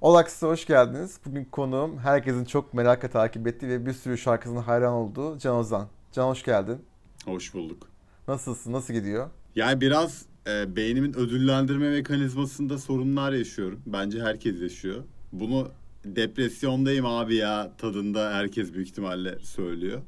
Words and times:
Olaks'a 0.00 0.48
hoş 0.48 0.66
geldiniz. 0.66 1.18
Bugün 1.26 1.44
konuğum 1.44 1.98
herkesin 1.98 2.44
çok 2.44 2.74
merakla 2.74 3.08
takip 3.08 3.46
ettiği 3.46 3.68
ve 3.68 3.86
bir 3.86 3.92
sürü 3.92 4.18
şarkısına 4.18 4.66
hayran 4.66 4.92
olduğu 4.92 5.38
Can 5.38 5.56
Ozan. 5.56 5.88
Can 6.12 6.28
hoş 6.28 6.42
geldin. 6.42 6.78
Hoş 7.24 7.54
bulduk. 7.54 7.88
Nasılsın? 8.28 8.72
Nasıl 8.72 8.94
gidiyor? 8.94 9.30
Yani 9.54 9.80
biraz 9.80 10.22
e, 10.46 10.76
beynimin 10.76 11.14
ödüllendirme 11.14 11.90
mekanizmasında 11.90 12.78
sorunlar 12.78 13.32
yaşıyorum. 13.32 13.80
Bence 13.86 14.22
herkes 14.22 14.60
yaşıyor. 14.60 15.04
Bunu 15.32 15.68
depresyondayım 16.04 17.06
abi 17.06 17.34
ya 17.34 17.72
tadında 17.78 18.32
herkes 18.32 18.74
büyük 18.74 18.88
ihtimalle 18.88 19.38
söylüyor. 19.38 20.00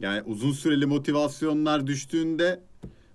Yani 0.00 0.22
uzun 0.22 0.52
süreli 0.52 0.86
motivasyonlar 0.86 1.86
düştüğünde 1.86 2.60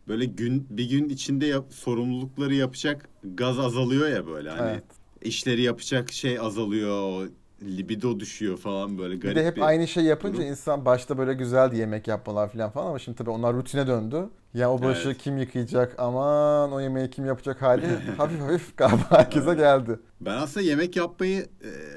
böyle 0.07 0.25
gün 0.25 0.67
bir 0.69 0.89
gün 0.89 1.09
içinde 1.09 1.45
yap, 1.45 1.65
sorumlulukları 1.73 2.53
yapacak 2.53 3.09
gaz 3.23 3.59
azalıyor 3.59 4.07
ya 4.09 4.27
böyle 4.27 4.49
hani 4.49 4.71
Evet. 4.71 4.83
işleri 5.21 5.61
yapacak 5.61 6.11
şey 6.11 6.39
azalıyor, 6.39 7.29
libido 7.61 8.19
düşüyor 8.19 8.57
falan 8.57 8.97
böyle 8.97 9.21
Bir 9.21 9.21
garip 9.21 9.35
de 9.35 9.45
hep 9.45 9.55
bir 9.55 9.61
aynı 9.61 9.87
şey 9.87 10.03
yapınca 10.03 10.33
durum. 10.37 10.47
insan 10.47 10.85
başta 10.85 11.17
böyle 11.17 11.33
güzeldi 11.33 11.77
yemek 11.77 12.07
yapmalar 12.07 12.51
falan 12.51 12.69
falan 12.71 12.87
ama 12.87 12.99
şimdi 12.99 13.17
tabii 13.17 13.29
onlar 13.29 13.53
rutine 13.55 13.87
döndü. 13.87 14.29
Ya 14.53 14.71
o 14.71 14.81
başı 14.81 15.07
Evet. 15.07 15.17
kim 15.17 15.37
yıkayacak 15.37 15.95
aman 15.97 16.71
o 16.71 16.79
yemeği 16.81 17.09
kim 17.09 17.25
yapacak 17.25 17.61
hali 17.61 17.85
hafif 18.17 18.39
hafif 18.41 18.77
galiba 18.77 19.05
herkese 19.09 19.53
geldi. 19.55 19.99
Ben 20.21 20.37
aslında 20.37 20.65
yemek 20.65 20.95
yapmayı 20.95 21.45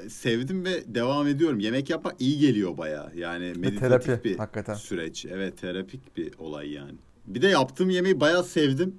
e, 0.04 0.09
sevdim 0.09 0.65
ve 0.65 0.95
devam 0.95 1.27
ediyorum. 1.27 1.60
Yemek 1.60 1.90
yapmak 1.90 2.15
iyi 2.20 2.38
geliyor 2.38 2.79
baya. 2.79 3.12
Yani 3.16 3.52
meditatif 3.56 4.06
terapi, 4.06 4.24
bir 4.24 4.38
hakikaten. 4.38 4.74
süreç. 4.74 5.27
Evet 5.27 5.59
terapik 5.60 6.16
bir 6.16 6.38
olay 6.38 6.70
yani. 6.73 6.95
Bir 7.27 7.42
de 7.42 7.48
yaptığım 7.48 7.91
yemeği 7.91 8.20
baya 8.20 8.42
sevdim. 8.42 8.95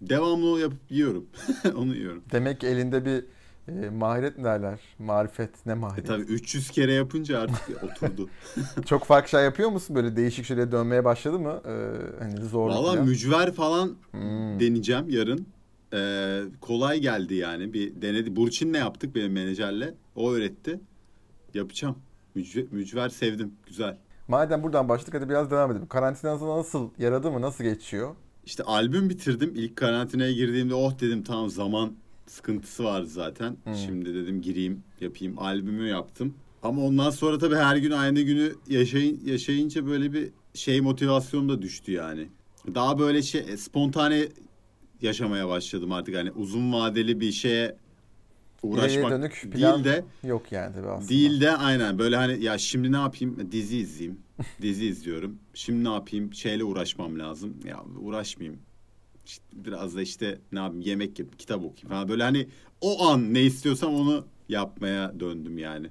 Devamlı 0.00 0.60
yapıp 0.60 0.78
yiyorum. 0.90 1.26
Onu 1.76 1.96
yiyorum. 1.96 2.22
Demek 2.32 2.60
ki 2.60 2.66
elinde 2.66 3.04
bir 3.04 3.24
e, 3.72 3.90
maharet 3.90 4.38
mi 4.38 4.44
derler? 4.44 4.80
Marifet 4.98 5.66
ne 5.66 5.72
E 5.72 5.74
maharet? 5.74 6.06
tabii 6.06 6.22
300 6.22 6.70
kere 6.70 6.92
yapınca 6.92 7.40
artık 7.40 7.82
oturdu. 7.84 8.28
Çok 8.86 9.04
farklı 9.04 9.28
şey 9.28 9.44
yapıyor 9.44 9.68
musun? 9.70 9.96
Böyle 9.96 10.16
değişik 10.16 10.44
şeylere 10.44 10.72
dönmeye 10.72 11.04
başladı 11.04 11.38
mı? 11.38 11.60
Ee, 11.66 11.70
hani 12.18 12.44
zorlu 12.44 12.74
Valla 12.74 13.02
mücver 13.04 13.52
falan 13.52 13.96
Hmm. 14.10 14.60
deneyeceğim 14.60 15.10
yarın. 15.10 15.46
E, 15.92 16.42
kolay 16.60 17.00
geldi 17.00 17.34
yani. 17.34 17.72
Bir 17.72 18.02
denedi. 18.02 18.36
Burçin'le 18.36 18.74
yaptık 18.74 19.14
benim 19.14 19.32
menajerle. 19.32 19.94
O 20.16 20.32
öğretti. 20.32 20.80
Yapacağım. 21.54 21.98
Mücver, 22.34 22.64
mücver 22.70 23.08
sevdim. 23.08 23.52
Güzel. 23.66 23.98
Madem 24.28 24.62
buradan 24.62 24.88
başladık 24.88 25.14
hadi 25.14 25.28
biraz 25.28 25.50
devam 25.50 25.70
edelim. 25.70 25.86
Karantina 25.86 26.38
sana 26.38 26.56
nasıl 26.56 26.90
yaradı 26.98 27.30
mı? 27.30 27.40
Nasıl 27.40 27.64
geçiyor? 27.64 28.14
İşte 28.46 28.62
albüm 28.62 29.10
bitirdim. 29.10 29.52
İlk 29.56 29.76
karantinaya 29.76 30.32
girdiğimde 30.32 30.74
oh 30.74 31.00
dedim 31.00 31.22
tamam 31.22 31.50
zaman 31.50 31.92
sıkıntısı 32.26 32.84
vardı 32.84 33.06
zaten. 33.06 33.56
Hmm. 33.64 33.74
Şimdi 33.74 34.14
dedim 34.14 34.42
gireyim 34.42 34.82
yapayım. 35.00 35.38
Albümü 35.38 35.88
yaptım. 35.88 36.34
Ama 36.62 36.84
ondan 36.84 37.10
sonra 37.10 37.38
tabii 37.38 37.56
her 37.56 37.76
gün 37.76 37.90
aynı 37.90 38.20
günü 38.20 38.54
yaşayın, 38.68 39.20
yaşayınca 39.24 39.86
böyle 39.86 40.12
bir 40.12 40.30
şey 40.54 40.80
motivasyonum 40.80 41.48
da 41.48 41.62
düştü 41.62 41.92
yani. 41.92 42.28
Daha 42.74 42.98
böyle 42.98 43.22
şey 43.22 43.56
spontane 43.56 44.28
yaşamaya 45.02 45.48
başladım 45.48 45.92
artık. 45.92 46.16
Hani 46.16 46.30
uzun 46.30 46.72
vadeli 46.72 47.20
bir 47.20 47.32
şeye 47.32 47.76
uğraşmak 48.62 49.10
dönük 49.10 49.32
plan- 49.52 49.84
değil 49.84 49.84
de 49.84 50.04
Yok 50.28 50.52
yani 50.52 50.74
tabii 50.74 50.88
aslında. 50.88 51.08
Değil 51.08 51.40
de 51.40 51.56
aynen 51.56 51.98
böyle 51.98 52.16
hani 52.16 52.44
ya 52.44 52.58
şimdi 52.58 52.92
ne 52.92 52.96
yapayım 52.96 53.52
dizi 53.52 53.78
izleyeyim. 53.78 54.18
dizi 54.62 54.86
izliyorum. 54.86 55.38
Şimdi 55.54 55.84
ne 55.84 55.92
yapayım 55.92 56.34
şeyle 56.34 56.64
uğraşmam 56.64 57.18
lazım. 57.18 57.56
Ya 57.64 57.84
uğraşmayayım. 58.00 58.60
İşte 59.26 59.44
biraz 59.52 59.96
da 59.96 60.02
işte 60.02 60.38
ne 60.52 60.58
yapayım 60.58 60.80
yemek 60.80 61.18
yapayım, 61.18 61.36
kitap 61.38 61.56
okuyayım 61.56 61.88
falan. 61.88 62.08
Böyle 62.08 62.22
hani 62.22 62.48
o 62.80 63.08
an 63.08 63.34
ne 63.34 63.42
istiyorsam 63.42 63.94
onu 63.94 64.26
yapmaya 64.48 65.20
döndüm 65.20 65.58
yani. 65.58 65.86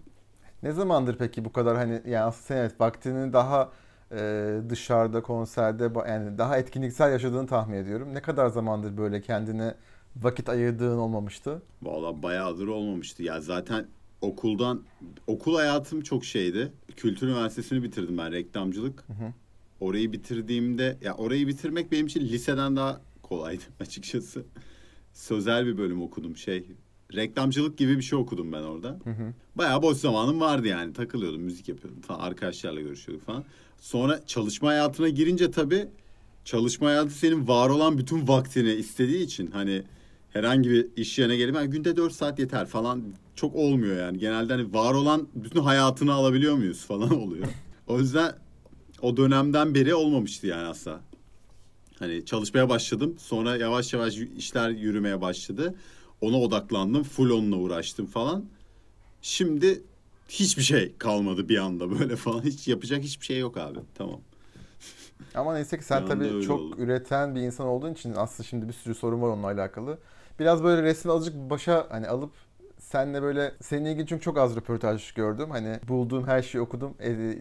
Ne 0.64 0.72
zamandır 0.72 1.18
peki 1.18 1.46
bu 1.46 1.52
kadar 1.52 1.78
hani 1.78 2.02
yani 2.06 2.20
aslında 2.20 2.60
evet 2.60 2.82
vaktini 2.82 3.34
daha 3.34 3.72
e, 4.12 4.54
dışarıda 4.70 5.22
konserde 5.22 5.90
yani 6.10 6.38
daha 6.38 6.58
etkinliksel 6.58 7.12
yaşadığını 7.12 7.48
tahmin 7.48 7.78
ediyorum. 7.78 8.14
Ne 8.14 8.22
kadar 8.22 8.48
zamandır 8.48 8.98
böyle 8.98 9.22
kendine 9.22 9.76
vakit 10.22 10.50
ayırdığın 10.50 10.98
olmamıştı? 10.98 11.62
Vallahi 11.82 12.24
bayağıdır 12.24 12.68
olmamıştı. 12.68 13.24
Ya 13.24 13.42
zaten 13.42 13.88
okuldan 14.22 14.84
okul 15.28 15.56
hayatım 15.56 16.02
çok 16.02 16.26
şeydi. 16.26 16.72
Kültür 16.96 17.28
Üniversitesi'ni 17.28 17.84
bitirdim 17.84 18.18
ben 18.18 18.32
reklamcılık. 18.32 19.04
hı. 19.08 19.34
Orayı 19.80 20.12
bitirdiğimde 20.12 20.98
ya 21.02 21.14
orayı 21.16 21.48
bitirmek 21.48 21.92
benim 21.92 22.06
için 22.06 22.22
liseden 22.22 22.76
daha 22.76 23.02
kolaydı 23.24 23.64
açıkçası. 23.80 24.46
Sözel 25.14 25.66
bir 25.66 25.78
bölüm 25.78 26.02
okudum 26.02 26.38
şey. 26.38 26.66
Reklamcılık 27.16 27.78
gibi 27.78 27.98
bir 27.98 28.02
şey 28.04 28.20
okudum 28.20 28.52
ben 28.52 28.62
orada. 28.62 29.00
Hı 29.04 29.10
hı. 29.10 29.34
Bayağı 29.56 29.82
boş 29.82 29.98
zamanım 29.98 30.40
vardı 30.42 30.68
yani. 30.68 30.94
Takılıyordum, 30.94 31.42
müzik 31.42 31.70
yapıyordum 31.70 32.02
falan. 32.02 32.20
Arkadaşlarla 32.20 32.82
görüşüyorduk 32.82 33.26
falan. 33.26 33.44
Sonra 33.82 34.26
çalışma 34.26 34.70
hayatına 34.70 35.10
girince 35.10 35.52
tabii 35.52 35.88
çalışma 36.46 36.88
hayatı 36.88 37.12
senin 37.12 37.48
var 37.48 37.70
olan 37.70 37.98
bütün 37.98 38.28
vaktini 38.28 38.72
istediği 38.72 39.24
için 39.24 39.52
hani 39.52 39.84
herhangi 40.38 40.70
bir 40.70 40.88
iş 40.96 41.20
yerine 41.20 41.38
gelip 41.38 41.56
"Ha, 41.56 41.66
günde 41.66 41.96
4 41.98 42.14
saat 42.14 42.40
yeter 42.40 42.66
falan 42.66 43.04
çok 43.36 43.56
olmuyor 43.56 43.98
yani. 43.98 44.20
Genelde 44.20 44.54
hani 44.54 44.74
var 44.74 44.94
olan 44.94 45.28
bütün 45.36 45.60
hayatını 45.60 46.14
alabiliyor 46.14 46.56
muyuz 46.56 46.86
falan 46.86 47.22
oluyor. 47.24 47.48
O 47.88 48.00
yüzden 48.00 48.32
o 49.02 49.18
dönemden 49.18 49.76
beri 49.76 49.96
olmamıştı 49.96 50.48
yani 50.48 50.68
aslında. 50.68 51.00
Hani 52.00 52.26
çalışmaya 52.26 52.70
başladım. 52.70 53.16
Sonra 53.20 53.58
yavaş 53.58 53.94
yavaş 53.94 54.18
işler 54.18 54.70
yürümeye 54.70 55.22
başladı. 55.22 55.76
Ona 56.22 56.40
odaklandım. 56.42 57.04
Full 57.04 57.30
onunla 57.30 57.56
uğraştım 57.56 58.06
falan. 58.06 58.46
Şimdi 59.22 59.84
hiçbir 60.30 60.64
şey 60.64 60.96
kalmadı 60.98 61.50
bir 61.50 61.58
anda 61.58 61.92
böyle 62.00 62.16
falan. 62.16 62.42
Hiç 62.42 62.68
yapacak 62.68 63.04
hiçbir 63.04 63.26
şey 63.26 63.40
yok 63.40 63.58
abi. 63.58 63.80
Tamam. 63.96 64.20
Ama 65.36 65.54
neyse 65.54 65.78
ki 65.78 65.84
sen 65.86 66.06
tabii 66.06 66.42
çok 66.44 66.60
oldu. 66.60 66.76
üreten 66.78 67.36
bir 67.36 67.42
insan 67.42 67.68
olduğun 67.68 67.94
için 67.94 68.14
aslında 68.16 68.48
şimdi 68.50 68.68
bir 68.68 68.74
sürü 68.74 68.96
sorun 68.96 69.22
var 69.22 69.28
onunla 69.30 69.48
alakalı. 69.48 69.98
Biraz 70.40 70.64
böyle 70.64 70.84
resmi 70.84 71.12
azıcık 71.12 71.50
başa 71.50 71.88
hani 71.90 72.08
alıp 72.08 72.32
senle 72.80 73.22
böyle 73.22 73.54
seninle 73.62 73.92
ilgili 73.92 74.08
çünkü 74.08 74.24
çok 74.24 74.38
az 74.38 74.56
röportaj 74.56 75.12
gördüm. 75.12 75.50
Hani 75.50 75.80
bulduğum 75.88 76.28
her 76.28 76.42
şeyi 76.42 76.62
okudum, 76.62 76.94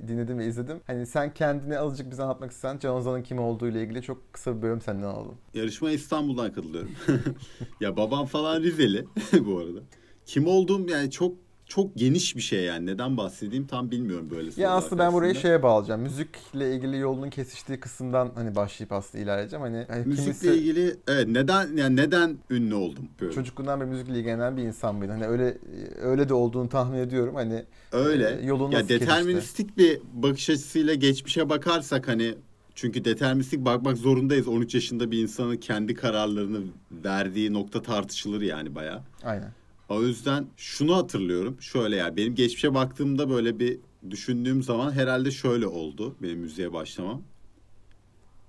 dinledim 0.09 0.39
ve 0.39 0.47
izledim. 0.47 0.81
Hani 0.87 1.07
sen 1.07 1.35
kendini 1.35 1.79
azıcık 1.79 2.11
bize 2.11 2.23
anlatmak 2.23 2.51
istersen 2.51 2.79
Can 2.79 2.95
Ozan'ın 2.95 3.23
kim 3.23 3.39
olduğu 3.39 3.69
ile 3.69 3.83
ilgili 3.83 4.03
çok 4.03 4.33
kısa 4.33 4.57
bir 4.57 4.63
bölüm 4.63 4.81
senden 4.81 5.07
alalım. 5.07 5.35
Yarışmaya 5.55 5.95
İstanbul'dan 5.95 6.53
katılıyorum. 6.53 6.91
ya 7.81 7.97
babam 7.97 8.27
falan 8.27 8.63
Rizeli 8.63 9.05
bu 9.47 9.59
arada. 9.59 9.81
Kim 10.27 10.47
olduğum 10.47 10.89
yani 10.89 11.11
çok 11.11 11.46
çok 11.67 11.97
geniş 11.97 12.37
bir 12.37 12.41
şey 12.41 12.65
yani. 12.65 12.87
Neden 12.87 13.17
bahsedeyim 13.17 13.67
tam 13.67 13.91
bilmiyorum 13.91 14.29
böyle 14.31 14.51
Ya 14.57 14.71
aslında 14.71 15.03
ben 15.03 15.13
burayı 15.13 15.35
şeye 15.35 15.63
bağlayacağım. 15.63 16.01
Müzikle 16.01 16.75
ilgili 16.75 16.99
yolunun 16.99 17.31
kesiştiği 17.31 17.81
kısımdan 17.81 18.33
hani 18.35 18.57
başlayıp 18.57 18.93
aslında 18.93 19.25
ilerleyeceğim. 19.25 19.63
Hani, 19.63 19.85
hani 19.89 20.07
Müzikle 20.07 20.23
kimisi 20.23 20.53
ilgili 20.53 20.97
evet 21.09 21.29
neden 21.29 21.77
yani 21.77 21.97
neden 21.97 22.39
ünlü 22.51 22.75
oldum 22.75 23.09
böyle. 23.21 23.33
çocukluğundan 23.33 23.81
beri 23.81 23.89
müzikle 23.89 24.19
ilgilenen 24.19 24.57
bir 24.57 24.63
insan 24.63 24.95
mıydın? 24.95 25.13
Hani 25.13 25.27
öyle 25.27 25.59
öyle 26.03 26.29
de 26.29 26.35
olduğunu 26.35 26.69
tahmin 26.69 26.99
ediyorum. 26.99 27.35
Hani 27.35 27.65
Öyle. 27.93 28.39
e, 28.43 28.47
yolun 28.47 28.71
ya 28.71 28.79
nasıl 28.79 28.89
kesişti? 28.89 29.11
deterministik 29.11 29.79
bir 29.79 30.01
bakış 30.13 30.51
açısıyla 30.51 30.95
geçmişe 30.95 31.49
bakarsak 31.49 32.09
hani 32.09 32.35
çünkü 32.75 33.05
deterministik 33.05 33.65
bakmak 33.65 33.97
zorundayız. 33.97 34.49
13 34.49 34.75
yaşında 34.75 35.11
bir 35.11 35.23
insanın 35.23 35.57
kendi 35.57 35.95
kararlarını 35.95 36.61
verdiği 36.91 37.53
nokta 37.53 37.83
tartışılır 37.83 38.41
yani 38.41 38.75
bayağı. 38.75 39.03
Aynen. 39.25 39.51
O 39.89 40.03
yüzden 40.03 40.47
şunu 40.57 40.97
hatırlıyorum. 40.97 41.57
Şöyle 41.63 41.97
yani 41.97 42.17
benim 42.17 42.35
geçmişe 42.35 42.75
baktığımda 42.75 43.31
böyle 43.31 43.59
bir 43.59 43.79
düşündüğüm 44.11 44.63
zaman 44.63 44.93
herhalde 44.93 45.31
şöyle 45.31 45.67
oldu 45.67 46.17
benim 46.23 46.39
müziğe 46.39 46.73
başlamam. 46.73 47.23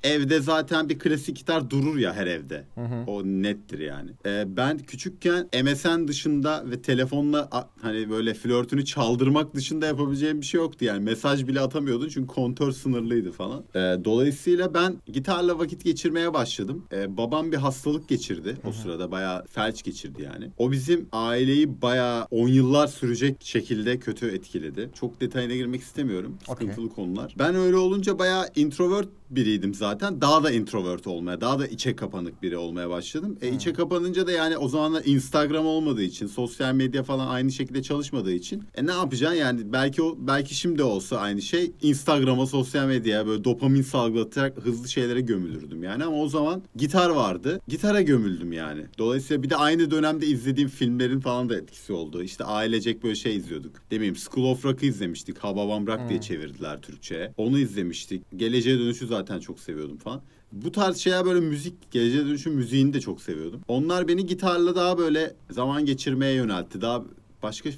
Evde 0.08 0.40
zaten 0.40 0.90
bir 0.90 1.00
klasik 1.00 1.38
gitar 1.38 1.70
durur 1.70 1.98
ya 1.98 2.14
her 2.14 2.28
evde. 2.28 2.64
Hı 2.76 2.82
hı. 2.82 3.04
O 3.08 3.24
nettir 3.24 3.80
yani. 3.80 4.12
Ee, 4.26 4.44
ben 4.58 4.78
küçükken 4.78 5.48
MSN 5.64 6.08
dışında 6.08 6.64
ve 6.72 6.82
telefonla 6.82 7.48
a- 7.52 7.70
hani 7.82 8.10
böyle 8.10 8.34
flörtünü 8.34 8.86
çaldırmak 8.86 9.56
dışında 9.56 9.86
yapabileceğim 9.86 10.42
bir 10.42 10.46
şey 10.46 10.58
yoktu 10.62 10.86
yani. 10.86 11.04
Mesaj 11.04 11.48
bile 11.48 11.60
atamıyordun 11.62 12.10
çünkü 12.10 12.28
kontör 12.28 12.72
sınırlıydı 12.72 13.32
falan. 13.32 13.64
Ee, 13.76 13.80
dolayısıyla 14.06 14.74
ben 14.74 14.96
gitarla 15.14 15.60
vakit 15.60 15.84
geçirmeye 15.84 16.34
başladım. 16.34 16.84
Ee, 16.94 17.18
babam 17.18 17.52
bir 17.52 17.58
hastalık 17.58 18.10
geçirdi 18.10 18.58
o 18.68 18.72
sırada 18.72 19.12
bayağı 19.12 19.46
felç 19.46 19.84
geçirdi 19.84 20.22
yani. 20.22 20.52
O 20.58 20.72
bizim 20.72 21.08
aileyi 21.12 21.82
bayağı 21.82 22.26
10 22.32 22.48
yıllar 22.48 22.88
sürecek 22.88 23.36
şekilde 23.44 24.00
kötü 24.00 24.28
etkiledi. 24.28 24.90
Çok 25.00 25.22
detayına 25.22 25.56
girmek 25.56 25.82
istemiyorum. 25.82 26.38
Sıkıntılı 26.50 26.90
konular. 26.90 27.36
Ben 27.40 27.56
öyle 27.56 27.76
olunca 27.76 28.20
bayağı 28.20 28.46
introvert 28.56 29.08
biriydim 29.30 29.74
zaten. 29.74 30.22
Daha 30.22 30.44
da 30.44 30.52
introvert 30.52 31.08
olmaya, 31.08 31.42
daha 31.42 31.60
da 31.60 31.68
içe 31.68 31.96
kapanık 31.96 32.44
biri 32.44 32.58
olmaya 32.58 32.90
başladım. 32.90 33.38
E 33.42 33.50
içe 33.50 33.74
kapanınca 33.74 34.28
da 34.28 34.32
yani 34.32 34.58
o 34.58 34.68
zamanlar 34.70 35.02
Instagram 35.06 35.66
olmadığı 35.66 36.04
için, 36.04 36.28
sosyal 36.28 36.74
medya 36.74 37.04
falan 37.04 37.28
aynı 37.28 37.52
şekilde 37.52 37.84
çalışmadığı 37.84 38.34
için 38.34 38.64
e 38.76 38.86
ne 38.86 38.92
yapacaksın 38.92 39.38
yani 39.38 39.74
belki 39.74 40.02
o 40.02 40.16
belki 40.20 40.56
şimdi 40.56 40.84
olsa 40.84 41.18
aynı 41.18 41.42
şey 41.42 41.72
Instagram'a, 41.82 42.46
sosyal 42.46 42.88
medyaya 42.88 43.28
böyle 43.28 43.44
dopamin 43.44 43.82
salgılatarak 43.82 44.58
hızlı 44.58 44.88
şeylere 44.88 45.22
gömülürdüm 45.22 45.84
yani 45.84 46.04
ama 46.04 46.18
o 46.18 46.28
zaman 46.30 46.64
gitar 46.76 47.10
vardı. 47.10 47.62
Gitara 47.68 48.02
gömüldüm 48.02 48.54
yani. 48.54 48.86
Dolayısıyla 48.98 49.44
bir 49.44 49.50
de 49.50 49.56
aynı 49.56 49.92
dönemde 49.92 50.26
izlediğim 50.28 50.70
filmlerin 50.70 51.20
falan 51.20 51.50
da 51.50 51.58
etkisi 51.58 51.94
oldu. 51.94 52.24
İşte 52.24 52.44
ailecek 52.44 53.04
böyle 53.04 53.16
şey 53.16 53.36
izliyorduk. 53.36 53.76
Demeyeyim 53.92 54.16
School 54.16 54.52
of 54.52 54.66
Rock'ı 54.66 54.86
izlemiştik. 54.86 55.38
Hababam 55.38 55.88
Rock 55.88 56.10
diye 56.10 56.22
çevirdiler 56.22 56.82
Türkçe'ye. 56.82 57.34
Onu 57.38 57.60
izlemiştik. 57.60 58.24
Geleceğe 58.36 58.80
Dönüşü 58.80 59.08
zaten 59.18 59.40
çok 59.40 59.60
seviyordum 59.60 59.98
falan. 59.98 60.22
Bu 60.52 60.72
tarz 60.72 60.98
şeyler 60.98 61.26
böyle 61.26 61.40
müzik, 61.40 61.92
Geleceğe 61.92 62.26
Dönüşü 62.26 62.50
müziğini 62.50 62.94
de 62.94 63.02
çok 63.02 63.22
seviyordum. 63.22 63.62
Onlar 63.68 64.08
beni 64.08 64.26
gitarla 64.26 64.76
daha 64.76 64.98
böyle 64.98 65.36
zaman 65.50 65.86
geçirmeye 65.86 66.34
yöneltti. 66.34 66.82
Daha 66.82 67.04
başka 67.44 67.70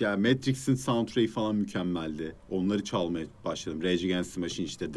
ya 0.00 0.16
Matrix'in 0.16 0.74
soundtrack'i 0.74 1.28
falan 1.28 1.56
mükemmeldi. 1.56 2.34
Onları 2.50 2.84
çalmaya 2.84 3.26
başladım. 3.44 3.82
Rage 3.82 4.04
Against 4.04 4.34
the 4.34 4.40
Machine 4.40 4.66
işte 4.66 4.94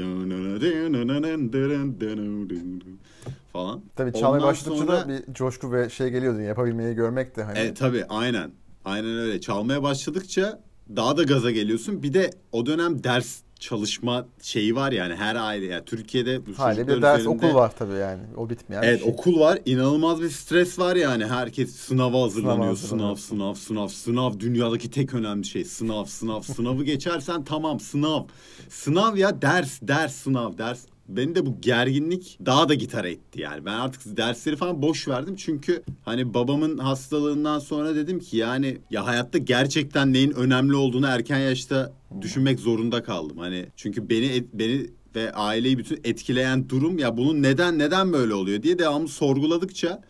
falan. 3.53 3.81
Tabii 3.95 4.13
çalmaya 4.13 4.43
başladıkça 4.43 4.85
sonra- 4.85 5.09
da 5.09 5.09
bir 5.09 5.33
coşku 5.33 5.71
ve 5.71 5.89
şey 5.89 6.09
geliyordu. 6.09 6.41
Yapabilmeyi 6.41 6.95
görmek 6.95 7.35
de 7.35 7.43
hani. 7.43 7.59
E 7.59 7.73
tabii 7.73 8.05
aynen. 8.09 8.51
Aynen 8.85 9.17
öyle. 9.17 9.41
Çalmaya 9.41 9.83
başladıkça 9.83 10.61
daha 10.95 11.17
da 11.17 11.23
gaza 11.23 11.51
geliyorsun. 11.51 12.03
Bir 12.03 12.13
de 12.13 12.31
o 12.51 12.65
dönem 12.65 13.03
ders 13.03 13.41
çalışma 13.61 14.25
şeyi 14.41 14.75
var 14.75 14.91
yani 14.91 15.15
her 15.15 15.35
aile 15.35 15.65
yani 15.65 15.85
Türkiye'de 15.85 16.45
bu 16.45 16.59
Hali 16.59 16.75
çocuklar 16.75 17.01
ders 17.01 17.19
üzerinde- 17.19 17.29
okul 17.47 17.53
var 17.55 17.71
tabii 17.79 17.93
yani. 17.97 18.21
O 18.37 18.49
bitmeyen 18.49 18.83
Evet 18.83 18.99
bir 18.99 19.03
şey. 19.03 19.13
okul 19.13 19.39
var. 19.39 19.59
İnanılmaz 19.65 20.21
bir 20.21 20.29
stres 20.29 20.79
var 20.79 20.95
yani. 20.95 21.25
Herkes 21.25 21.75
sınava 21.75 22.21
hazırlanıyor. 22.21 22.65
hazırlanıyor. 22.67 23.17
Sınav, 23.17 23.53
sınav, 23.53 23.53
sınav, 23.53 23.87
sınav. 23.87 24.39
Dünyadaki 24.39 24.91
tek 24.91 25.13
önemli 25.13 25.45
şey 25.45 25.65
sınav, 25.65 26.05
sınav. 26.05 26.41
Sınavı 26.41 26.83
geçersen 26.83 27.43
tamam 27.43 27.79
sınav. 27.79 28.23
Sınav 28.69 29.17
ya 29.17 29.41
ders, 29.41 29.79
ders, 29.81 30.15
sınav, 30.15 30.57
ders. 30.57 30.79
Beni 31.07 31.35
de 31.35 31.45
bu 31.45 31.61
gerginlik 31.61 32.39
daha 32.45 32.69
da 32.69 32.73
gitar 32.73 33.05
etti 33.05 33.41
yani. 33.41 33.65
Ben 33.65 33.73
artık 33.73 34.17
dersleri 34.17 34.55
falan 34.55 34.81
boş 34.81 35.07
verdim. 35.07 35.35
Çünkü 35.35 35.83
hani 36.05 36.33
babamın 36.33 36.77
hastalığından 36.77 37.59
sonra 37.59 37.95
dedim 37.95 38.19
ki 38.19 38.37
yani 38.37 38.77
ya 38.91 39.05
hayatta 39.05 39.37
gerçekten 39.37 40.13
neyin 40.13 40.31
önemli 40.31 40.75
olduğunu 40.75 41.07
erken 41.07 41.39
yaşta 41.39 41.93
düşünmek 42.21 42.59
zorunda 42.59 43.03
kaldım. 43.03 43.37
Hani 43.37 43.65
çünkü 43.75 44.09
beni 44.09 44.45
beni 44.53 44.89
ve 45.15 45.33
aileyi 45.33 45.77
bütün 45.77 45.99
etkileyen 46.03 46.69
durum 46.69 46.97
ya 46.97 47.17
bunun 47.17 47.43
neden 47.43 47.79
neden 47.79 48.13
böyle 48.13 48.33
oluyor 48.33 48.63
diye 48.63 48.79
devamlı 48.79 49.07
sorguladıkça 49.07 50.01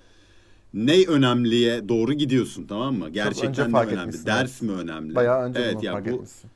ne 0.74 1.06
önemliye 1.06 1.90
doğru 1.90 2.14
gidiyorsun 2.14 2.68
tamam 2.68 2.96
mı? 2.96 3.10
Gerçekten 3.10 3.74
ne 3.74 3.78
önemli? 3.80 4.00
etmişsin, 4.00 4.26
Ders 4.26 4.62
mi 4.62 4.72
önemli? 4.72 5.16
Bayağı 5.16 5.44
önce 5.44 5.60
evet, 5.60 5.84
ya 5.84 5.92
fark 5.92 6.06
bu, 6.06 6.10
etmişsin. 6.10 6.51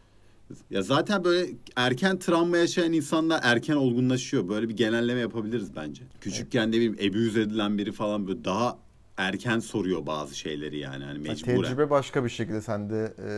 Ya 0.70 0.82
zaten 0.82 1.24
böyle 1.24 1.48
erken 1.76 2.20
travma 2.20 2.58
yaşayan 2.58 2.94
insanlar 2.94 3.40
erken 3.44 3.76
olgunlaşıyor. 3.76 4.50
Böyle 4.50 4.70
bir 4.70 4.78
genelleme 4.78 5.20
yapabiliriz 5.20 5.76
bence. 5.76 6.04
Küçükken 6.22 6.68
ne 6.72 6.74
bileyim 6.76 6.94
abuse 7.10 7.42
edilen 7.42 7.78
biri 7.78 7.92
falan 7.92 8.28
böyle 8.28 8.44
daha 8.46 8.78
erken 9.18 9.60
soruyor 9.60 10.06
bazı 10.06 10.38
şeyleri 10.38 10.78
yani 10.80 11.04
hani 11.04 11.28
Yani 11.28 11.28
mecburen. 11.28 11.62
tecrübe 11.62 11.90
başka 11.90 12.24
bir 12.24 12.30
şekilde 12.30 12.62
sende 12.62 13.14
e, 13.20 13.30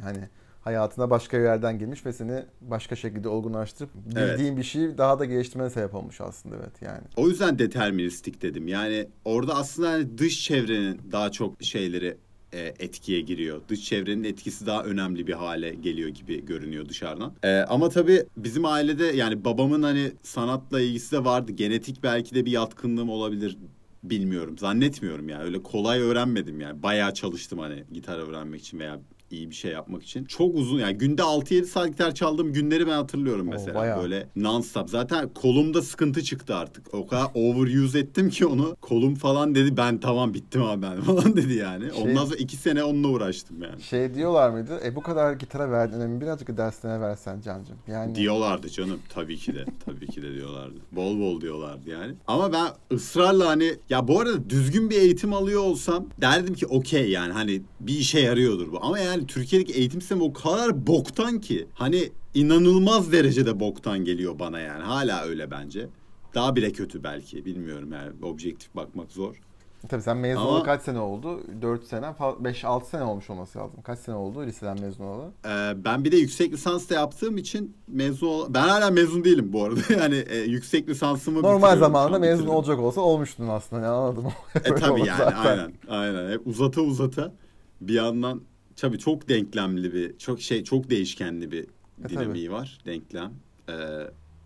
hani 0.00 0.28
hayatına 0.60 1.10
başka 1.10 1.38
bir 1.38 1.42
yerden 1.44 1.78
girmiş 1.78 2.06
ve 2.06 2.12
seni 2.12 2.44
başka 2.60 2.96
şekilde 2.96 3.28
olgunlaştırıp 3.28 3.90
Evet. 4.16 4.32
bildiğin 4.38 4.56
bir 4.56 4.62
şeyi 4.62 4.98
daha 4.98 5.18
da 5.18 5.24
geliştirmene 5.24 5.70
sebep 5.70 5.94
olmuş 5.94 6.20
aslında 6.20 6.56
evet 6.56 6.82
yani. 6.82 7.02
O 7.16 7.28
yüzden 7.28 7.58
deterministik 7.58 8.42
dedim. 8.42 8.68
Yani 8.68 9.08
orada 9.24 9.54
aslında 9.54 9.90
hani 9.90 10.18
dış 10.18 10.44
çevrenin 10.44 11.00
daha 11.12 11.32
çok 11.32 11.62
şeyleri 11.62 12.16
e, 12.52 12.74
etkiye 12.78 13.20
giriyor. 13.20 13.60
Dış 13.68 13.84
çevrenin 13.84 14.24
etkisi 14.24 14.66
daha 14.66 14.84
önemli 14.84 15.26
bir 15.26 15.32
hale 15.32 15.74
geliyor 15.74 16.08
gibi 16.08 16.44
görünüyor 16.44 16.88
dışarıdan. 16.88 17.32
E, 17.42 17.56
ama 17.58 17.88
tabii 17.88 18.24
bizim 18.36 18.64
ailede 18.64 19.04
yani 19.04 19.44
babamın 19.44 19.82
hani 19.82 20.12
sanatla 20.22 20.80
ilgisi 20.80 21.12
de 21.12 21.24
vardı. 21.24 21.52
Genetik 21.52 22.02
belki 22.02 22.34
de 22.34 22.46
bir 22.46 22.50
yatkınlığım 22.50 23.10
olabilir. 23.10 23.58
Bilmiyorum. 24.02 24.58
Zannetmiyorum 24.58 25.28
yani. 25.28 25.44
Öyle 25.44 25.62
kolay 25.62 26.00
öğrenmedim 26.00 26.60
yani. 26.60 26.82
Bayağı 26.82 27.14
çalıştım 27.14 27.58
hani 27.58 27.84
gitar 27.92 28.18
öğrenmek 28.18 28.60
için 28.60 28.78
veya 28.78 29.00
iyi 29.32 29.50
bir 29.50 29.54
şey 29.54 29.72
yapmak 29.72 30.02
için. 30.02 30.24
Çok 30.24 30.54
uzun 30.54 30.78
yani 30.78 30.98
günde 30.98 31.22
6-7 31.22 31.64
saat 31.64 31.88
gitar 31.88 32.14
çaldığım 32.14 32.52
günleri 32.52 32.86
ben 32.86 32.92
hatırlıyorum 32.92 33.48
Oo, 33.48 33.50
mesela. 33.50 33.74
bayağı. 33.74 34.02
Böyle 34.02 34.28
non-stop. 34.36 34.88
Zaten 34.90 35.28
kolumda 35.34 35.82
sıkıntı 35.82 36.22
çıktı 36.22 36.54
artık. 36.56 36.94
O 36.94 37.06
kadar 37.06 37.26
overuse 37.34 37.98
ettim 37.98 38.30
ki 38.30 38.46
onu. 38.46 38.76
Kolum 38.80 39.14
falan 39.14 39.54
dedi 39.54 39.76
ben 39.76 39.98
tamam 40.00 40.34
bittim 40.34 40.62
abi 40.62 40.82
ben 40.82 41.00
falan 41.00 41.36
dedi 41.36 41.54
yani. 41.54 41.84
Şey- 41.94 42.02
Ondan 42.02 42.24
sonra 42.24 42.36
iki 42.36 42.56
sene 42.56 42.84
onunla 42.84 43.08
uğraştım 43.08 43.62
yani. 43.62 43.82
Şey 43.82 44.14
diyorlar 44.14 44.50
mıydı? 44.50 44.80
E 44.84 44.96
bu 44.96 45.02
kadar 45.02 45.32
gitara 45.32 45.70
verdiğin 45.70 46.00
önemi 46.00 46.20
birazcık 46.20 46.56
derslerine 46.56 47.00
versen 47.00 47.40
Cancım. 47.40 47.76
Yani 47.88 48.14
Diyorlardı 48.14 48.68
canım. 48.68 48.98
Tabii 49.08 49.36
ki 49.36 49.54
de. 49.54 49.64
Tabii 49.84 50.06
ki 50.06 50.22
de 50.22 50.34
diyorlardı. 50.34 50.74
Bol 50.92 51.20
bol 51.20 51.40
diyorlardı 51.40 51.90
yani. 51.90 52.14
Ama 52.26 52.52
ben 52.52 52.66
ısrarla 52.96 53.48
hani 53.48 53.74
ya 53.90 54.08
bu 54.08 54.20
arada 54.20 54.50
düzgün 54.50 54.90
bir 54.90 54.96
eğitim 54.96 55.32
alıyor 55.32 55.60
olsam 55.62 56.06
derdim 56.20 56.54
ki 56.54 56.66
okey 56.66 57.10
yani 57.10 57.32
hani 57.32 57.62
bir 57.80 57.94
işe 57.94 58.20
yarıyordur 58.20 58.72
bu. 58.72 58.78
Ama 58.82 58.98
yani 58.98 59.21
Türkiye'deki 59.26 59.72
eğitim 59.72 60.00
sistemi 60.00 60.22
o 60.22 60.32
kadar 60.32 60.86
boktan 60.86 61.40
ki 61.40 61.66
hani 61.74 62.10
inanılmaz 62.34 63.12
derecede 63.12 63.60
boktan 63.60 63.98
geliyor 64.04 64.38
bana 64.38 64.60
yani. 64.60 64.82
Hala 64.82 65.22
öyle 65.22 65.50
bence. 65.50 65.88
Daha 66.34 66.56
bile 66.56 66.72
kötü 66.72 67.04
belki. 67.04 67.44
Bilmiyorum 67.44 67.92
yani. 67.92 68.12
Objektif 68.22 68.74
bakmak 68.74 69.10
zor. 69.12 69.40
tabii 69.88 70.02
sen 70.02 70.16
mezun 70.16 70.40
olalı 70.40 70.64
kaç 70.64 70.82
sene 70.82 70.98
oldu? 70.98 71.40
4 71.62 71.84
sene, 71.84 72.06
5-6 72.06 72.84
sene 72.84 73.02
olmuş 73.02 73.30
olması 73.30 73.58
lazım. 73.58 73.82
Kaç 73.82 73.98
sene 73.98 74.14
oldu 74.14 74.46
liseden 74.46 74.80
mezun 74.80 75.04
olalı? 75.04 75.30
Ee, 75.46 75.84
ben 75.84 76.04
bir 76.04 76.12
de 76.12 76.16
yüksek 76.16 76.52
lisans 76.52 76.90
da 76.90 76.94
yaptığım 76.94 77.36
için 77.38 77.76
mezun 77.88 78.26
ol... 78.26 78.46
Ben 78.54 78.68
hala 78.68 78.90
mezun 78.90 79.24
değilim 79.24 79.52
bu 79.52 79.64
arada. 79.64 79.80
Yani 80.00 80.24
e, 80.28 80.36
yüksek 80.38 80.88
lisansımı 80.88 81.42
Normal 81.42 81.78
zamanında 81.78 82.14
an, 82.16 82.20
mezun 82.20 82.38
bitirdim. 82.38 82.54
olacak 82.56 82.78
olsa 82.78 83.00
olmuştun 83.00 83.48
aslında. 83.48 83.82
Yani 83.82 83.94
anladım. 83.94 84.24
E 84.64 84.74
tabii 84.74 85.00
yani 85.00 85.18
zaten. 85.18 85.36
aynen 85.50 85.72
aynen. 85.88 86.30
Hep 86.32 86.46
uzata 86.46 86.80
uzata 86.80 87.32
bir 87.80 87.94
yandan 87.94 88.40
tabii 88.82 88.98
çok 88.98 89.28
denklemli 89.28 89.94
bir 89.94 90.18
çok 90.18 90.40
şey 90.40 90.64
çok 90.64 90.90
değişkenli 90.90 91.52
bir 91.52 91.66
E, 92.04 92.08
dinamiği 92.08 92.52
var 92.52 92.78
denklem. 92.86 93.32
Ee, 93.68 93.72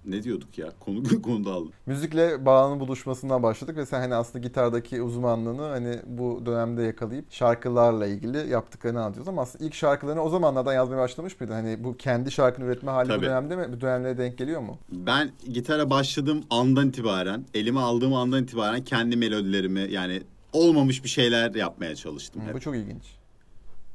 ne 0.05 0.23
diyorduk 0.23 0.59
ya? 0.59 0.73
Konu 0.81 1.03
konuda 1.23 1.53
aldım. 1.53 1.73
Müzikle 1.87 2.47
bağının 2.47 2.81
buluşmasından 2.81 3.43
başladık 3.43 3.77
ve 3.77 3.87
sen 3.87 4.01
hani 4.01 4.15
aslında 4.15 4.47
gitardaki 4.47 5.03
uzmanlığını 5.03 5.63
hani 5.63 5.99
bu 6.07 6.43
dönemde 6.47 6.83
yakalayıp 6.83 7.33
şarkılarla 7.33 8.07
ilgili 8.07 8.51
yaptıklarını 8.51 9.03
anlatıyorsun 9.03 9.33
ama 9.33 9.43
aslında 9.43 9.65
ilk 9.65 9.75
şarkılarını 9.75 10.23
o 10.23 10.29
zamanlardan 10.29 10.73
yazmaya 10.73 10.99
başlamış 10.99 11.41
mıydın? 11.41 11.55
Hani 11.55 11.85
bu 11.85 11.97
kendi 11.97 12.31
şarkını 12.31 12.65
üretme 12.65 12.91
hali 12.91 13.09
bu 13.09 13.13
Tabii. 13.13 13.27
dönemde 13.27 13.57
mi? 13.57 13.67
Bu 13.73 13.81
dönemlere 13.81 14.19
denk 14.19 14.39
geliyor 14.39 14.61
mu? 14.61 14.79
Ben 14.93 15.31
gitara 15.53 15.91
başladığım 15.91 16.45
andan 16.51 16.89
itibaren, 16.89 17.45
elime 17.55 17.81
aldığım 17.81 18.15
andan 18.15 18.43
itibaren 18.43 18.85
kendi 18.85 19.17
melodilerimi 19.17 19.93
yani 19.93 20.23
olmamış 20.53 21.05
bir 21.05 21.09
şeyler 21.09 21.55
yapmaya 21.55 21.97
çalıştım 21.97 22.43
hep. 22.47 22.55
Bu 22.55 22.61
çok 22.61 22.77
ilginç. 22.77 23.17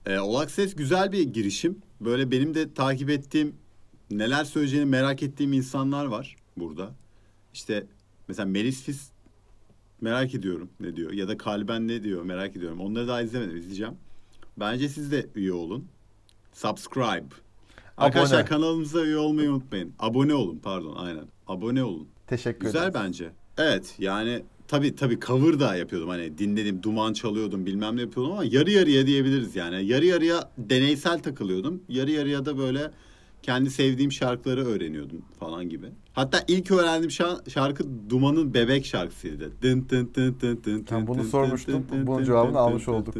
E, 0.05 0.15
All 0.15 0.35
Access 0.35 0.75
güzel 0.75 1.11
bir 1.11 1.21
girişim. 1.23 1.77
Böyle 2.01 2.31
benim 2.31 2.53
de 2.55 2.73
takip 2.73 3.09
ettiğim, 3.09 3.55
neler 4.11 4.43
söyleyeceğini 4.43 4.85
merak 4.85 5.23
ettiğim 5.23 5.53
insanlar 5.53 6.05
var 6.05 6.35
burada. 6.57 6.91
İşte 7.53 7.87
mesela 8.27 8.45
Melis 8.45 8.83
Fis 8.83 9.09
merak 10.01 10.35
ediyorum 10.35 10.69
ne 10.79 10.95
diyor. 10.95 11.11
Ya 11.11 11.27
da 11.27 11.37
Kalben 11.37 11.87
ne 11.87 12.03
diyor 12.03 12.23
merak 12.23 12.55
ediyorum. 12.55 12.79
Onları 12.79 13.07
daha 13.07 13.21
izlemedim, 13.21 13.57
izleyeceğim. 13.57 13.93
Bence 14.57 14.89
siz 14.89 15.11
de 15.11 15.27
üye 15.35 15.53
olun. 15.53 15.87
Subscribe. 16.53 17.25
Arkadaşlar 17.97 18.37
Abone. 18.37 18.49
kanalımıza 18.49 19.01
üye 19.05 19.17
olmayı 19.17 19.51
unutmayın. 19.51 19.93
Abone 19.99 20.33
olun 20.33 20.59
pardon 20.63 20.95
aynen. 20.95 21.25
Abone 21.47 21.83
olun. 21.83 22.07
Teşekkür 22.27 22.65
Güzel 22.65 22.79
ederim. 22.79 22.93
bence. 22.93 23.29
Evet 23.57 23.95
yani 23.99 24.43
tabii 24.71 24.95
tabii 24.95 25.19
cover 25.19 25.59
da 25.59 25.75
yapıyordum 25.75 26.09
hani 26.09 26.37
dinledim 26.37 26.83
duman 26.83 27.13
çalıyordum 27.13 27.65
bilmem 27.65 27.97
ne 27.97 28.01
yapıyordum 28.01 28.31
ama 28.31 28.43
yarı 28.43 28.71
yarıya 28.71 29.07
diyebiliriz 29.07 29.55
yani. 29.55 29.85
Yarı 29.85 30.05
yarıya 30.05 30.51
deneysel 30.57 31.19
takılıyordum. 31.19 31.81
Yarı 31.89 32.11
yarıya 32.11 32.45
da 32.45 32.57
böyle 32.57 32.91
kendi 33.43 33.69
sevdiğim 33.71 34.11
şarkıları 34.11 34.65
öğreniyordum 34.65 35.21
falan 35.39 35.69
gibi. 35.69 35.85
Hatta 36.13 36.43
ilk 36.47 36.71
öğrendiğim 36.71 37.09
şa- 37.09 37.49
şarkı 37.49 37.83
Duman'ın 38.09 38.53
Bebek 38.53 38.85
şarkısıydı. 38.85 39.51
Dın 39.61 39.81
tın 39.81 40.05
tın 40.05 40.33
tın 40.33 40.83
Tamam, 40.83 41.05
tın 41.05 41.07
bunu 41.07 41.23
sormuştum. 41.23 41.85
Bunun 41.91 42.23
cevabını 42.23 42.59
almış 42.59 42.87
olduk. 42.87 43.15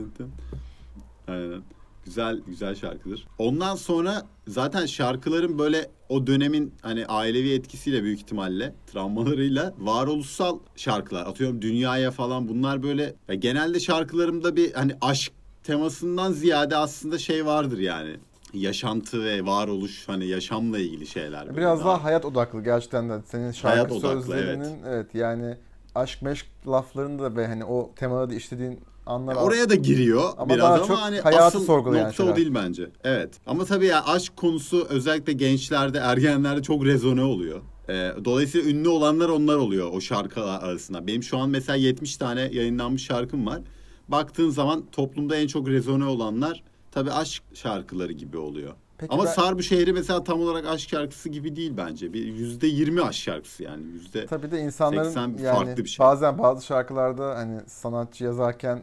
Aynen. 1.27 1.61
Güzel 2.05 2.39
güzel 2.47 2.75
şarkıdır. 2.75 3.27
Ondan 3.37 3.75
sonra 3.75 4.21
zaten 4.47 4.85
şarkıların 4.85 5.59
böyle 5.59 5.89
o 6.09 6.27
dönemin 6.27 6.73
hani 6.81 7.05
ailevi 7.05 7.53
etkisiyle 7.53 8.03
büyük 8.03 8.19
ihtimalle 8.19 8.73
travmalarıyla 8.87 9.73
varoluşsal 9.79 10.59
şarkılar 10.75 11.25
atıyorum 11.25 11.61
dünyaya 11.61 12.11
falan 12.11 12.47
bunlar 12.47 12.83
böyle 12.83 13.15
ya 13.27 13.35
genelde 13.35 13.79
şarkılarımda 13.79 14.55
bir 14.55 14.73
hani 14.73 14.95
aşk 15.01 15.31
temasından 15.63 16.31
ziyade 16.31 16.77
aslında 16.77 17.17
şey 17.17 17.45
vardır 17.45 17.77
yani. 17.77 18.15
yaşantı 18.53 19.23
ve 19.23 19.45
varoluş 19.45 20.07
hani 20.09 20.25
yaşamla 20.25 20.79
ilgili 20.79 21.07
şeyler. 21.07 21.47
böyle 21.47 21.57
Biraz 21.57 21.79
daha 21.79 22.03
hayat 22.03 22.25
odaklı 22.25 22.63
gerçekten 22.63 23.09
de 23.09 23.21
senin 23.25 23.51
şarkı 23.51 23.67
Hayat 23.77 23.91
odaklı, 23.91 24.21
sözlerinin 24.23 24.75
evet. 24.87 25.15
yani 25.15 25.57
aşk 25.95 26.21
meşk 26.21 26.45
laflarını 26.67 27.19
da 27.19 27.35
ve 27.35 27.47
hani 27.47 27.65
o 27.65 27.91
temada 27.95 28.29
da 28.29 28.35
işlediğin 28.35 28.79
anlar 29.05 29.35
Ya 29.35 29.41
oraya 29.41 29.69
da 29.69 29.75
giriyor 29.75 30.23
Ama 30.37 30.53
biraz 30.53 30.63
daha 30.69 30.73
ama 30.75 30.85
çok 30.87 30.97
hani 30.97 31.19
hayatı 31.19 31.43
asıl 31.45 31.65
sorgulayan 31.65 32.07
nokta 32.07 32.23
o 32.23 32.25
şeyler. 32.25 32.35
değil 32.35 32.51
bence. 32.55 32.89
Evet. 33.03 33.29
Ama 33.45 33.65
tabii 33.65 33.85
ya 33.85 34.05
aşk 34.05 34.35
konusu 34.37 34.85
özellikle 34.89 35.33
gençlerde, 35.33 35.97
ergenlerde 35.97 36.61
çok 36.61 36.85
rezone 36.85 37.23
oluyor. 37.23 37.61
Ee, 37.89 38.11
dolayısıyla 38.25 38.69
ünlü 38.71 38.89
olanlar 38.89 39.29
onlar 39.29 39.55
oluyor 39.55 39.89
o 39.93 40.01
şarkılar 40.01 40.63
arasında. 40.63 41.07
Benim 41.07 41.23
şu 41.23 41.37
an 41.37 41.49
mesela 41.49 41.75
70 41.75 42.17
tane 42.17 42.41
yayınlanmış 42.41 43.03
şarkım 43.05 43.45
var. 43.45 43.59
Baktığın 44.07 44.49
zaman 44.49 44.83
toplumda 44.91 45.35
en 45.35 45.47
çok 45.47 45.67
rezone 45.67 46.05
olanlar 46.05 46.63
tabii 46.91 47.11
aşk 47.11 47.43
şarkıları 47.53 48.11
gibi 48.13 48.37
oluyor. 48.37 48.73
Peki 49.01 49.13
Ama 49.13 49.23
ben- 49.25 49.29
Sar 49.31 49.57
bu 49.57 49.63
şehri 49.63 49.93
mesela 49.93 50.23
tam 50.23 50.41
olarak 50.41 50.65
aşk 50.65 50.89
şarkısı 50.89 51.29
gibi 51.29 51.55
değil 51.55 51.73
bence. 51.77 52.13
Bir 52.13 52.25
yüzde 52.25 52.67
yirmi 52.67 53.01
aşk 53.01 53.21
şarkısı 53.21 53.63
yani. 53.63 53.83
Yüzde 53.85 54.25
Tabii 54.25 54.51
de 54.51 54.59
insanların 54.59 55.03
80 55.03 55.21
yani 55.21 55.55
farklı 55.55 55.83
bir 55.83 55.89
şey. 55.89 56.05
bazen 56.05 56.37
bazı 56.37 56.65
şarkılarda 56.65 57.35
hani 57.35 57.61
sanatçı 57.67 58.23
yazarken 58.23 58.81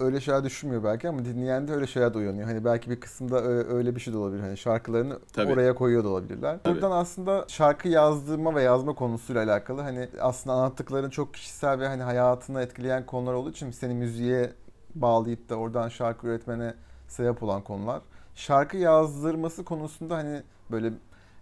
öyle 0.00 0.20
şeyler 0.20 0.44
düşünmüyor 0.44 0.84
belki 0.84 1.08
ama 1.08 1.24
dinleyen 1.24 1.68
de 1.68 1.72
öyle 1.72 1.86
şeyler 1.86 2.14
de 2.14 2.18
uyanıyor. 2.18 2.48
Hani 2.48 2.64
belki 2.64 2.90
bir 2.90 3.00
kısımda 3.00 3.42
öyle, 3.42 3.68
öyle 3.68 3.94
bir 3.96 4.00
şey 4.00 4.14
de 4.14 4.18
olabilir. 4.18 4.40
Hani 4.40 4.56
şarkılarını 4.56 5.18
Tabii. 5.32 5.52
oraya 5.52 5.74
koyuyor 5.74 6.04
da 6.04 6.08
olabilirler. 6.08 6.58
Tabii. 6.64 6.74
Buradan 6.74 6.90
aslında 6.90 7.44
şarkı 7.48 7.88
yazdırma 7.88 8.54
ve 8.54 8.62
yazma 8.62 8.94
konusuyla 8.94 9.44
alakalı 9.44 9.80
hani 9.80 10.08
aslında 10.20 10.56
anlattıkların 10.56 11.10
çok 11.10 11.34
kişisel 11.34 11.80
ve 11.80 11.88
hani 11.88 12.02
hayatını 12.02 12.62
etkileyen 12.62 13.06
konular 13.06 13.32
olduğu 13.34 13.50
için 13.50 13.70
seni 13.70 13.94
müziğe 13.94 14.52
bağlayıp 14.94 15.48
da 15.48 15.54
oradan 15.56 15.88
şarkı 15.88 16.26
üretmene 16.26 16.74
sebep 17.08 17.42
olan 17.42 17.62
konular. 17.62 18.00
Şarkı 18.36 18.76
yazdırması 18.76 19.64
konusunda 19.64 20.16
hani 20.16 20.42
böyle 20.70 20.92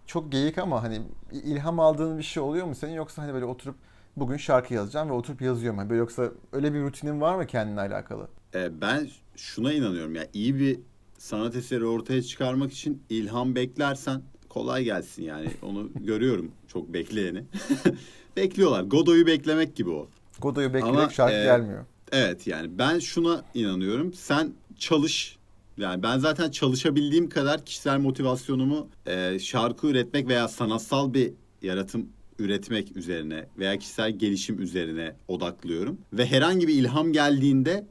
çok 0.05 0.31
geyik 0.31 0.57
ama 0.57 0.83
hani 0.83 1.01
ilham 1.31 1.79
aldığın 1.79 2.17
bir 2.17 2.23
şey 2.23 2.43
oluyor 2.43 2.65
mu 2.65 2.75
senin 2.75 2.93
yoksa 2.93 3.23
hani 3.23 3.33
böyle 3.33 3.45
oturup 3.45 3.75
bugün 4.17 4.37
şarkı 4.37 4.73
yazacağım 4.73 5.09
ve 5.09 5.13
oturup 5.13 5.41
yazıyorum. 5.41 5.77
Hani 5.77 5.89
böyle 5.89 5.99
yoksa 5.99 6.31
öyle 6.51 6.73
bir 6.73 6.81
rutinin 6.81 7.21
var 7.21 7.35
mı 7.35 7.47
kendine 7.47 7.79
alakalı? 7.79 8.27
Ee, 8.55 8.81
ben 8.81 9.09
şuna 9.35 9.73
inanıyorum 9.73 10.15
ya 10.15 10.27
iyi 10.33 10.59
bir 10.59 10.79
sanat 11.17 11.55
eseri 11.55 11.85
ortaya 11.85 12.21
çıkarmak 12.21 12.71
için 12.71 13.03
ilham 13.09 13.55
beklersen 13.55 14.21
kolay 14.49 14.83
gelsin 14.83 15.23
yani 15.23 15.49
onu 15.61 15.89
görüyorum 15.95 16.51
çok 16.67 16.93
bekleyeni. 16.93 17.43
Bekliyorlar. 18.37 18.83
Godoy'u 18.83 19.27
beklemek 19.27 19.75
gibi 19.75 19.89
o. 19.89 20.07
Godoy'u 20.41 20.73
bekleyerek 20.73 20.99
Ama, 20.99 21.09
şarkı 21.09 21.35
e, 21.35 21.43
gelmiyor. 21.43 21.85
Evet 22.11 22.47
yani 22.47 22.77
ben 22.77 22.99
şuna 22.99 23.43
inanıyorum. 23.53 24.13
Sen 24.13 24.53
çalış. 24.77 25.37
Yani 25.77 26.03
ben 26.03 26.17
zaten 26.17 26.51
çalışabildiğim 26.51 27.29
kadar 27.29 27.65
kişisel 27.65 27.99
motivasyonumu 27.99 28.89
e, 29.05 29.39
şarkı 29.39 29.87
üretmek 29.87 30.27
veya 30.27 30.47
sanatsal 30.47 31.13
bir 31.13 31.33
yaratım 31.61 32.09
üretmek 32.39 32.97
üzerine 32.97 33.47
veya 33.59 33.77
kişisel 33.77 34.11
gelişim 34.11 34.61
üzerine 34.61 35.15
odaklıyorum. 35.27 35.97
Ve 36.13 36.25
herhangi 36.25 36.67
bir 36.67 36.73
ilham 36.73 37.13
geldiğinde 37.13 37.87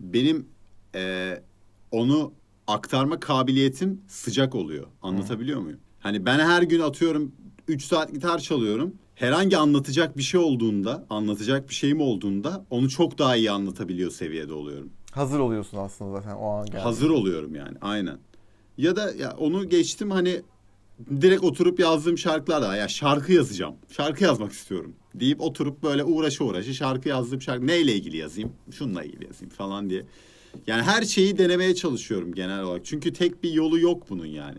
benim 0.00 0.46
e, 0.94 1.34
onu 1.90 2.32
aktarma 2.66 3.20
kabiliyetim 3.20 4.00
sıcak 4.08 4.54
oluyor. 4.54 4.86
Anlatabiliyor 5.02 5.60
muyum? 5.60 5.80
Hani 6.00 6.26
ben 6.26 6.38
her 6.38 6.62
gün 6.62 6.80
atıyorum 6.80 7.32
3 7.68 7.84
saat 7.84 8.12
gitar 8.12 8.38
çalıyorum. 8.38 8.94
Herhangi 9.14 9.56
anlatacak 9.56 10.16
bir 10.16 10.22
şey 10.22 10.40
olduğunda, 10.40 11.06
anlatacak 11.10 11.68
bir 11.68 11.74
şeyim 11.74 12.00
olduğunda 12.00 12.66
onu 12.70 12.88
çok 12.88 13.18
daha 13.18 13.36
iyi 13.36 13.50
anlatabiliyor 13.50 14.10
seviyede 14.10 14.52
oluyorum. 14.52 14.90
Hazır 15.14 15.38
oluyorsun 15.38 15.78
aslında 15.78 16.20
zaten 16.20 16.36
o 16.36 16.50
an 16.50 16.66
geldi. 16.66 16.78
Hazır 16.78 17.10
oluyorum 17.10 17.54
yani 17.54 17.76
aynen. 17.80 18.18
Ya 18.78 18.96
da 18.96 19.12
ya 19.12 19.36
onu 19.38 19.68
geçtim 19.68 20.10
hani 20.10 20.42
direkt 21.20 21.44
oturup 21.44 21.80
yazdığım 21.80 22.18
şarkılar 22.18 22.62
da 22.62 22.76
ya 22.76 22.88
şarkı 22.88 23.32
yazacağım. 23.32 23.74
Şarkı 23.90 24.24
yazmak 24.24 24.52
istiyorum 24.52 24.94
deyip 25.14 25.40
oturup 25.40 25.82
böyle 25.82 26.04
uğraşı 26.04 26.44
uğraşı 26.44 26.74
şarkı 26.74 27.08
yazdığım 27.08 27.42
şarkı 27.42 27.66
neyle 27.66 27.94
ilgili 27.94 28.16
yazayım? 28.16 28.52
Şununla 28.70 29.04
ilgili 29.04 29.26
yazayım 29.26 29.50
falan 29.54 29.90
diye. 29.90 30.06
Yani 30.66 30.82
her 30.82 31.02
şeyi 31.02 31.38
denemeye 31.38 31.74
çalışıyorum 31.74 32.34
genel 32.34 32.62
olarak. 32.62 32.84
Çünkü 32.84 33.12
tek 33.12 33.42
bir 33.42 33.52
yolu 33.52 33.80
yok 33.80 34.10
bunun 34.10 34.26
yani. 34.26 34.58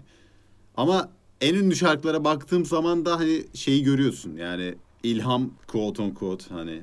Ama 0.78 1.10
en 1.42 1.56
ünlü 1.56 1.76
şarkılara 1.76 2.24
baktığım 2.24 2.66
zaman 2.66 3.06
da 3.06 3.20
hani 3.20 3.44
şeyi 3.54 3.84
görüyorsun. 3.84 4.36
Yani 4.38 4.76
ilham 5.04 5.52
quote 5.68 6.02
on 6.02 6.12
quote 6.12 6.46
hani 6.50 6.82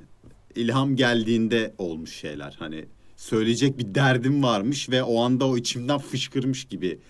ilham 0.56 0.96
geldiğinde 0.96 1.74
olmuş 1.78 2.16
şeyler. 2.16 2.56
Hani 2.58 2.84
söyleyecek 3.22 3.78
bir 3.78 3.94
derdim 3.94 4.42
varmış 4.42 4.90
ve 4.90 5.02
o 5.02 5.22
anda 5.22 5.48
o 5.48 5.56
içimden 5.56 5.98
fışkırmış 5.98 6.64
gibi 6.64 7.00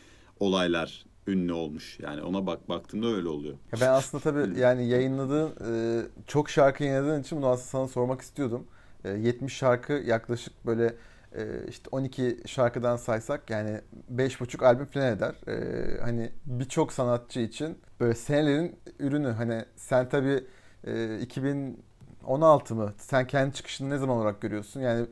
olaylar 0.40 1.04
ünlü 1.26 1.52
olmuş. 1.52 1.98
Yani 2.00 2.22
ona 2.22 2.46
bak 2.46 2.68
baktığımda 2.68 3.06
öyle 3.06 3.28
oluyor. 3.28 3.54
Ya 3.72 3.80
ben 3.80 3.88
aslında 3.88 4.22
tabii 4.22 4.60
yani 4.60 4.88
yayınladığın 4.88 5.50
e, 5.50 6.02
çok 6.26 6.50
şarkı 6.50 6.84
yayınladığın 6.84 7.22
için 7.22 7.38
bunu 7.38 7.46
aslında 7.46 7.68
sana 7.68 7.88
sormak 7.88 8.20
istiyordum. 8.20 8.66
E, 9.04 9.10
70 9.10 9.52
şarkı 9.52 9.92
yaklaşık 9.92 10.66
böyle 10.66 10.94
e, 11.36 11.42
işte 11.68 11.88
12 11.90 12.38
şarkıdan 12.46 12.96
saysak 12.96 13.50
yani 13.50 13.80
5,5 14.14 14.64
albüm 14.66 14.86
falan 14.86 15.06
eder. 15.06 15.34
E, 15.48 16.00
hani 16.00 16.32
birçok 16.46 16.92
sanatçı 16.92 17.40
için 17.40 17.78
böyle 18.00 18.14
senelerin 18.14 18.76
ürünü. 18.98 19.28
Hani 19.28 19.64
sen 19.76 20.08
tabii 20.08 20.44
e, 20.86 21.18
2016 21.20 22.74
mı? 22.74 22.94
Sen 22.98 23.26
kendi 23.26 23.54
çıkışını 23.54 23.90
ne 23.90 23.98
zaman 23.98 24.16
olarak 24.16 24.40
görüyorsun? 24.40 24.80
Yani 24.80 25.06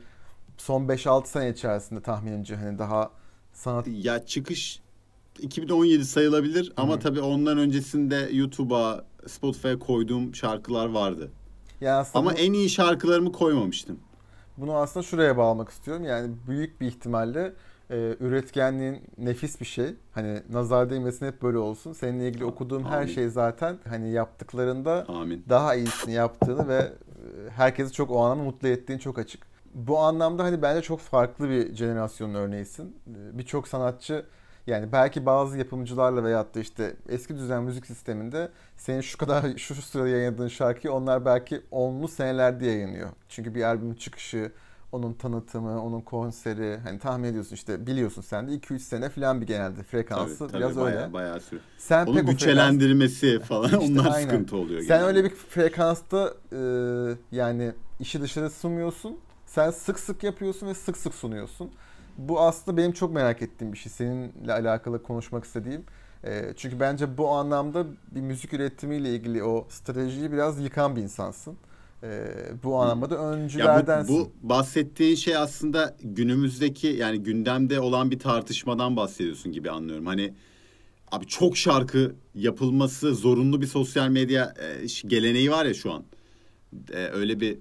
son 0.60 0.82
5-6 0.88 1.26
sene 1.26 1.48
içerisinde 1.50 2.00
tahminimce 2.00 2.56
hani 2.56 2.78
daha 2.78 3.10
sanat 3.52 3.86
Ya 3.88 4.26
çıkış 4.26 4.80
2017 5.38 6.04
sayılabilir 6.04 6.72
ama 6.76 6.98
tabii 6.98 7.20
ondan 7.20 7.58
öncesinde 7.58 8.28
YouTube'a, 8.32 9.04
Spotify'a 9.26 9.78
koyduğum 9.78 10.34
şarkılar 10.34 10.86
vardı. 10.88 11.30
yani 11.80 11.94
aslında 11.94 12.18
Ama 12.18 12.32
en 12.32 12.52
iyi 12.52 12.70
şarkılarımı 12.70 13.32
koymamıştım. 13.32 13.98
Bunu 14.56 14.74
aslında 14.76 15.06
şuraya 15.06 15.36
bağlamak 15.36 15.68
istiyorum. 15.68 16.04
Yani 16.04 16.34
büyük 16.48 16.80
bir 16.80 16.86
ihtimalle 16.86 17.52
e, 17.90 18.16
üretkenliğin 18.20 19.02
nefis 19.18 19.60
bir 19.60 19.66
şey. 19.66 19.94
Hani 20.12 20.42
nazar 20.52 20.90
değmesin 20.90 21.26
hep 21.26 21.42
böyle 21.42 21.58
olsun. 21.58 21.92
Seninle 21.92 22.28
ilgili 22.28 22.44
okuduğum 22.44 22.84
her 22.84 22.96
Amin. 23.02 23.14
şey 23.14 23.28
zaten 23.28 23.78
hani 23.88 24.10
yaptıklarında 24.10 25.04
Amin. 25.08 25.44
daha 25.48 25.74
iyisini 25.74 26.14
yaptığını 26.14 26.68
ve 26.68 26.78
e, 26.78 27.50
herkesi 27.50 27.92
çok 27.92 28.10
o 28.10 28.20
anlamda 28.20 28.42
mutlu 28.44 28.68
ettiğin 28.68 28.98
çok 28.98 29.18
açık. 29.18 29.49
Bu 29.74 29.98
anlamda 29.98 30.44
hani 30.44 30.62
bence 30.62 30.82
çok 30.82 31.00
farklı 31.00 31.48
bir 31.50 31.74
jenerasyonun 31.74 32.34
örneğisin. 32.34 32.96
E, 33.08 33.38
Birçok 33.38 33.68
sanatçı 33.68 34.24
yani 34.66 34.92
belki 34.92 35.26
bazı 35.26 35.58
yapımcılarla 35.58 36.24
veyahut 36.24 36.54
da 36.54 36.60
işte 36.60 36.96
eski 37.08 37.36
düzen 37.36 37.62
müzik 37.62 37.86
sisteminde 37.86 38.48
senin 38.76 39.00
şu 39.00 39.18
kadar 39.18 39.44
şu 39.56 39.74
sırada 39.74 40.08
yayınladığın 40.08 40.48
şarkıyı 40.48 40.92
onlar 40.92 41.24
belki 41.24 41.62
onlu 41.70 42.08
senelerde 42.08 42.66
yayınlıyor. 42.66 43.08
Çünkü 43.28 43.54
bir 43.54 43.62
albüm 43.62 43.94
çıkışı, 43.94 44.52
onun 44.92 45.12
tanıtımı, 45.12 45.82
onun 45.84 46.00
konseri 46.00 46.78
hani 46.84 46.98
tahmin 46.98 47.28
ediyorsun 47.28 47.54
işte 47.54 47.86
biliyorsun 47.86 48.22
sen 48.22 48.48
de 48.48 48.52
2-3 48.54 48.78
sene 48.78 49.08
falan 49.08 49.40
bir 49.40 49.46
genelde 49.46 49.82
frekansı 49.82 50.38
Tabii, 50.38 50.50
tabii, 50.52 50.60
biraz 50.62 50.76
bayağı, 50.76 51.02
öyle. 51.02 51.12
bayağı 51.12 51.40
sürüyor. 51.40 51.62
Sen 51.78 52.06
Onun 52.06 52.14
pek 52.14 52.24
o 52.24 52.26
frekans- 52.26 52.32
bütçelendirmesi 52.32 53.40
falan 53.40 53.64
İşte 53.80 54.00
onlar 54.00 54.04
aynen. 54.14 54.22
sıkıntı 54.30 54.56
oluyor. 54.56 54.80
sen 54.80 54.88
genelde. 54.88 55.04
öyle 55.06 55.24
bir 55.24 55.30
frekansta 55.30 56.34
e, 56.52 56.58
yani 57.36 57.72
işi 58.00 58.20
dışarı 58.22 58.50
sunmuyorsun. 58.50 59.18
Sen 59.54 59.70
sık 59.70 59.98
sık 59.98 60.22
yapıyorsun 60.24 60.66
ve 60.66 60.74
sık 60.74 60.96
sık 60.96 61.14
sunuyorsun. 61.14 61.70
Bu 62.18 62.40
aslında 62.40 62.76
benim 62.76 62.92
çok 62.92 63.12
merak 63.14 63.42
ettiğim 63.42 63.72
bir 63.72 63.78
şey. 63.78 63.92
Seninle 63.92 64.52
alakalı 64.52 65.02
konuşmak 65.02 65.44
istediğim. 65.44 65.84
E, 66.24 66.52
çünkü 66.56 66.80
bence 66.80 67.18
bu 67.18 67.28
anlamda 67.28 67.86
bir 68.10 68.20
müzik 68.20 68.52
üretimiyle 68.52 69.14
ilgili 69.14 69.44
o 69.44 69.66
stratejiyi 69.68 70.32
biraz 70.32 70.60
yıkan 70.60 70.96
bir 70.96 71.02
insansın. 71.02 71.56
E, 72.02 72.24
bu 72.64 72.76
anlamda 72.76 73.10
da 73.10 73.14
Ya 73.14 73.20
bu, 73.20 73.24
öncülerdensin. 73.24 74.14
bu 74.18 74.32
bahsettiğin 74.48 75.14
şey 75.14 75.36
aslında 75.36 75.96
günümüzdeki 76.02 76.86
yani 76.86 77.22
gündemde 77.22 77.80
olan 77.80 78.10
bir 78.10 78.18
tartışmadan 78.18 78.96
bahsediyorsun 78.96 79.52
gibi 79.52 79.70
anlıyorum. 79.70 80.06
Hani 80.06 80.34
abi 81.12 81.26
çok 81.26 81.56
şarkı 81.56 82.14
yapılması 82.34 83.14
zorunlu 83.14 83.60
bir 83.60 83.66
sosyal 83.66 84.08
medya 84.08 84.54
e, 84.58 84.86
geleneği 85.08 85.50
var 85.50 85.64
ya 85.64 85.74
şu 85.74 85.92
an. 85.92 86.04
E, 86.92 86.96
öyle 86.96 87.40
bir 87.40 87.58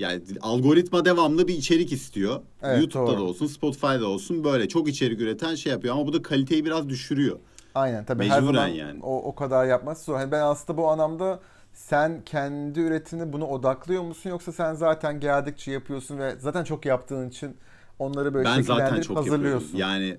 yani 0.00 0.22
algoritma 0.40 1.04
devamlı 1.04 1.48
bir 1.48 1.54
içerik 1.54 1.92
istiyor. 1.92 2.40
Evet, 2.62 2.78
YouTube'da 2.80 3.06
doğru. 3.06 3.18
da 3.18 3.22
olsun, 3.22 3.46
Spotify'da 3.46 4.08
olsun 4.08 4.44
böyle 4.44 4.68
çok 4.68 4.88
içerik 4.88 5.20
üreten 5.20 5.54
şey 5.54 5.72
yapıyor 5.72 5.94
ama 5.94 6.06
bu 6.06 6.12
da 6.12 6.22
kaliteyi 6.22 6.64
biraz 6.64 6.88
düşürüyor. 6.88 7.38
Aynen 7.74 8.04
tabii 8.04 8.24
her 8.28 8.40
Mecburen 8.40 8.52
zaman 8.52 8.68
yani. 8.68 9.00
o, 9.02 9.22
o 9.22 9.34
kadar 9.34 9.66
yapması 9.66 10.04
zor. 10.04 10.16
Hani 10.16 10.32
ben 10.32 10.40
aslında 10.40 10.78
bu 10.78 10.88
anlamda 10.88 11.40
sen 11.72 12.22
kendi 12.26 12.80
üretimine 12.80 13.32
bunu 13.32 13.46
odaklıyor 13.46 14.02
musun 14.02 14.30
yoksa 14.30 14.52
sen 14.52 14.74
zaten 14.74 15.20
geldikçe 15.20 15.72
yapıyorsun 15.72 16.18
ve 16.18 16.36
zaten 16.38 16.64
çok 16.64 16.86
yaptığın 16.86 17.28
için 17.28 17.56
onları 17.98 18.34
böyle 18.34 18.44
ben 18.44 18.62
zaten 18.62 19.00
çok 19.00 19.16
yapıyorum. 19.16 19.16
hazırlıyorsun. 19.16 19.78
Yani 19.78 20.18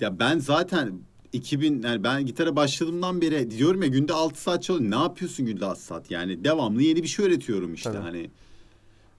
ya 0.00 0.18
ben 0.18 0.38
zaten 0.38 0.92
2000 1.32 1.82
yani 1.82 2.04
ben 2.04 2.26
gitara 2.26 2.56
başladığımdan 2.56 3.20
beri 3.20 3.50
diyorum 3.50 3.82
ya 3.82 3.88
günde 3.88 4.12
6 4.12 4.42
saat 4.42 4.62
çalıyorum. 4.62 4.90
Ne 4.90 5.02
yapıyorsun 5.02 5.46
günde 5.46 5.66
6 5.66 5.82
saat? 5.82 6.10
Yani 6.10 6.44
devamlı 6.44 6.82
yeni 6.82 7.02
bir 7.02 7.08
şey 7.08 7.26
öğretiyorum 7.26 7.74
işte 7.74 7.92
Tabii. 7.92 8.02
hani. 8.02 8.30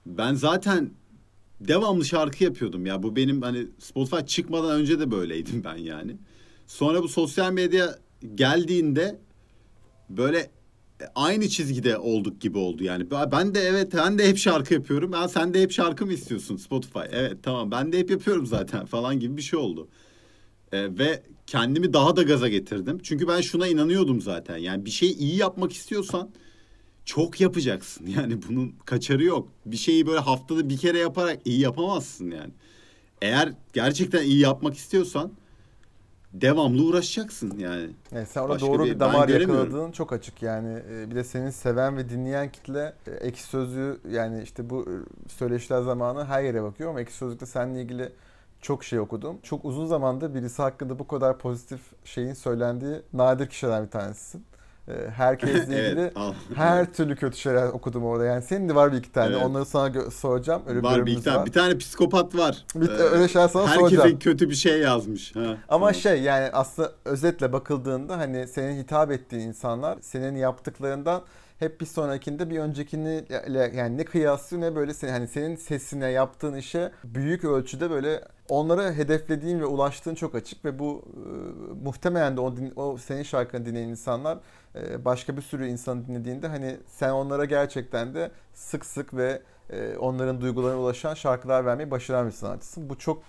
Ben 0.05 0.33
zaten 0.33 0.91
devamlı 1.59 2.05
şarkı 2.05 2.43
yapıyordum 2.43 2.85
ya. 2.85 3.03
Bu 3.03 3.15
benim 3.15 3.41
hani 3.41 3.67
Spotify 3.79 4.25
çıkmadan 4.25 4.71
önce 4.81 4.99
de 4.99 5.11
böyleydim 5.11 5.63
ben 5.63 5.75
yani. 5.75 6.17
Sonra 6.67 7.03
bu 7.03 7.07
sosyal 7.09 7.51
medya 7.51 7.95
geldiğinde 8.35 9.19
böyle 10.09 10.51
aynı 11.15 11.49
çizgide 11.49 11.97
olduk 11.97 12.41
gibi 12.41 12.57
oldu 12.57 12.83
yani. 12.83 13.11
Ben 13.31 13.55
de 13.55 13.59
evet 13.59 13.93
ben 13.93 14.17
de 14.17 14.29
hep 14.29 14.37
şarkı 14.37 14.73
yapıyorum. 14.73 15.11
Ben 15.11 15.27
sen 15.27 15.53
de 15.53 15.61
hep 15.61 15.71
şarkı 15.71 16.05
mı 16.05 16.13
istiyorsun 16.13 16.57
Spotify? 16.57 16.99
Evet 17.11 17.37
tamam 17.43 17.71
ben 17.71 17.91
de 17.91 17.99
hep 17.99 18.09
yapıyorum 18.11 18.45
zaten 18.45 18.85
falan 18.85 19.19
gibi 19.19 19.37
bir 19.37 19.41
şey 19.41 19.59
oldu. 19.59 19.87
Ee, 20.71 20.97
ve 20.97 21.23
kendimi 21.47 21.93
daha 21.93 22.15
da 22.15 22.23
gaza 22.23 22.47
getirdim. 22.47 22.99
Çünkü 23.03 23.27
ben 23.27 23.41
şuna 23.41 23.67
inanıyordum 23.67 24.21
zaten. 24.21 24.57
Yani 24.57 24.85
bir 24.85 24.91
şeyi 24.91 25.17
iyi 25.17 25.35
yapmak 25.35 25.73
istiyorsan 25.73 26.29
çok 27.05 27.41
yapacaksın. 27.41 28.05
Yani 28.17 28.39
bunun 28.49 28.75
kaçarı 28.85 29.23
yok. 29.23 29.47
Bir 29.65 29.77
şeyi 29.77 30.07
böyle 30.07 30.19
haftada 30.19 30.69
bir 30.69 30.77
kere 30.77 30.99
yaparak 30.99 31.39
iyi 31.45 31.59
yapamazsın 31.59 32.31
yani. 32.31 32.51
Eğer 33.21 33.53
gerçekten 33.73 34.23
iyi 34.23 34.39
yapmak 34.39 34.77
istiyorsan 34.77 35.31
devamlı 36.33 36.83
uğraşacaksın 36.83 37.57
yani. 37.57 37.89
yani 38.11 38.25
sen 38.25 38.41
orada 38.41 38.53
Başka 38.53 38.67
doğru 38.67 38.85
bir, 38.85 38.91
bir 38.95 38.99
damar 38.99 39.29
yakaladığın 39.29 39.91
çok 39.91 40.13
açık 40.13 40.41
yani. 40.41 40.79
Ee, 40.89 41.09
bir 41.09 41.15
de 41.15 41.23
senin 41.23 41.49
seven 41.49 41.97
ve 41.97 42.09
dinleyen 42.09 42.51
kitle 42.51 42.93
e, 43.07 43.11
ekşi 43.11 43.43
sözlüğü 43.43 43.99
yani 44.11 44.43
işte 44.43 44.69
bu 44.69 44.81
e, 44.81 44.93
söyleşiler 45.29 45.81
zamanı 45.81 46.25
her 46.25 46.43
yere 46.43 46.63
bakıyor 46.63 46.89
ama 46.89 47.01
ekşi 47.01 47.15
sözlükte 47.15 47.45
seninle 47.45 47.81
ilgili 47.81 48.09
çok 48.61 48.83
şey 48.83 48.99
okudum. 48.99 49.37
Çok 49.43 49.65
uzun 49.65 49.85
zamanda 49.85 50.35
birisi 50.35 50.61
hakkında 50.61 50.99
bu 50.99 51.07
kadar 51.07 51.37
pozitif 51.37 51.81
şeyin 52.05 52.33
söylendiği 52.33 53.01
nadir 53.13 53.47
kişilerden 53.47 53.85
bir 53.85 53.91
tanesisin. 53.91 54.43
Ee, 54.87 55.09
herkesle 55.15 55.61
ilgili 55.87 55.99
evet, 56.01 56.33
her 56.55 56.93
türlü 56.93 57.15
kötü 57.15 57.37
şeyler 57.37 57.67
okudum 57.67 58.05
orada. 58.05 58.25
Yani 58.25 58.41
senin 58.41 58.69
de 58.69 58.75
var 58.75 58.91
bir 58.91 58.97
iki 58.97 59.11
tane. 59.11 59.35
Evet. 59.35 59.45
Onları 59.45 59.65
sana 59.65 60.11
soracağım. 60.11 60.61
Öyle 60.67 60.83
var 60.83 61.05
bir 61.05 61.11
iki 61.11 61.23
tane. 61.23 61.37
Var. 61.37 61.45
Bir 61.45 61.51
tane 61.51 61.77
psikopat 61.77 62.35
var. 62.35 62.65
Bir, 62.75 62.89
ee, 62.89 62.91
öyle 62.91 63.27
şeyler 63.27 63.47
sana 63.47 63.63
herkese 63.63 63.79
soracağım. 63.79 64.03
Herkese 64.03 64.19
kötü 64.19 64.49
bir 64.49 64.55
şey 64.55 64.79
yazmış. 64.79 65.35
Ha, 65.35 65.39
Ama 65.41 65.57
tamam. 65.69 65.93
şey 65.93 66.21
yani 66.21 66.49
aslında 66.53 66.91
özetle 67.05 67.53
bakıldığında 67.53 68.17
hani 68.17 68.47
senin 68.47 68.83
hitap 68.83 69.11
ettiğin 69.11 69.47
insanlar 69.47 69.97
senin 70.01 70.35
yaptıklarından 70.35 71.21
hep 71.61 71.81
bir 71.81 71.85
sonrakinde 71.85 72.49
bir 72.49 72.59
öncekini 72.59 73.23
yani 73.75 73.97
ne 73.97 74.05
kıyaslı 74.05 74.61
ne 74.61 74.75
böyle 74.75 74.93
senin 74.93 75.11
hani 75.11 75.27
senin 75.27 75.55
sesine 75.55 76.11
yaptığın 76.11 76.55
işe 76.55 76.91
büyük 77.03 77.43
ölçüde 77.43 77.89
böyle 77.89 78.23
onlara 78.49 78.93
hedeflediğin 78.93 79.59
ve 79.59 79.65
ulaştığın 79.65 80.15
çok 80.15 80.35
açık 80.35 80.65
ve 80.65 80.79
bu 80.79 81.03
e, 81.07 81.83
muhtemelen 81.83 82.37
de 82.37 82.41
o, 82.41 82.55
o 82.75 82.97
senin 82.97 83.23
şarkını 83.23 83.65
dinleyen 83.65 83.87
insanlar 83.87 84.37
e, 84.75 85.05
başka 85.05 85.37
bir 85.37 85.41
sürü 85.41 85.67
insan 85.67 86.07
dinlediğinde 86.07 86.47
hani 86.47 86.77
sen 86.87 87.09
onlara 87.09 87.45
gerçekten 87.45 88.13
de 88.13 88.31
sık 88.53 88.85
sık 88.85 89.13
ve 89.13 89.41
e, 89.69 89.97
onların 89.97 90.41
duygularına 90.41 90.79
ulaşan 90.79 91.13
şarkılar 91.13 91.65
vermeyi 91.65 91.91
başaran 91.91 92.27
bir 92.27 92.31
sanatçısın. 92.31 92.89
Bu 92.89 92.97
çok 92.97 93.23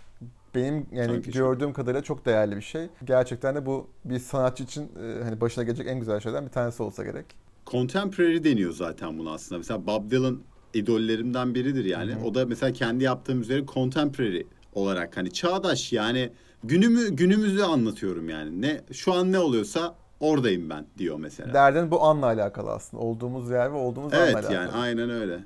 benim 0.55 0.87
yani 0.93 1.23
Tabii 1.23 1.33
gördüğüm 1.33 1.69
çok. 1.69 1.77
kadarıyla 1.77 2.03
çok 2.03 2.27
değerli 2.27 2.57
bir 2.57 2.63
şey. 2.63 2.89
Gerçekten 3.05 3.55
de 3.55 3.67
bu 3.67 3.91
bir 4.05 4.19
sanatçı 4.19 4.65
için 4.65 4.83
e, 4.83 5.23
hani 5.25 5.41
başına 5.41 5.65
gelecek 5.65 5.87
en 5.89 5.99
güzel 5.99 6.21
şeylerden 6.21 6.47
bir 6.47 6.53
tanesi 6.53 6.83
olsa 6.83 7.05
gerek. 7.05 7.42
Contemporary 7.67 8.45
deniyor 8.45 8.73
zaten 8.73 9.19
buna 9.19 9.33
aslında. 9.33 9.59
Mesela 9.59 9.87
Bob 9.87 10.11
Dylan 10.11 10.41
idollerimden 10.75 11.55
biridir 11.55 11.85
yani. 11.85 12.13
Hı-hı. 12.13 12.25
O 12.25 12.35
da 12.35 12.47
mesela 12.47 12.73
kendi 12.73 13.05
yaptığım 13.05 13.41
üzere 13.41 13.67
contemporary 13.67 14.43
olarak 14.73 15.17
hani 15.17 15.33
çağdaş 15.33 15.93
yani 15.93 16.31
günümü 16.65 17.11
günümüzü 17.11 17.63
anlatıyorum 17.63 18.29
yani. 18.29 18.63
Ne 18.63 18.81
şu 18.93 19.13
an 19.13 19.33
ne 19.33 19.39
oluyorsa 19.39 19.95
oradayım 20.21 20.71
ben 20.71 20.87
diyor 20.99 21.19
mesela. 21.19 21.55
Derdin 21.55 21.91
bu 21.91 22.03
anla 22.03 22.27
alakalı 22.27 22.71
aslında. 22.71 23.03
Olduğumuz 23.03 23.51
yer 23.51 23.73
ve 23.73 23.77
olduğumuz 23.77 24.13
evet, 24.13 24.23
anla 24.23 24.39
alakalı. 24.39 24.55
Evet 24.57 24.73
yani 24.73 24.83
aynen 24.83 25.11
öyle. 25.11 25.39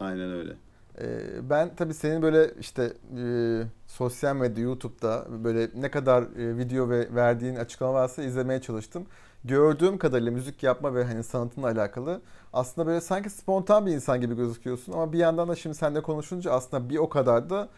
Aynen 0.00 0.32
öyle. 0.32 0.52
Ee, 1.00 1.50
ben 1.50 1.70
tabii 1.76 1.94
senin 1.94 2.22
böyle 2.22 2.50
işte 2.60 2.92
e, 3.18 3.62
sosyal 3.86 4.36
medya, 4.36 4.64
YouTube'da 4.64 5.26
böyle 5.44 5.68
ne 5.74 5.90
kadar 5.90 6.22
e, 6.22 6.58
video 6.58 6.88
ve 6.90 7.14
verdiğin 7.14 7.56
açıklama 7.56 7.94
varsa 7.94 8.22
izlemeye 8.22 8.60
çalıştım. 8.60 9.06
Gördüğüm 9.44 9.98
kadarıyla 9.98 10.32
müzik 10.32 10.62
yapma 10.62 10.94
ve 10.94 11.04
hani 11.04 11.24
sanatınla 11.24 11.66
alakalı 11.66 12.20
aslında 12.52 12.86
böyle 12.86 13.00
sanki 13.00 13.30
spontan 13.30 13.86
bir 13.86 13.92
insan 13.92 14.20
gibi 14.20 14.36
gözüküyorsun 14.36 14.92
ama 14.92 15.12
bir 15.12 15.18
yandan 15.18 15.48
da 15.48 15.56
şimdi 15.56 15.76
seninle 15.76 16.02
konuşunca 16.02 16.50
aslında 16.50 16.90
bir 16.90 16.96
o 16.96 17.08
kadar 17.08 17.50
da 17.50 17.68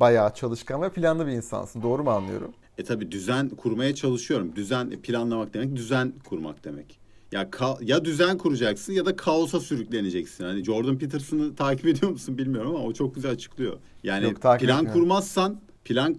bayağı 0.00 0.34
çalışkan 0.34 0.82
ve 0.82 0.92
planlı 0.92 1.26
bir 1.26 1.32
insansın. 1.32 1.82
Doğru 1.82 2.04
mu 2.04 2.10
anlıyorum? 2.10 2.52
E 2.78 2.84
tabi 2.84 3.12
düzen 3.12 3.48
kurmaya 3.48 3.94
çalışıyorum. 3.94 4.56
Düzen 4.56 4.90
planlamak 4.90 5.54
demek 5.54 5.76
düzen 5.76 6.12
kurmak 6.28 6.64
demek. 6.64 7.00
Ya 7.32 7.42
ka- 7.42 7.84
ya 7.84 8.04
düzen 8.04 8.38
kuracaksın 8.38 8.92
ya 8.92 9.06
da 9.06 9.16
kaosa 9.16 9.60
sürükleneceksin. 9.60 10.44
Hani 10.44 10.64
Jordan 10.64 10.98
Peterson'ı 10.98 11.54
takip 11.54 11.86
ediyor 11.86 12.12
musun 12.12 12.38
bilmiyorum 12.38 12.76
ama 12.76 12.84
o 12.84 12.92
çok 12.92 13.14
güzel 13.14 13.30
açıklıyor. 13.30 13.78
Yani 14.02 14.24
Yok, 14.24 14.42
plan 14.42 14.56
etmiyorum. 14.58 14.92
kurmazsan, 14.92 15.60
plan 15.84 16.16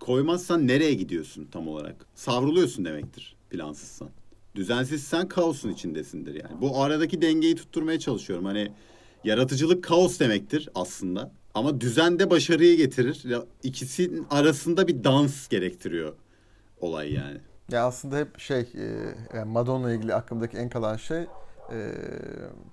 koymazsan 0.00 0.66
nereye 0.68 0.94
gidiyorsun 0.94 1.48
tam 1.52 1.68
olarak? 1.68 2.06
Savruluyorsun 2.14 2.84
demektir 2.84 3.36
plansızsan. 3.50 4.08
Düzensizsen 4.54 5.28
kaosun 5.28 5.70
içindesindir 5.70 6.34
yani. 6.34 6.60
Bu 6.60 6.82
aradaki 6.82 7.22
dengeyi 7.22 7.56
tutturmaya 7.56 7.98
çalışıyorum. 7.98 8.44
Hani 8.44 8.72
yaratıcılık 9.24 9.84
kaos 9.84 10.20
demektir 10.20 10.68
aslında. 10.74 11.32
Ama 11.54 11.80
düzen 11.80 12.18
de 12.18 12.30
başarıyı 12.30 12.76
getirir. 12.76 13.26
İkisinin 13.62 14.26
arasında 14.30 14.88
bir 14.88 15.04
dans 15.04 15.48
gerektiriyor 15.48 16.12
olay 16.80 17.12
yani. 17.12 17.38
Ya 17.70 17.86
aslında 17.86 18.16
hep 18.16 18.38
şey, 18.38 18.68
e, 19.34 19.44
Madonna 19.44 19.92
ilgili 19.92 20.14
aklımdaki 20.14 20.56
en 20.56 20.68
kalan 20.68 20.96
şey 20.96 21.26
e, 21.72 21.92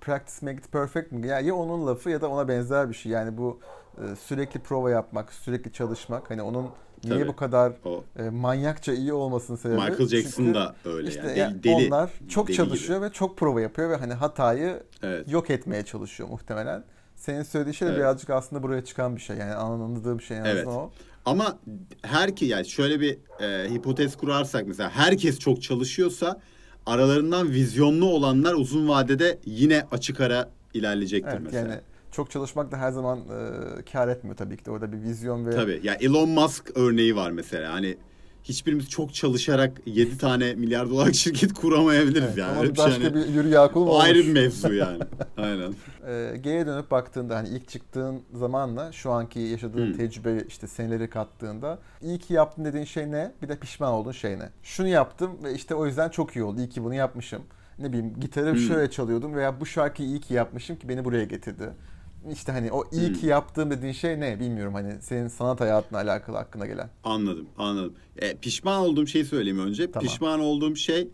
practice 0.01 0.45
make 0.45 0.57
it 0.57 0.71
perfect 0.71 1.11
mi? 1.11 1.27
Yani 1.27 1.47
ya 1.47 1.55
onun 1.55 1.87
lafı 1.87 2.09
ya 2.09 2.21
da 2.21 2.29
ona 2.29 2.47
benzer 2.47 2.89
bir 2.89 2.93
şey. 2.93 3.11
Yani 3.11 3.37
bu 3.37 3.59
e, 3.97 4.15
sürekli 4.15 4.59
prova 4.59 4.89
yapmak, 4.89 5.33
sürekli 5.33 5.71
çalışmak. 5.73 6.29
Hani 6.29 6.41
onun 6.41 6.69
niye 7.03 7.19
Tabii, 7.19 7.27
bu 7.27 7.35
kadar 7.35 7.73
o. 7.85 8.03
e, 8.19 8.29
manyakça 8.29 8.93
iyi 8.93 9.13
olmasının 9.13 9.57
sebebi. 9.57 9.77
Michael 9.77 10.07
Jackson 10.07 10.43
Çünkü 10.43 10.53
da 10.53 10.75
öyle 10.85 11.09
işte 11.09 11.33
yani. 11.37 11.63
Deli, 11.63 11.87
onlar 11.87 12.09
çok 12.29 12.47
deli 12.47 12.55
çalışıyor 12.55 12.99
gibi. 12.99 13.09
ve 13.09 13.13
çok 13.13 13.37
prova 13.37 13.61
yapıyor 13.61 13.89
ve 13.89 13.95
hani 13.95 14.13
hatayı 14.13 14.83
evet. 15.03 15.31
yok 15.31 15.49
etmeye 15.49 15.85
çalışıyor 15.85 16.29
muhtemelen. 16.29 16.83
Senin 17.15 17.43
söylediğin 17.43 17.73
şey 17.73 17.87
de 17.87 17.91
evet. 17.91 18.01
birazcık 18.01 18.29
aslında 18.29 18.63
buraya 18.63 18.85
çıkan 18.85 19.15
bir 19.15 19.21
şey. 19.21 19.37
Yani 19.37 19.53
anladığım 19.53 20.21
şey 20.21 20.37
en 20.37 20.45
evet. 20.45 20.67
o. 20.67 20.91
Ama 21.25 21.59
her 22.01 22.35
ki 22.35 22.45
yani 22.45 22.65
şöyle 22.65 22.99
bir 22.99 23.17
e, 23.39 23.69
hipotez 23.69 24.17
kurarsak 24.17 24.67
mesela 24.67 24.89
herkes 24.89 25.39
çok 25.39 25.61
çalışıyorsa 25.61 26.39
aralarından 26.85 27.49
vizyonlu 27.49 28.05
olanlar 28.05 28.53
uzun 28.53 28.89
vadede 28.89 29.39
yine 29.45 29.85
açık 29.91 30.21
ara 30.21 30.49
ilerleyecektir 30.73 31.31
evet, 31.31 31.41
mesela. 31.43 31.67
Yani 31.67 31.81
çok 32.11 32.31
çalışmak 32.31 32.71
da 32.71 32.77
her 32.77 32.91
zaman 32.91 33.19
e, 33.19 33.91
kar 33.91 34.07
etmiyor 34.07 34.37
tabii 34.37 34.57
ki 34.57 34.65
de 34.65 34.71
orada 34.71 34.91
bir 34.91 35.01
vizyon 35.01 35.45
ve... 35.45 35.51
Tabii 35.51 35.79
ya 35.83 35.93
Elon 35.93 36.29
Musk 36.29 36.71
örneği 36.75 37.15
var 37.15 37.31
mesela 37.31 37.73
hani 37.73 37.97
hiçbirimiz 38.43 38.89
çok 38.89 39.13
çalışarak 39.13 39.81
7 39.85 40.17
tane 40.17 40.53
milyar 40.53 40.89
dolar 40.89 41.13
şirket 41.13 41.53
kuramayabiliriz 41.53 42.23
evet, 42.23 42.37
yani. 42.37 42.57
Ama 42.57 42.77
başka 42.77 43.01
şey, 43.01 43.13
bir 43.13 43.25
yürü 43.25 43.47
yakul 43.49 43.85
mu 43.85 43.99
Ayrı 43.99 44.19
bir 44.19 44.31
mevzu 44.31 44.73
yani. 44.73 45.03
Aynen. 45.37 45.73
Ee, 46.07 46.37
geriye 46.41 46.65
dönüp 46.65 46.91
baktığında 46.91 47.35
hani 47.35 47.49
ilk 47.49 47.67
çıktığın 47.67 48.21
zamanla 48.33 48.91
şu 48.91 49.11
anki 49.11 49.39
yaşadığın 49.39 49.87
hmm. 49.87 49.97
tecrübe 49.97 50.43
işte 50.47 50.67
seneleri 50.67 51.09
kattığında 51.09 51.79
iyi 52.01 52.19
ki 52.19 52.33
yaptın 52.33 52.65
dediğin 52.65 52.85
şey 52.85 53.11
ne? 53.11 53.31
Bir 53.41 53.49
de 53.49 53.59
pişman 53.59 53.93
olduğun 53.93 54.11
şey 54.11 54.39
ne? 54.39 54.49
Şunu 54.63 54.87
yaptım 54.87 55.31
ve 55.43 55.53
işte 55.53 55.75
o 55.75 55.85
yüzden 55.85 56.09
çok 56.09 56.35
iyi 56.35 56.43
oldu. 56.43 56.59
İyi 56.59 56.69
ki 56.69 56.83
bunu 56.83 56.93
yapmışım. 56.93 57.41
Ne 57.79 57.89
bileyim 57.89 58.19
gitarı 58.19 58.51
hmm. 58.51 58.59
şöyle 58.59 58.91
çalıyordum 58.91 59.35
veya 59.35 59.59
bu 59.59 59.65
şarkıyı 59.65 60.09
iyi 60.09 60.19
ki 60.19 60.33
yapmışım 60.33 60.75
ki 60.75 60.89
beni 60.89 61.05
buraya 61.05 61.23
getirdi 61.23 61.69
işte 62.33 62.51
hani 62.51 62.71
o 62.71 62.83
iyi 62.91 63.13
ki 63.13 63.25
yaptığım 63.25 63.71
dediğin 63.71 63.93
şey 63.93 64.19
ne 64.19 64.39
bilmiyorum 64.39 64.73
hani 64.73 65.01
senin 65.01 65.27
sanat 65.27 65.59
hayatına 65.61 65.99
alakalı 65.99 66.37
hakkına 66.37 66.65
gelen. 66.65 66.89
Anladım 67.03 67.47
anladım. 67.57 67.93
E, 68.17 68.37
pişman 68.37 68.79
olduğum 68.79 69.07
şeyi 69.07 69.25
söyleyeyim 69.25 69.59
önce. 69.59 69.91
Tamam. 69.91 70.07
Pişman 70.07 70.39
olduğum 70.39 70.75
şey 70.75 71.07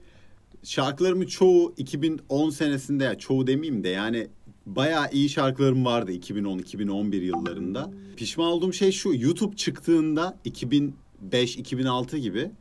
şarkılarımın 0.63 1.26
çoğu 1.26 1.74
2010 1.78 2.50
senesinde 2.50 3.04
ya 3.04 3.18
çoğu 3.18 3.48
demeyeyim 3.48 3.84
de 3.84 3.89
yani 3.89 4.28
bayağı 4.65 5.12
iyi 5.12 5.30
şarkılarım 5.30 5.86
vardı 5.86 6.12
2010-2011 6.12 7.15
yıllarında. 7.15 7.91
Pişman 8.18 8.48
olduğum 8.48 8.74
şey 8.74 8.91
şu 8.91 9.13
YouTube 9.15 9.56
çıktığında 9.56 10.38
2005-2006 10.46 12.18
gibi 12.18 12.52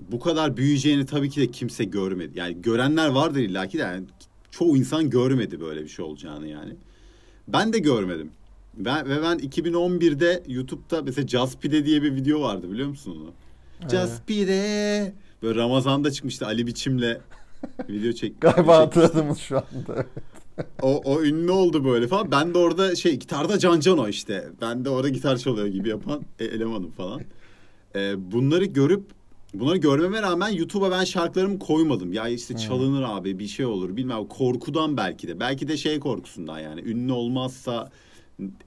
bu 0.00 0.20
kadar 0.20 0.56
büyüyeceğini 0.56 1.06
tabii 1.06 1.30
ki 1.30 1.40
de 1.40 1.50
kimse 1.50 1.84
görmedi. 1.84 2.38
Yani 2.38 2.62
görenler 2.62 3.08
vardır 3.08 3.40
illaki 3.40 3.78
de 3.78 3.82
yani 3.82 4.06
çoğu 4.50 4.76
insan 4.76 5.10
görmedi 5.10 5.60
böyle 5.60 5.82
bir 5.82 5.88
şey 5.88 6.04
olacağını 6.04 6.48
yani. 6.48 6.76
Ben 7.48 7.72
de 7.72 7.78
görmedim. 7.78 8.30
Ben, 8.76 9.08
ve 9.08 9.22
ben 9.22 9.38
2011'de 9.38 10.42
YouTube'da 10.48 11.02
mesela 11.02 11.28
Jaspide 11.28 11.86
diye 11.86 12.02
bir 12.02 12.14
video 12.14 12.40
vardı 12.40 12.70
biliyor 12.70 12.88
musun 12.88 13.16
onu? 13.20 13.30
Evet. 13.80 13.90
Jaspide. 13.90 15.12
Böyle 15.42 15.60
Ramazan'da 15.60 16.10
çıkmıştı 16.10 16.46
Ali 16.46 16.66
Biçim'le 16.66 17.16
video 17.88 18.12
çek. 18.12 18.32
Galiba 18.40 18.78
hatırladım 18.78 19.36
şu 19.36 19.56
anda. 19.56 20.06
o, 20.82 21.02
o 21.04 21.22
ünlü 21.22 21.50
oldu 21.50 21.84
böyle 21.84 22.08
falan. 22.08 22.30
Ben 22.30 22.54
de 22.54 22.58
orada 22.58 22.96
şey 22.96 23.16
gitarda 23.16 23.58
Can 23.58 23.80
Cano 23.80 24.08
işte. 24.08 24.48
Ben 24.60 24.84
de 24.84 24.90
orada 24.90 25.08
gitar 25.08 25.36
çalıyor 25.36 25.66
gibi 25.66 25.88
yapan 25.88 26.22
e, 26.38 26.44
elemanım 26.44 26.90
falan. 26.90 27.20
Ee, 27.96 28.32
bunları 28.32 28.64
görüp 28.64 29.04
Bunları 29.54 29.76
görmeme 29.76 30.22
rağmen 30.22 30.48
YouTube'a 30.48 30.90
ben 30.90 31.04
şarkılarımı 31.04 31.58
koymadım. 31.58 32.12
Ya 32.12 32.28
işte 32.28 32.56
çalınır 32.56 32.98
hmm. 32.98 33.14
abi 33.14 33.38
bir 33.38 33.46
şey 33.46 33.66
olur 33.66 33.96
bilmem 33.96 34.26
korkudan 34.26 34.96
belki 34.96 35.28
de. 35.28 35.40
Belki 35.40 35.68
de 35.68 35.76
şey 35.76 36.00
korkusundan 36.00 36.58
yani 36.58 36.80
ünlü 36.80 37.12
olmazsa 37.12 37.90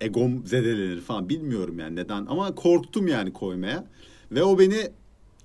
egom 0.02 0.48
zedelenir 0.48 1.02
falan 1.02 1.30
bilmiyorum 1.30 1.80
yani 1.80 1.96
neden. 1.96 2.26
Ama 2.26 2.56
korktum 2.56 3.08
yani 3.08 3.34
koymaya. 3.34 3.86
Ve 4.32 4.44
o 4.44 4.60
beni 4.60 4.92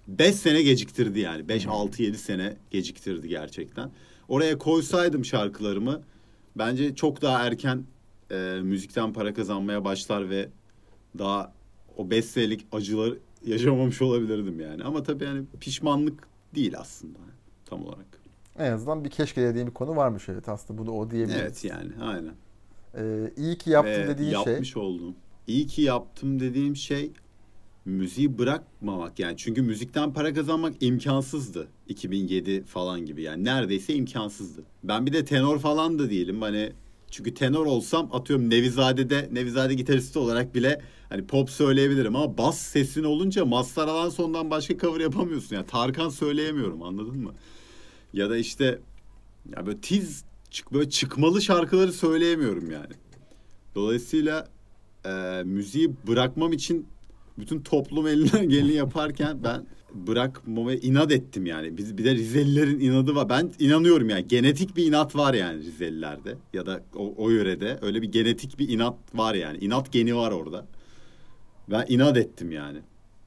5 0.08 0.34
sene 0.34 0.62
geciktirdi 0.62 1.20
yani. 1.20 1.48
5 1.48 1.66
6 1.66 2.02
7 2.02 2.18
sene 2.18 2.56
geciktirdi 2.70 3.28
gerçekten. 3.28 3.90
Oraya 4.28 4.58
koysaydım 4.58 5.24
şarkılarımı 5.24 6.02
bence 6.56 6.94
çok 6.94 7.22
daha 7.22 7.46
erken 7.46 7.84
e, 8.30 8.58
müzikten 8.62 9.12
para 9.12 9.34
kazanmaya 9.34 9.84
başlar 9.84 10.30
ve 10.30 10.48
daha 11.18 11.52
o 11.96 12.10
5 12.10 12.24
senelik 12.24 12.66
acıları 12.72 13.18
yaşamamış 13.46 14.02
olabilirdim 14.02 14.60
yani. 14.60 14.84
Ama 14.84 15.02
tabii 15.02 15.24
yani 15.24 15.44
pişmanlık 15.60 16.28
değil 16.54 16.74
aslında 16.78 17.18
tam 17.64 17.86
olarak. 17.86 18.06
En 18.58 18.72
azından 18.72 19.04
bir 19.04 19.10
keşke 19.10 19.42
dediğim 19.42 19.66
bir 19.66 19.72
konu 19.74 19.96
varmış 19.96 20.28
evet 20.28 20.48
aslında 20.48 20.78
bunu 20.78 20.92
o 20.92 21.10
diyebiliriz. 21.10 21.40
Evet 21.42 21.64
yani 21.64 21.90
aynen. 22.00 22.34
Ee, 22.94 23.32
iyi 23.36 23.58
ki 23.58 23.70
yaptım 23.70 24.02
Ve 24.02 24.08
dediğin 24.08 24.30
yapmış 24.30 24.44
şey. 24.44 24.52
Yapmış 24.52 24.76
oldum. 24.76 25.14
İyi 25.46 25.66
ki 25.66 25.82
yaptım 25.82 26.40
dediğim 26.40 26.76
şey 26.76 27.10
müziği 27.84 28.38
bırakmamak 28.38 29.18
yani. 29.18 29.36
Çünkü 29.36 29.62
müzikten 29.62 30.12
para 30.12 30.34
kazanmak 30.34 30.74
imkansızdı. 30.80 31.68
2007 31.88 32.64
falan 32.64 33.06
gibi 33.06 33.22
yani 33.22 33.44
neredeyse 33.44 33.94
imkansızdı. 33.94 34.62
Ben 34.84 35.06
bir 35.06 35.12
de 35.12 35.24
tenor 35.24 35.58
falan 35.58 35.98
da 35.98 36.10
değilim 36.10 36.42
hani 36.42 36.72
çünkü 37.12 37.34
tenor 37.34 37.66
olsam 37.66 38.08
atıyorum 38.12 38.50
Nevizade'de 38.50 39.28
Nevizade 39.32 39.74
gitaristi 39.74 40.18
olarak 40.18 40.54
bile 40.54 40.80
hani 41.08 41.26
pop 41.26 41.50
söyleyebilirim 41.50 42.16
ama 42.16 42.38
bas 42.38 42.58
sesin 42.58 43.04
olunca 43.04 43.44
Mazhar 43.44 43.88
Alanson'dan 43.88 44.50
başka 44.50 44.78
cover 44.78 45.00
yapamıyorsun. 45.00 45.56
Yani 45.56 45.66
Tarkan 45.66 46.08
söyleyemiyorum 46.08 46.82
anladın 46.82 47.16
mı? 47.18 47.32
Ya 48.12 48.30
da 48.30 48.36
işte 48.36 48.78
ya 49.56 49.66
böyle 49.66 49.80
tiz 49.80 50.24
çık 50.50 50.72
böyle 50.72 50.90
çıkmalı 50.90 51.42
şarkıları 51.42 51.92
söyleyemiyorum 51.92 52.70
yani. 52.70 52.94
Dolayısıyla 53.74 54.48
e, 55.04 55.42
müziği 55.44 55.90
bırakmam 56.06 56.52
için 56.52 56.86
bütün 57.38 57.60
toplum 57.60 58.06
elinden 58.06 58.48
geleni 58.48 58.72
yaparken 58.72 59.44
ben 59.44 59.66
bırakmamaya 59.94 60.78
inat 60.78 61.12
ettim 61.12 61.46
yani. 61.46 61.76
Biz 61.76 61.98
bir 61.98 62.04
de 62.04 62.14
Rizelilerin 62.14 62.80
inadı 62.80 63.14
var. 63.14 63.28
Ben 63.28 63.52
inanıyorum 63.58 64.08
yani 64.08 64.28
genetik 64.28 64.76
bir 64.76 64.86
inat 64.86 65.16
var 65.16 65.34
yani 65.34 65.62
Rizelilerde 65.62 66.36
ya 66.52 66.66
da 66.66 66.82
o, 66.96 67.14
o 67.16 67.30
yörede 67.30 67.78
öyle 67.82 68.02
bir 68.02 68.12
genetik 68.12 68.58
bir 68.58 68.68
inat 68.68 68.94
var 69.14 69.34
yani. 69.34 69.58
İnat 69.58 69.92
geni 69.92 70.16
var 70.16 70.30
orada. 70.32 70.66
Ben 71.70 71.86
inat 71.88 72.16
ettim 72.16 72.52
yani. 72.52 72.78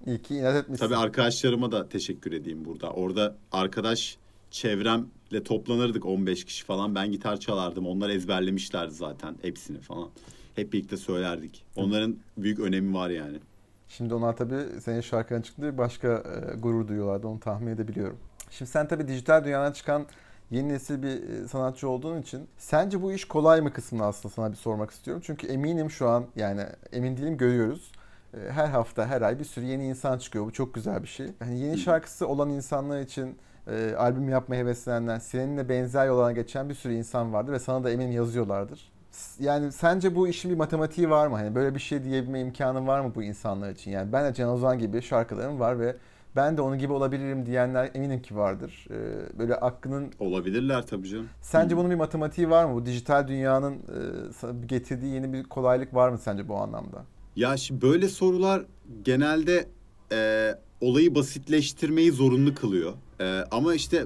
İyi 0.08 0.22
ki 0.22 0.36
inat 0.36 0.56
etmişsin. 0.56 0.86
Tabii 0.86 0.96
arkadaşlarıma 0.96 1.72
da 1.72 1.90
teşekkür 1.90 2.32
edeyim 2.32 2.66
burada. 2.66 2.90
Orada 2.92 3.36
arkadaş 3.52 4.18
çevremle 4.52 5.44
toplanırdık 5.44 6.06
15 6.06 6.46
kişi 6.46 6.66
falan. 6.66 6.96
Ben 6.96 7.12
gitar 7.12 7.40
çalardım. 7.40 7.88
Onlar 7.88 8.10
ezberlemişlerdi 8.10 8.94
zaten 8.94 9.36
hepsini 9.42 9.80
falan. 9.80 10.10
Hep 10.56 10.74
birlikte 10.74 10.98
söylerdik. 10.98 11.64
Onların 11.76 12.18
büyük 12.38 12.60
önemi 12.60 12.94
var 12.94 13.10
yani. 13.10 13.38
Şimdi 13.88 14.14
onlar 14.14 14.38
tabii 14.38 14.82
senin 14.82 15.02
şarkının 15.02 15.42
çıktı 15.42 15.78
başka 15.78 16.08
e, 16.08 16.56
gurur 16.58 16.88
duyuyorlardı 16.88 17.28
onu 17.28 17.40
tahmin 17.40 17.68
edebiliyorum. 17.68 18.18
Şimdi 18.50 18.72
sen 18.72 18.88
tabii 18.88 19.08
dijital 19.08 19.46
dünyadan 19.46 19.72
çıkan 19.72 20.06
yeni 20.52 20.70
nesil 20.70 21.04
bir 21.04 21.30
e, 21.30 21.48
sanatçı 21.48 21.90
olduğun 21.90 22.22
için 22.22 22.48
sence 22.58 23.02
bu 23.02 23.12
iş 23.14 23.26
kolay 23.26 23.62
mı 23.62 23.74
kısmını 23.74 24.06
aslında 24.06 24.34
sana 24.34 24.52
bir 24.52 24.58
sormak 24.58 24.92
istiyorum. 24.92 25.24
Çünkü 25.26 25.48
eminim 25.48 25.92
şu 25.92 26.10
an 26.10 26.26
yani 26.36 26.62
emin 26.92 27.18
değilim 27.18 27.38
görüyoruz. 27.38 27.92
E, 28.34 28.52
her 28.52 28.68
hafta 28.68 29.08
her 29.08 29.22
ay 29.22 29.40
bir 29.40 29.46
sürü 29.46 29.66
yeni 29.66 29.86
insan 29.88 30.18
çıkıyor. 30.18 30.46
Bu 30.46 30.52
çok 30.54 30.74
güzel 30.74 31.04
bir 31.04 31.08
şey. 31.08 31.28
Yani 31.42 31.60
yeni 31.60 31.78
şarkısı 31.78 32.28
olan 32.28 32.50
insanlar 32.50 33.02
için 33.02 33.38
e, 33.68 33.96
albüm 33.98 34.30
yapmaya 34.30 34.56
heveslenenler, 34.56 35.20
seninle 35.20 35.70
benzer 35.70 36.08
yollara 36.08 36.32
geçen 36.32 36.70
bir 36.70 36.76
sürü 36.76 36.94
insan 36.94 37.34
vardır 37.34 37.54
ve 37.54 37.60
sana 37.60 37.84
da 37.84 37.92
eminim 37.92 38.12
yazıyorlardır. 38.12 38.95
Yani 39.40 39.72
sence 39.72 40.16
bu 40.16 40.28
işin 40.28 40.52
bir 40.52 40.58
matematiği 40.58 41.10
var 41.10 41.28
mı? 41.28 41.36
Hani 41.36 41.56
böyle 41.56 41.76
bir 41.76 41.80
şey 41.80 42.04
diyebilme 42.04 42.40
imkanı 42.40 42.88
var 42.88 43.02
mı 43.02 43.12
bu 43.16 43.24
insanlar 43.24 43.72
için? 43.72 43.92
Yani 43.92 44.14
ben 44.14 44.26
de 44.26 44.34
Can 44.34 44.50
Ozan 44.50 44.80
gibi 44.80 45.02
şarkılarım 45.02 45.60
var 45.60 45.80
ve 45.80 45.96
ben 46.36 46.58
de 46.58 46.62
onun 46.62 46.78
gibi 46.78 46.94
olabilirim 46.94 47.46
diyenler 47.46 47.92
eminim 47.94 48.22
ki 48.22 48.36
vardır. 48.36 48.88
Ee, 48.92 49.40
böyle 49.40 49.56
aklının... 49.56 50.12
Olabilirler 50.20 50.88
tabii 50.88 51.10
canım. 51.10 51.30
Sence 51.42 51.78
bunun 51.78 51.90
bir 51.90 51.96
matematiği 51.96 52.50
var 52.50 52.66
mı? 52.66 52.76
Bu 52.76 52.86
dijital 52.86 53.28
dünyanın 53.28 53.74
e, 53.74 54.66
getirdiği 54.66 55.14
yeni 55.14 55.34
bir 55.34 55.44
kolaylık 55.44 55.94
var 55.94 56.10
mı 56.10 56.18
sence 56.18 56.48
bu 56.48 56.56
anlamda? 56.56 57.04
Ya 57.36 57.58
şimdi 57.58 57.82
böyle 57.82 58.08
sorular 58.08 58.66
genelde 59.04 59.68
e, 60.12 60.52
olayı 60.82 61.16
basitleştirmeyi 61.16 62.12
zorunlu 62.12 62.56
kılıyor. 62.56 62.94
E, 63.20 63.44
ama 63.52 63.74
işte 63.76 64.06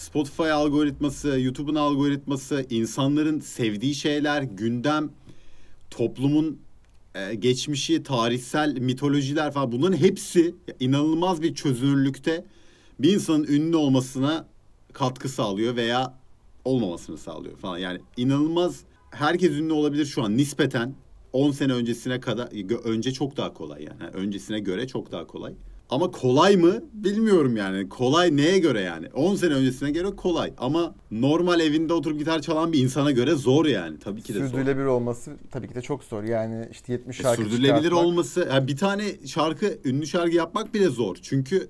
Spotify 0.00 0.50
algoritması, 0.50 1.40
YouTube'un 1.40 1.74
algoritması, 1.74 2.66
insanların 2.70 3.40
sevdiği 3.40 3.94
şeyler, 3.94 4.42
gündem, 4.42 5.10
toplumun 5.90 6.58
e, 7.14 7.34
geçmişi, 7.34 8.02
tarihsel 8.02 8.76
mitolojiler 8.78 9.52
falan 9.52 9.72
bunların 9.72 9.96
hepsi 9.96 10.54
inanılmaz 10.80 11.42
bir 11.42 11.54
çözünürlükte 11.54 12.44
bir 12.98 13.12
insanın 13.12 13.44
ünlü 13.44 13.76
olmasına 13.76 14.46
katkı 14.92 15.28
sağlıyor 15.28 15.76
veya 15.76 16.14
olmamasını 16.64 17.18
sağlıyor 17.18 17.56
falan. 17.56 17.78
Yani 17.78 18.00
inanılmaz 18.16 18.80
herkes 19.10 19.50
ünlü 19.50 19.72
olabilir 19.72 20.06
şu 20.06 20.22
an 20.22 20.36
nispeten 20.36 20.94
10 21.32 21.50
sene 21.50 21.72
öncesine 21.72 22.20
kadar 22.20 22.48
önce 22.84 23.12
çok 23.12 23.36
daha 23.36 23.54
kolay 23.54 23.84
yani. 23.84 24.10
Öncesine 24.12 24.60
göre 24.60 24.86
çok 24.86 25.12
daha 25.12 25.26
kolay. 25.26 25.54
Ama 25.90 26.10
kolay 26.10 26.56
mı 26.56 26.84
bilmiyorum 26.92 27.56
yani. 27.56 27.88
Kolay 27.88 28.36
neye 28.36 28.58
göre 28.58 28.80
yani? 28.80 29.08
10 29.14 29.36
sene 29.36 29.54
öncesine 29.54 29.90
göre 29.90 30.16
kolay. 30.16 30.52
Ama 30.58 30.94
normal 31.10 31.60
evinde 31.60 31.92
oturup 31.92 32.18
gitar 32.18 32.42
çalan 32.42 32.72
bir 32.72 32.78
insana 32.78 33.10
göre 33.10 33.34
zor 33.34 33.66
yani. 33.66 33.98
Tabii 33.98 34.22
ki 34.22 34.34
de 34.34 34.38
Sürdürülebilir 34.38 34.84
zor. 34.84 34.92
Olması 34.92 35.36
tabii 35.50 35.68
ki 35.68 35.74
de 35.74 35.82
çok 35.82 36.04
zor. 36.04 36.24
Yani 36.24 36.68
işte 36.70 36.92
70 36.92 37.16
şarkı 37.16 37.42
e, 37.42 37.44
Sürdürülebilir 37.44 37.82
çıkartmak... 37.82 38.04
olması... 38.04 38.48
Yani 38.50 38.68
bir 38.68 38.76
tane 38.76 39.26
şarkı, 39.26 39.78
ünlü 39.84 40.06
şarkı 40.06 40.36
yapmak 40.36 40.74
bile 40.74 40.88
zor. 40.88 41.16
Çünkü 41.22 41.68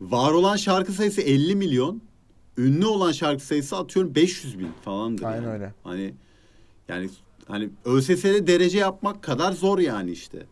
var 0.00 0.32
olan 0.32 0.56
şarkı 0.56 0.92
sayısı 0.92 1.20
50 1.20 1.56
milyon. 1.56 2.02
Ünlü 2.58 2.86
olan 2.86 3.12
şarkı 3.12 3.44
sayısı 3.46 3.76
atıyorum 3.76 4.14
500 4.14 4.58
bin 4.58 4.68
falandır. 4.84 5.24
Aynen 5.24 5.42
yani. 5.42 5.52
öyle. 5.52 5.72
Hani 5.84 6.14
yani 6.88 7.08
hani 7.48 7.70
ÖSS'de 7.84 8.46
derece 8.46 8.78
yapmak 8.78 9.22
kadar 9.22 9.52
zor 9.52 9.78
yani 9.78 10.10
işte. 10.10 10.46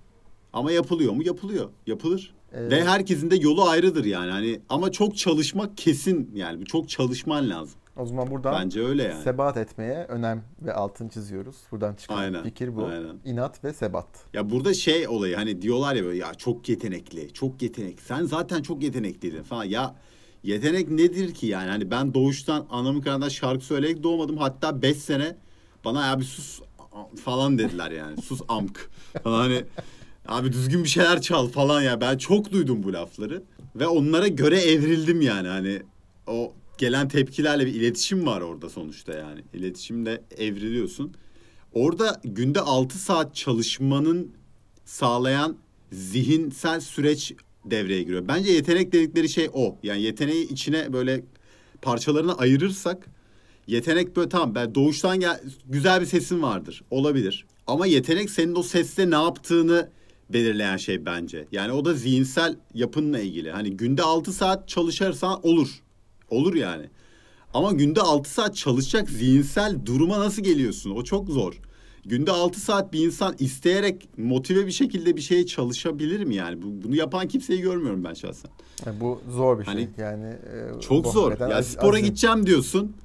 Ama 0.52 0.72
yapılıyor 0.72 1.12
mu? 1.12 1.22
Yapılıyor. 1.24 1.70
Yapılır. 1.86 2.34
Ee, 2.54 2.70
Ve 2.70 2.84
herkesin 2.84 3.30
de 3.30 3.36
yolu 3.36 3.64
ayrıdır 3.68 4.04
yani. 4.04 4.30
Hani 4.30 4.60
ama 4.68 4.92
çok 4.92 5.16
çalışmak 5.16 5.76
kesin 5.76 6.30
yani. 6.34 6.64
Çok 6.64 6.88
çalışman 6.88 7.50
lazım. 7.50 7.78
O 7.96 8.06
zaman 8.06 8.30
buradan 8.30 8.54
Bence 8.64 8.84
öyle 8.84 9.02
yani. 9.02 9.22
sebat 9.22 9.56
etmeye 9.56 10.04
önem 10.04 10.44
ve 10.62 10.72
altın 10.74 11.08
çiziyoruz. 11.08 11.56
Buradan 11.72 11.94
çıkan 11.94 12.16
aynen, 12.16 12.42
fikir 12.42 12.76
bu. 12.76 12.84
Aynen. 12.86 13.16
İnat 13.24 13.64
ve 13.64 13.72
sebat. 13.72 14.06
Ya 14.32 14.50
burada 14.50 14.74
şey 14.74 15.08
olayı 15.08 15.36
hani 15.36 15.62
diyorlar 15.62 15.94
ya 15.94 16.04
böyle 16.04 16.18
ya 16.18 16.34
çok 16.34 16.68
yetenekli, 16.68 17.32
çok 17.32 17.62
yetenek. 17.62 18.00
Sen 18.02 18.24
zaten 18.24 18.62
çok 18.62 18.82
yetenekliydin 18.82 19.42
falan. 19.42 19.64
Ya 19.64 19.94
yetenek 20.42 20.90
nedir 20.90 21.34
ki 21.34 21.46
yani? 21.46 21.70
Hani 21.70 21.90
ben 21.90 22.14
doğuştan 22.14 22.66
anamın 22.70 23.00
karnında 23.00 23.30
şarkı 23.30 23.64
söyleyerek 23.64 24.02
doğmadım. 24.02 24.36
Hatta 24.36 24.82
5 24.82 24.96
sene 24.96 25.36
bana 25.84 26.12
abi 26.12 26.24
sus 26.24 26.60
falan 27.24 27.58
dediler 27.58 27.90
yani. 27.90 28.22
sus 28.22 28.40
amk. 28.48 28.90
Falan 29.24 29.38
hani 29.40 29.64
Abi 30.28 30.52
düzgün 30.52 30.84
bir 30.84 30.88
şeyler 30.88 31.20
çal 31.20 31.48
falan 31.48 31.82
ya. 31.82 32.00
Ben 32.00 32.18
çok 32.18 32.52
duydum 32.52 32.82
bu 32.82 32.92
lafları. 32.92 33.42
Ve 33.76 33.86
onlara 33.86 34.28
göre 34.28 34.60
evrildim 34.60 35.20
yani. 35.20 35.48
Hani 35.48 35.82
o 36.26 36.52
gelen 36.78 37.08
tepkilerle 37.08 37.66
bir 37.66 37.74
iletişim 37.74 38.26
var 38.26 38.40
orada 38.40 38.68
sonuçta 38.68 39.14
yani. 39.14 39.40
İletişimde 39.54 40.22
evriliyorsun. 40.36 41.14
Orada 41.72 42.20
günde 42.24 42.60
6 42.60 42.98
saat 42.98 43.34
çalışmanın 43.34 44.30
sağlayan 44.84 45.56
zihinsel 45.92 46.80
süreç 46.80 47.34
devreye 47.64 48.02
giriyor. 48.02 48.28
Bence 48.28 48.52
yetenek 48.52 48.92
dedikleri 48.92 49.28
şey 49.28 49.50
o. 49.52 49.76
Yani 49.82 50.02
yeteneği 50.02 50.48
içine 50.48 50.92
böyle 50.92 51.24
parçalarına 51.82 52.34
ayırırsak 52.34 53.06
yetenek 53.66 54.16
böyle 54.16 54.28
tamam 54.28 54.54
ben 54.54 54.74
doğuştan 54.74 55.20
gel 55.20 55.40
güzel 55.68 56.00
bir 56.00 56.06
sesin 56.06 56.42
vardır. 56.42 56.84
Olabilir. 56.90 57.46
Ama 57.66 57.86
yetenek 57.86 58.30
senin 58.30 58.54
o 58.54 58.62
sesle 58.62 59.10
ne 59.10 59.14
yaptığını 59.14 59.90
belirleyen 60.30 60.76
şey 60.76 61.06
bence. 61.06 61.46
Yani 61.52 61.72
o 61.72 61.84
da 61.84 61.94
zihinsel 61.94 62.56
yapınla 62.74 63.18
ilgili. 63.18 63.50
Hani 63.50 63.76
günde 63.76 64.02
6 64.02 64.32
saat 64.32 64.68
çalışırsan 64.68 65.46
olur. 65.46 65.82
Olur 66.30 66.54
yani. 66.54 66.90
Ama 67.54 67.72
günde 67.72 68.00
6 68.00 68.30
saat 68.30 68.56
çalışacak 68.56 69.10
zihinsel 69.10 69.86
duruma 69.86 70.20
nasıl 70.20 70.42
geliyorsun? 70.42 70.90
O 70.90 71.04
çok 71.04 71.28
zor. 71.28 71.60
Günde 72.06 72.30
6 72.30 72.60
saat 72.60 72.92
bir 72.92 73.06
insan 73.06 73.34
isteyerek 73.38 74.08
motive 74.18 74.66
bir 74.66 74.72
şekilde 74.72 75.16
bir 75.16 75.20
şeye 75.20 75.46
çalışabilir 75.46 76.24
mi 76.24 76.34
yani? 76.34 76.62
Bunu 76.62 76.96
yapan 76.96 77.28
kimseyi 77.28 77.60
görmüyorum 77.60 78.04
ben 78.04 78.14
şahsen. 78.14 78.50
Yani 78.86 79.00
bu 79.00 79.20
zor 79.30 79.58
bir 79.58 79.64
şey. 79.64 79.74
Hani, 79.74 79.88
yani 79.98 80.26
e, 80.26 80.80
çok 80.80 81.06
zor. 81.06 81.40
Ya 81.50 81.62
spora 81.62 81.96
azim. 81.96 82.04
gideceğim 82.04 82.46
diyorsun. 82.46 82.96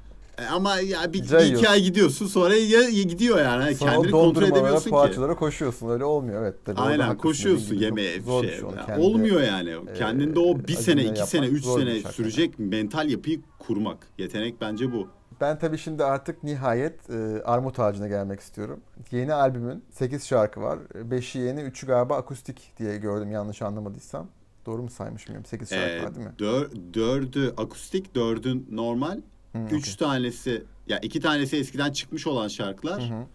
E, 0.42 0.48
ama 0.48 0.80
ya 0.80 1.14
bir, 1.14 1.24
bir 1.32 1.54
iki 1.56 1.70
ay 1.70 1.82
gidiyorsun 1.82 2.28
sonra 2.28 2.56
ya, 2.56 2.90
gidiyor 2.90 3.40
yani. 3.40 3.76
Sonra 3.76 3.92
Kendini 3.92 4.12
kontrol 4.12 4.44
edemiyorsun 4.44 4.84
ki. 4.84 4.90
poğaçalara 4.90 5.36
koşuyorsun. 5.36 5.90
Öyle 5.90 6.04
olmuyor 6.04 6.42
evet. 6.44 6.56
Tabii 6.66 6.80
Aynen 6.82 7.18
koşuyorsun 7.18 7.76
yemeğe 7.76 8.18
bir 8.20 8.48
şey. 8.48 8.62
Yani 8.88 9.04
olmuyor 9.04 9.42
yani. 9.42 9.70
E, 9.70 9.94
Kendinde 9.94 10.40
o 10.40 10.58
bir 10.60 10.74
sene, 10.74 11.04
iki 11.04 11.24
sene, 11.28 11.46
üç 11.46 11.66
sene 11.66 12.00
sürecek 12.02 12.60
yani. 12.60 12.70
mental 12.70 13.10
yapıyı 13.10 13.42
kurmak. 13.60 13.98
Yetenek 14.18 14.62
bence 14.62 14.92
bu. 14.92 15.08
Ben 15.42 15.60
tabii 15.60 15.78
şimdi 15.78 16.04
artık 16.04 16.44
nihayet 16.44 17.10
e, 17.10 17.44
Armut 17.46 17.80
Ağacı'na 17.80 18.08
gelmek 18.08 18.40
istiyorum. 18.40 18.80
Yeni 19.12 19.34
albümün 19.34 19.84
8 19.92 20.26
şarkı 20.28 20.62
var. 20.62 20.80
5'i 21.10 21.42
yeni, 21.42 21.60
3'ü 21.62 21.88
galiba 21.88 22.16
akustik 22.18 22.74
diye 22.80 22.98
gördüm 22.98 23.32
yanlış 23.32 23.62
anlamadıysam. 23.62 24.28
Doğru 24.66 24.82
mu 24.84 24.90
saymışım? 24.90 25.46
8 25.46 25.70
şarkı 25.70 25.92
Ee, 25.92 26.04
var 26.04 26.16
değil 26.16 26.28
mi? 26.28 26.34
dör, 26.40 26.70
dördü 26.94 27.54
akustik, 27.58 28.16
dördün 28.16 28.68
normal. 28.72 29.22
Hı, 29.54 29.60
Üç 29.72 29.84
okey. 29.84 29.96
tanesi 29.96 30.64
ya 30.88 31.00
iki 31.00 31.20
tanesi 31.20 31.58
eskiden 31.58 31.92
çıkmış 31.92 32.28
olan 32.28 32.48
şarkılar. 32.48 33.02
Hı 33.02 33.06
hı. 33.16 33.26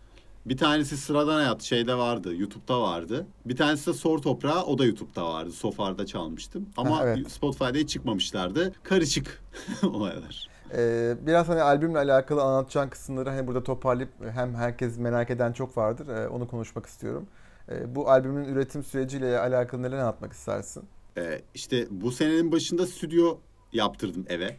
Bir 0.46 0.56
tanesi 0.56 0.96
sıradan 0.96 1.34
hayat 1.34 1.62
şeyde 1.62 1.94
vardı. 1.94 2.34
YouTube'da 2.36 2.80
vardı. 2.80 3.26
Bir 3.46 3.56
tanesi 3.56 3.86
de 3.86 3.92
Sor 3.92 4.18
Toprağı 4.18 4.62
o 4.62 4.78
da 4.78 4.84
YouTube'da 4.84 5.28
vardı. 5.28 5.52
Sofar'da 5.52 6.06
çalmıştım. 6.06 6.68
Ama 6.76 6.98
Ha, 6.98 7.02
evet. 7.06 7.30
Spotify'da 7.30 7.78
hiç 7.78 7.90
çıkmamışlardı. 7.90 8.72
Karışık 8.82 9.42
olaylar. 9.82 10.48
Ee, 10.76 11.14
biraz 11.26 11.48
hani 11.48 11.62
albümle 11.62 11.98
alakalı 11.98 12.42
anlatacağın 12.42 12.88
kısımları 12.88 13.30
hani 13.30 13.46
burada 13.46 13.62
toparlayıp 13.62 14.10
hem 14.34 14.54
herkes 14.54 14.98
merak 14.98 15.30
eden 15.30 15.52
çok 15.52 15.76
vardır. 15.76 16.08
ee, 16.08 16.28
onu 16.28 16.48
konuşmak 16.48 16.86
istiyorum. 16.86 17.26
Ee, 17.68 17.94
bu 17.94 18.10
albümün 18.10 18.44
üretim 18.44 18.84
süreciyle 18.84 19.38
alakalı 19.38 19.82
neler 19.82 19.98
anlatmak 19.98 20.32
istersin? 20.32 20.82
Ee, 21.18 21.40
işte 21.54 21.86
bu 21.90 22.12
senenin 22.12 22.52
başında 22.52 22.86
stüdyo 22.86 23.38
yaptırdım 23.72 24.24
eve. 24.28 24.56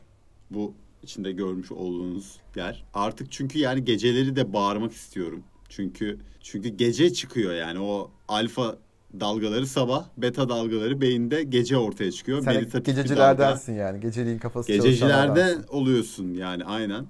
Bu 0.52 0.74
içinde 1.06 1.32
görmüş 1.32 1.72
olduğunuz 1.72 2.40
yer. 2.56 2.84
Artık 2.94 3.32
çünkü 3.32 3.60
yani 3.60 3.86
geceleri 3.86 4.36
de 4.36 4.54
bağırmak 4.54 4.92
istiyorum. 4.92 5.44
Çünkü 5.70 6.20
çünkü 6.42 6.70
gece 6.70 7.14
çıkıyor 7.14 7.54
yani 7.54 7.80
o 7.80 8.12
alfa 8.28 8.78
dalgaları 9.20 9.68
sabah, 9.68 10.06
beta 10.18 10.50
dalgaları 10.50 11.02
beyinde 11.02 11.44
gece 11.44 11.78
ortaya 11.78 12.12
çıkıyor. 12.12 12.42
Sen 12.44 12.56
Meditatif 12.56 12.96
gececilerdensin 12.96 13.74
yani. 13.74 14.00
Geceliğin 14.00 14.38
kafası 14.38 14.72
Gececilerde 14.72 15.56
oluyorsun 15.70 16.34
yani 16.34 16.64
aynen. 16.64 17.06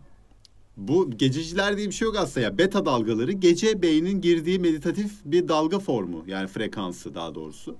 Bu 0.78 1.12
gececiler 1.12 1.78
diye 1.78 1.88
bir 1.88 1.94
şey 1.94 2.06
yok 2.06 2.16
aslında 2.18 2.46
ya. 2.46 2.58
Beta 2.58 2.86
dalgaları 2.86 3.32
gece 3.32 3.82
beynin 3.82 4.22
girdiği 4.22 4.60
meditatif 4.60 5.12
bir 5.26 5.48
dalga 5.48 5.80
formu. 5.80 6.24
Yani 6.28 6.48
frekansı 6.48 7.16
daha 7.16 7.36
doğrusu. 7.36 7.76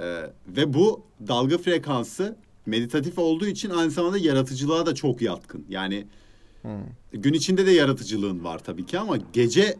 Ee, 0.00 0.04
ve 0.48 0.74
bu 0.74 1.02
dalga 1.28 1.58
frekansı 1.58 2.36
meditatif 2.66 3.18
olduğu 3.18 3.46
için 3.46 3.70
aynı 3.70 3.90
zamanda 3.90 4.18
yaratıcılığa 4.18 4.86
da 4.86 4.94
çok 4.94 5.22
yatkın. 5.22 5.64
Yani 5.68 6.06
Hmm. 6.62 6.70
gün 7.12 7.32
içinde 7.32 7.66
de 7.66 7.70
yaratıcılığın 7.70 8.44
var 8.44 8.58
tabii 8.58 8.86
ki 8.86 8.98
ama 8.98 9.16
gece 9.32 9.76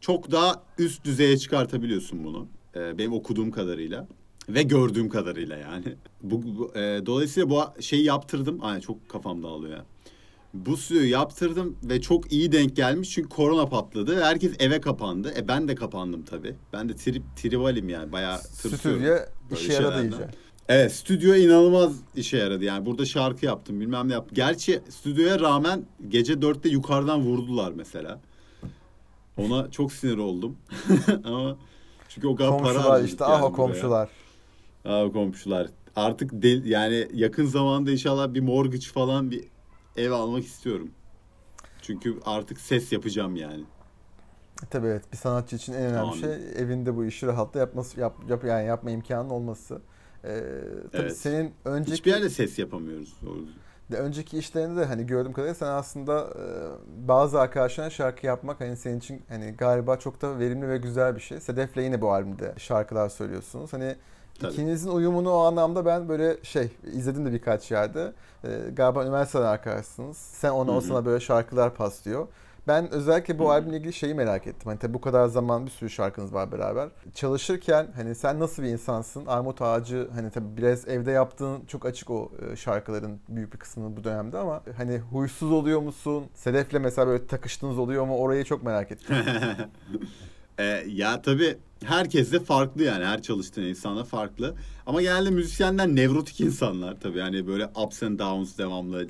çok 0.00 0.30
daha 0.30 0.62
üst 0.78 1.04
düzeye 1.04 1.36
çıkartabiliyorsun 1.38 2.24
bunu. 2.24 2.46
Ee, 2.76 2.98
benim 2.98 3.12
okuduğum 3.12 3.50
kadarıyla 3.50 4.06
ve 4.48 4.62
gördüğüm 4.62 5.08
kadarıyla 5.08 5.56
yani. 5.56 5.84
Bu, 6.22 6.42
bu- 6.58 6.78
e, 6.78 7.06
dolayısıyla 7.06 7.50
bu 7.50 7.82
şeyi 7.82 8.04
yaptırdım. 8.04 8.58
Ay 8.64 8.80
çok 8.80 9.08
kafam 9.08 9.42
dağılıyor 9.42 9.76
ya. 9.76 9.84
Bu 10.54 10.76
suyu 10.76 11.10
yaptırdım 11.10 11.76
ve 11.84 12.00
çok 12.00 12.32
iyi 12.32 12.52
denk 12.52 12.76
gelmiş 12.76 13.10
çünkü 13.10 13.28
korona 13.28 13.66
patladı. 13.66 14.22
Herkes 14.22 14.52
eve 14.58 14.80
kapandı. 14.80 15.34
E 15.36 15.48
ben 15.48 15.68
de 15.68 15.74
kapandım 15.74 16.22
tabii. 16.24 16.54
Ben 16.72 16.88
de 16.88 16.96
trip 16.96 17.22
trivalim 17.36 17.88
yani 17.88 18.12
bayağı 18.12 18.38
tırsıyorum. 18.62 19.02
Stüdyo 19.02 19.16
işe 19.60 19.72
yaradı 19.72 20.02
iyice. 20.02 20.16
Evet 20.68 20.92
stüdyo 20.92 21.34
inanılmaz 21.34 21.92
işe 22.14 22.36
yaradı 22.36 22.64
yani 22.64 22.86
burada 22.86 23.04
şarkı 23.04 23.46
yaptım 23.46 23.80
bilmem 23.80 24.08
ne 24.08 24.12
yaptım. 24.12 24.34
Gerçi 24.34 24.82
stüdyoya 24.88 25.40
rağmen 25.40 25.84
gece 26.08 26.42
dörtte 26.42 26.68
yukarıdan 26.68 27.20
vurdular 27.20 27.72
mesela. 27.72 28.20
Ona 29.36 29.70
çok 29.70 29.92
sinir 29.92 30.18
oldum 30.18 30.56
ama 31.24 31.56
çünkü 32.08 32.26
o 32.26 32.36
kadar 32.36 32.50
para 32.50 32.62
Komşular 32.62 32.82
harcadık 32.82 33.08
işte 33.08 33.24
yani 33.24 33.34
ah 33.34 33.42
o 33.42 33.52
komşular. 33.52 34.08
Ah 34.84 35.02
o 35.02 35.12
komşular. 35.12 35.68
Artık 35.96 36.42
del, 36.42 36.64
yani 36.64 37.08
yakın 37.14 37.46
zamanda 37.46 37.90
inşallah 37.90 38.34
bir 38.34 38.40
mortgage 38.40 38.86
falan 38.86 39.30
bir 39.30 39.44
ev 39.96 40.10
almak 40.10 40.44
istiyorum. 40.44 40.90
Çünkü 41.82 42.18
artık 42.24 42.60
ses 42.60 42.92
yapacağım 42.92 43.36
yani. 43.36 43.64
Tabii 44.70 44.86
evet 44.86 45.12
bir 45.12 45.16
sanatçı 45.16 45.56
için 45.56 45.72
en 45.72 45.82
önemli 45.82 45.98
Amin. 45.98 46.20
şey 46.20 46.34
evinde 46.56 46.96
bu 46.96 47.04
işi 47.04 47.26
rahatla 47.26 47.60
yapması 47.60 48.00
yap, 48.00 48.16
yap 48.28 48.44
yani 48.44 48.66
yapma 48.66 48.90
imkanı 48.90 49.34
olması. 49.34 49.80
Ee, 50.24 50.40
tabii 50.92 51.02
Evet. 51.02 51.16
senin 51.16 51.52
önceki 51.64 51.92
Hiçbir 51.92 52.10
yerde 52.10 52.30
ses 52.30 52.58
yapamıyoruz. 52.58 53.14
doğru 53.26 53.38
de 53.90 53.96
önceki 53.96 54.38
işlerinde 54.38 54.80
de 54.80 54.84
hani 54.84 55.06
gördüğüm 55.06 55.32
kadarıyla 55.32 55.54
sen 55.54 55.66
aslında 55.66 56.20
e, 56.20 56.44
bazı 57.08 57.40
arkadaşlarına 57.40 57.90
şarkı 57.90 58.26
yapmak 58.26 58.60
hani 58.60 58.76
senin 58.76 58.98
için 58.98 59.22
hani 59.28 59.50
galiba 59.58 59.96
çok 59.96 60.22
da 60.22 60.38
verimli 60.38 60.68
ve 60.68 60.78
güzel 60.78 61.16
bir 61.16 61.20
şey. 61.20 61.40
Sedef'le 61.40 61.76
yine 61.76 62.00
bu 62.00 62.12
albümde 62.12 62.54
şarkılar 62.56 63.08
söylüyorsunuz. 63.08 63.72
Hani 63.72 63.96
Tabii. 64.40 64.52
ikinizin 64.52 64.90
uyumunu 64.90 65.30
o 65.30 65.38
anlamda 65.38 65.86
ben 65.86 66.08
böyle 66.08 66.36
şey 66.42 66.68
izledim 66.92 67.26
de 67.26 67.32
birkaç 67.32 67.70
yerde. 67.70 68.12
E, 68.44 68.48
galiba 68.72 69.04
üniversiteden 69.04 69.44
arkadaşsınız. 69.44 70.16
Sen 70.16 70.50
ona 70.50 70.70
Hı 70.72 70.76
o 70.76 70.80
sana 70.80 71.04
böyle 71.04 71.20
şarkılar 71.20 71.74
paslıyor. 71.74 72.28
Ben 72.68 72.90
özellikle 72.90 73.38
bu 73.38 73.50
albümle 73.50 73.76
ilgili 73.76 73.92
şeyi 73.92 74.14
merak 74.14 74.46
ettim. 74.46 74.62
Hani 74.64 74.78
tabii 74.78 74.94
bu 74.94 75.00
kadar 75.00 75.26
zaman 75.26 75.66
bir 75.66 75.70
sürü 75.70 75.90
şarkınız 75.90 76.34
var 76.34 76.52
beraber. 76.52 76.88
Çalışırken 77.14 77.88
hani 77.96 78.14
sen 78.14 78.40
nasıl 78.40 78.62
bir 78.62 78.68
insansın? 78.68 79.26
Armut 79.26 79.62
Ağacı 79.62 80.08
hani 80.14 80.30
tabii 80.30 80.56
biraz 80.56 80.88
evde 80.88 81.10
yaptığın 81.10 81.64
çok 81.66 81.86
açık 81.86 82.10
o 82.10 82.32
e, 82.52 82.56
şarkıların 82.56 83.20
büyük 83.28 83.52
bir 83.52 83.58
kısmını 83.58 83.96
bu 83.96 84.04
dönemde 84.04 84.38
ama 84.38 84.62
hani 84.76 84.98
huysuz 84.98 85.52
oluyor 85.52 85.80
musun? 85.80 86.24
Sedef'le 86.34 86.80
mesela 86.80 87.06
böyle 87.06 87.26
takıştığınız 87.26 87.78
oluyor 87.78 88.06
mu? 88.06 88.16
Orayı 88.16 88.44
çok 88.44 88.62
merak 88.62 88.92
ettim. 88.92 89.16
E, 90.58 90.64
ya 90.88 91.22
tabii 91.22 91.56
herkes 91.84 92.32
de 92.32 92.40
farklı 92.40 92.82
yani 92.82 93.04
her 93.04 93.22
çalıştığın 93.22 93.62
insana 93.62 94.04
farklı. 94.04 94.54
Ama 94.86 95.02
genelde 95.02 95.30
müzisyenler 95.30 95.88
nevrotik 95.88 96.40
insanlar 96.40 97.00
tabii 97.00 97.18
yani 97.18 97.46
böyle 97.46 97.66
ups 97.66 98.02
and 98.02 98.18
downs 98.18 98.58
devamlı 98.58 99.04
e, 99.04 99.08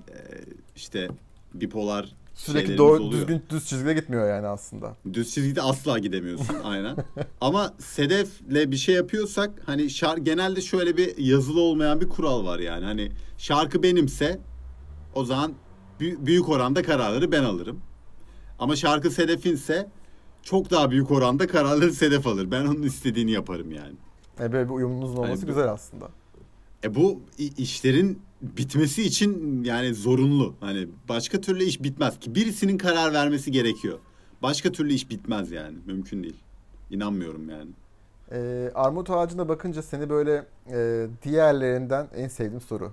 işte 0.76 1.08
bipolar 1.54 2.14
Sürekli 2.34 2.78
doğru 2.78 3.02
oluyor. 3.02 3.12
düzgün 3.20 3.42
düz 3.50 3.66
çizgide 3.68 3.94
gitmiyor 3.94 4.28
yani 4.28 4.46
aslında. 4.46 4.96
Düz 5.12 5.34
çizgide 5.34 5.62
asla 5.62 5.98
gidemiyorsun 5.98 6.56
aynen. 6.64 6.96
Ama 7.40 7.74
Sedef'le 7.78 8.70
bir 8.70 8.76
şey 8.76 8.94
yapıyorsak 8.94 9.50
hani 9.66 9.90
şar 9.90 10.16
genelde 10.16 10.60
şöyle 10.60 10.96
bir 10.96 11.16
yazılı 11.18 11.60
olmayan 11.60 12.00
bir 12.00 12.08
kural 12.08 12.44
var 12.46 12.58
yani. 12.58 12.84
Hani 12.84 13.12
şarkı 13.38 13.82
benimse 13.82 14.40
o 15.14 15.24
zaman 15.24 15.52
bü- 16.00 16.26
büyük 16.26 16.48
oranda 16.48 16.82
kararları 16.82 17.32
ben 17.32 17.44
alırım. 17.44 17.80
Ama 18.58 18.76
şarkı 18.76 19.10
Sedef'inse 19.10 19.88
çok 20.42 20.70
daha 20.70 20.90
büyük 20.90 21.10
oranda 21.10 21.46
kararları 21.46 21.92
Sedef 21.92 22.26
alır. 22.26 22.50
Ben 22.50 22.64
onun 22.66 22.82
istediğini 22.82 23.30
yaparım 23.30 23.72
yani. 23.72 23.94
E 24.40 24.52
böyle 24.52 24.64
bir 24.68 24.74
uyumunuzun 24.74 25.16
olması 25.16 25.42
bu- 25.42 25.46
güzel 25.46 25.68
aslında. 25.70 26.08
E 26.84 26.94
bu 26.94 27.20
işlerin 27.58 28.22
bitmesi 28.56 29.02
için 29.02 29.64
yani 29.64 29.94
zorunlu. 29.94 30.54
Hani 30.60 30.88
başka 31.08 31.40
türlü 31.40 31.64
iş 31.64 31.82
bitmez 31.82 32.20
ki. 32.20 32.34
Birisinin 32.34 32.78
karar 32.78 33.12
vermesi 33.12 33.52
gerekiyor. 33.52 33.98
Başka 34.42 34.72
türlü 34.72 34.92
iş 34.92 35.10
bitmez 35.10 35.52
yani. 35.52 35.78
Mümkün 35.86 36.22
değil. 36.22 36.36
İnanmıyorum 36.90 37.48
yani. 37.50 37.70
Ee, 38.32 38.70
armut 38.74 39.10
ağacına 39.10 39.48
bakınca 39.48 39.82
seni 39.82 40.10
böyle 40.10 40.46
e, 40.70 41.06
diğerlerinden 41.22 42.08
en 42.16 42.28
sevdiğim 42.28 42.60
soru. 42.60 42.92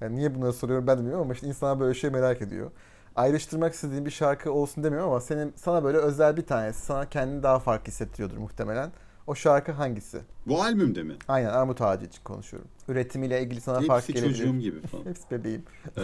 Yani 0.00 0.16
niye 0.16 0.34
bunları 0.34 0.52
soruyorum 0.52 0.86
ben 0.86 0.96
de 0.96 1.00
bilmiyorum 1.00 1.24
ama 1.24 1.34
işte 1.34 1.46
insanlar 1.46 1.80
böyle 1.80 1.94
şey 1.94 2.10
merak 2.10 2.42
ediyor. 2.42 2.70
Ayrıştırmak 3.16 3.74
istediğim 3.74 4.06
bir 4.06 4.10
şarkı 4.10 4.52
olsun 4.52 4.84
demiyorum 4.84 5.08
ama 5.10 5.20
senin 5.20 5.52
sana 5.56 5.84
böyle 5.84 5.98
özel 5.98 6.36
bir 6.36 6.46
tanesi 6.46 6.80
sana 6.86 7.08
kendini 7.08 7.42
daha 7.42 7.58
farklı 7.58 7.86
hissettiriyordur 7.86 8.36
muhtemelen. 8.36 8.92
O 9.26 9.34
şarkı 9.34 9.72
hangisi? 9.72 10.20
Bu 10.46 10.62
albümde 10.62 11.02
mi? 11.02 11.14
Aynen 11.28 11.48
armut 11.48 11.80
ağacı 11.80 12.06
için 12.06 12.22
konuşuyorum. 12.24 12.68
Üretimiyle 12.88 13.42
ilgili 13.42 13.60
sana 13.60 13.80
fark 13.80 14.02
Hepsi 14.08 14.12
gelebilir. 14.14 14.38
çocuğum 14.38 14.58
gibi 14.60 14.80
falan. 14.80 15.04
Hepsi 15.08 15.30
bebeğim. 15.30 15.62
ee, 15.98 16.02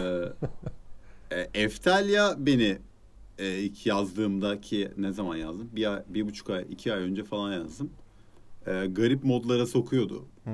e, 1.31 1.49
Eftalya 1.63 2.35
beni 2.37 2.77
e, 3.37 3.59
ilk 3.59 3.85
yazdığımdaki 3.85 4.91
ne 4.97 5.11
zaman 5.11 5.35
yazdım? 5.35 5.69
Bir, 5.71 5.93
ay, 5.93 6.03
bir 6.07 6.25
buçuk 6.27 6.49
ay, 6.49 6.65
iki 6.69 6.93
ay 6.93 6.99
önce 7.01 7.23
falan 7.23 7.53
yazdım. 7.53 7.89
Ee, 8.67 8.85
garip 8.91 9.23
modlara 9.23 9.65
sokuyordu. 9.65 10.25
Hmm. 10.43 10.53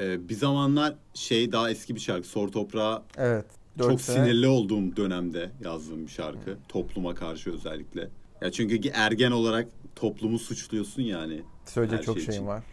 Ee, 0.00 0.28
bir 0.28 0.34
zamanlar 0.34 0.94
şey 1.14 1.52
daha 1.52 1.70
eski 1.70 1.94
bir 1.94 2.00
şarkı. 2.00 2.28
Sor 2.28 2.48
Toprağı 2.48 3.02
Evet. 3.16 3.46
çok 3.78 4.00
sene- 4.00 4.24
sinirli 4.24 4.46
olduğum 4.46 4.96
dönemde 4.96 5.50
yazdığım 5.64 6.06
bir 6.06 6.10
şarkı. 6.10 6.58
Topluma 6.68 7.14
karşı 7.14 7.52
özellikle. 7.52 8.08
Ya 8.40 8.50
çünkü 8.52 8.88
ergen 8.94 9.30
olarak 9.30 9.68
toplumu 9.96 10.38
suçluyorsun 10.38 11.02
yani. 11.02 11.42
Söyleyecek 11.66 11.98
her 11.98 12.04
çok 12.04 12.16
şey 12.16 12.24
şeyim 12.26 12.42
için. 12.42 12.46
var. 12.46 12.64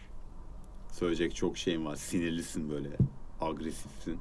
Söyleyecek 0.92 1.34
çok 1.34 1.58
şeyim 1.58 1.86
var. 1.86 1.96
Sinirlisin 1.96 2.70
böyle. 2.70 2.88
Agresifsin. 3.40 4.18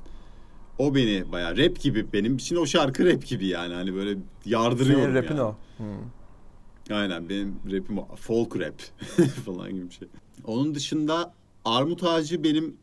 O 0.79 0.95
beni 0.95 1.31
bayağı 1.31 1.57
rap 1.57 1.79
gibi 1.79 2.13
benim 2.13 2.35
için 2.35 2.55
o 2.55 2.65
şarkı 2.65 3.05
rap 3.05 3.25
gibi 3.25 3.47
yani. 3.47 3.73
Hani 3.73 3.95
böyle 3.95 4.17
yardırıyorum 4.45 5.03
Senin 5.03 5.15
rapin 5.15 5.35
yani. 5.35 5.41
o. 5.41 5.55
Hmm. 5.77 6.95
Aynen 6.97 7.29
benim 7.29 7.55
rapim 7.71 7.97
o. 7.97 8.15
folk 8.15 8.59
rap 8.59 8.81
falan 9.45 9.69
gibi 9.73 9.89
bir 9.89 9.93
şey. 9.93 10.07
Onun 10.45 10.75
dışında 10.75 11.33
Armut 11.65 12.03
Ağacı 12.03 12.43
benim 12.43 12.77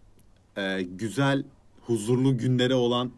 e, 0.57 0.83
güzel, 0.83 1.44
huzurlu 1.87 2.38
günlere 2.38 2.74
olan 2.74 3.11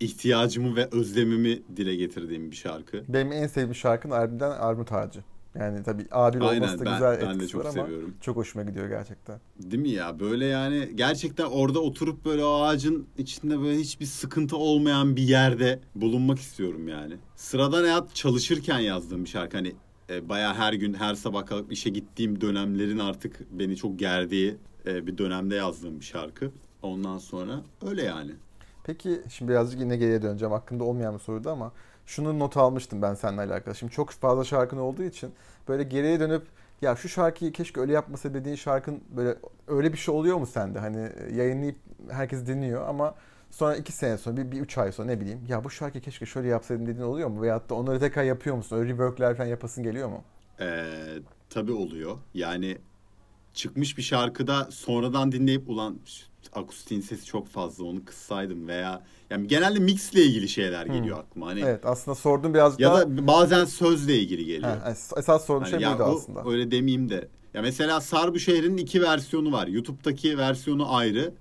ihtiyacımı 0.00 0.76
ve 0.76 0.88
özlemimi 0.92 1.62
dile 1.76 1.94
getirdiğim 1.96 2.50
bir 2.50 2.56
şarkı. 2.56 3.04
Benim 3.08 3.32
en 3.32 3.46
sevdiğim 3.46 3.74
şarkın 3.74 4.10
albümden 4.10 4.50
Armut 4.50 4.92
Ağacı. 4.92 5.20
Yani 5.58 5.82
tabii 5.82 6.06
adil 6.10 6.42
Aynen 6.42 6.60
olması 6.60 6.78
da 6.78 6.84
ben, 6.84 6.92
güzel 6.92 7.20
ben 7.22 7.40
de 7.40 7.48
çok 7.48 7.60
ama 7.60 7.72
seviyorum. 7.72 8.14
çok 8.20 8.36
hoşuma 8.36 8.64
gidiyor 8.64 8.88
gerçekten. 8.88 9.40
Değil 9.58 9.82
mi 9.82 9.88
ya? 9.90 10.20
Böyle 10.20 10.46
yani 10.46 10.90
gerçekten 10.94 11.44
orada 11.44 11.80
oturup 11.80 12.24
böyle 12.24 12.44
o 12.44 12.62
ağacın 12.62 13.06
içinde 13.18 13.60
böyle 13.60 13.78
hiçbir 13.78 14.06
sıkıntı 14.06 14.56
olmayan 14.56 15.16
bir 15.16 15.22
yerde 15.22 15.80
bulunmak 15.94 16.38
istiyorum 16.38 16.88
yani. 16.88 17.14
Sıradan 17.36 17.82
hayat 17.82 18.14
çalışırken 18.14 18.78
yazdığım 18.78 19.24
bir 19.24 19.28
şarkı. 19.28 19.56
Hani 19.56 19.72
e, 20.10 20.28
bayağı 20.28 20.54
her 20.54 20.72
gün 20.72 20.94
her 20.94 21.14
sabah 21.14 21.46
kalkıp 21.46 21.72
işe 21.72 21.90
gittiğim 21.90 22.40
dönemlerin 22.40 22.98
artık 22.98 23.40
beni 23.50 23.76
çok 23.76 23.98
gerdiği 23.98 24.56
e, 24.86 25.06
bir 25.06 25.18
dönemde 25.18 25.54
yazdığım 25.54 26.00
bir 26.00 26.04
şarkı. 26.04 26.50
Ondan 26.82 27.18
sonra 27.18 27.62
öyle 27.86 28.02
yani. 28.02 28.30
Peki 28.84 29.20
şimdi 29.28 29.50
birazcık 29.50 29.80
yine 29.80 29.96
geriye 29.96 30.22
döneceğim. 30.22 30.52
Hakkında 30.52 30.84
olmayan 30.84 31.14
bir 31.14 31.20
soruydu 31.20 31.50
ama 31.50 31.72
şunu 32.10 32.38
not 32.38 32.56
almıştım 32.56 33.02
ben 33.02 33.14
seninle 33.14 33.40
alakalı. 33.42 33.74
Şimdi 33.74 33.92
çok 33.92 34.10
fazla 34.10 34.44
şarkın 34.44 34.76
olduğu 34.76 35.02
için 35.02 35.32
böyle 35.68 35.82
geriye 35.82 36.20
dönüp 36.20 36.46
ya 36.82 36.96
şu 36.96 37.08
şarkıyı 37.08 37.52
keşke 37.52 37.80
öyle 37.80 37.92
yapmasa 37.92 38.34
dediğin 38.34 38.56
şarkın 38.56 39.04
böyle 39.16 39.36
öyle 39.68 39.92
bir 39.92 39.98
şey 39.98 40.14
oluyor 40.14 40.36
mu 40.36 40.46
sende? 40.46 40.78
Hani 40.78 41.12
yayınlayıp 41.32 41.76
herkes 42.10 42.46
dinliyor 42.46 42.88
ama 42.88 43.14
sonra 43.50 43.76
iki 43.76 43.92
sene 43.92 44.18
sonra 44.18 44.36
bir, 44.36 44.50
bir 44.52 44.60
üç 44.60 44.78
ay 44.78 44.92
sonra 44.92 45.08
ne 45.08 45.20
bileyim 45.20 45.40
ya 45.48 45.64
bu 45.64 45.70
şarkıyı 45.70 46.02
keşke 46.04 46.26
şöyle 46.26 46.48
yapsaydım 46.48 46.86
dediğin 46.86 47.06
oluyor 47.06 47.28
mu? 47.28 47.42
Veyahut 47.42 47.70
da 47.70 47.74
onları 47.74 48.00
tekrar 48.00 48.24
yapıyor 48.24 48.56
musun? 48.56 48.76
Öyle 48.76 48.88
reworkler 48.92 49.36
falan 49.36 49.48
yapasın 49.48 49.84
geliyor 49.84 50.08
mu? 50.08 50.24
Ee, 50.60 51.18
tabii 51.50 51.72
oluyor. 51.72 52.18
Yani 52.34 52.78
çıkmış 53.54 53.98
bir 53.98 54.02
şarkıda 54.02 54.68
sonradan 54.70 55.32
dinleyip 55.32 55.68
ulan 55.70 56.00
akustiğin 56.52 57.00
sesi 57.00 57.24
çok 57.24 57.48
fazla 57.48 57.84
onu 57.84 58.04
kıssaydım 58.04 58.68
veya 58.68 59.02
yani 59.30 59.48
genelde 59.48 59.78
mixle 59.78 60.22
ilgili 60.22 60.48
şeyler 60.48 60.86
geliyor 60.86 61.16
hmm. 61.16 61.24
aklıma. 61.24 61.46
Hani 61.46 61.60
evet 61.60 61.86
aslında 61.86 62.14
sordum 62.14 62.54
birazcık 62.54 62.80
ya 62.80 62.90
daha... 62.90 63.00
da 63.00 63.26
bazen 63.26 63.64
sözle 63.64 64.18
ilgili 64.18 64.44
geliyor. 64.44 64.76
Ha, 64.76 64.94
esas 65.16 65.46
sorduğum 65.46 65.70
hani 65.72 65.82
şey 65.82 65.92
buydu 65.92 66.02
aslında. 66.02 66.50
Öyle 66.50 66.70
demeyeyim 66.70 67.08
de. 67.08 67.28
Ya 67.54 67.62
mesela 67.62 68.00
Sarbu 68.00 68.38
Şehri'nin 68.38 68.76
iki 68.76 69.02
versiyonu 69.02 69.52
var. 69.52 69.66
YouTube'daki 69.66 70.38
versiyonu 70.38 70.94
ayrı. 70.94 71.34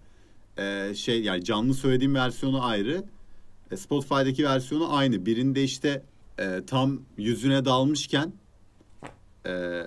Ee, 0.57 0.93
şey 0.95 1.23
yani 1.23 1.43
canlı 1.43 1.73
söylediğim 1.73 2.15
versiyonu 2.15 2.65
ayrı. 2.65 3.03
E, 3.71 3.77
Spotify'daki 3.77 4.43
versiyonu 4.43 4.95
aynı. 4.95 5.25
Birinde 5.25 5.63
işte 5.63 6.03
e, 6.39 6.61
tam 6.67 6.99
yüzüne 7.17 7.65
dalmışken 7.65 8.33
e, 9.45 9.83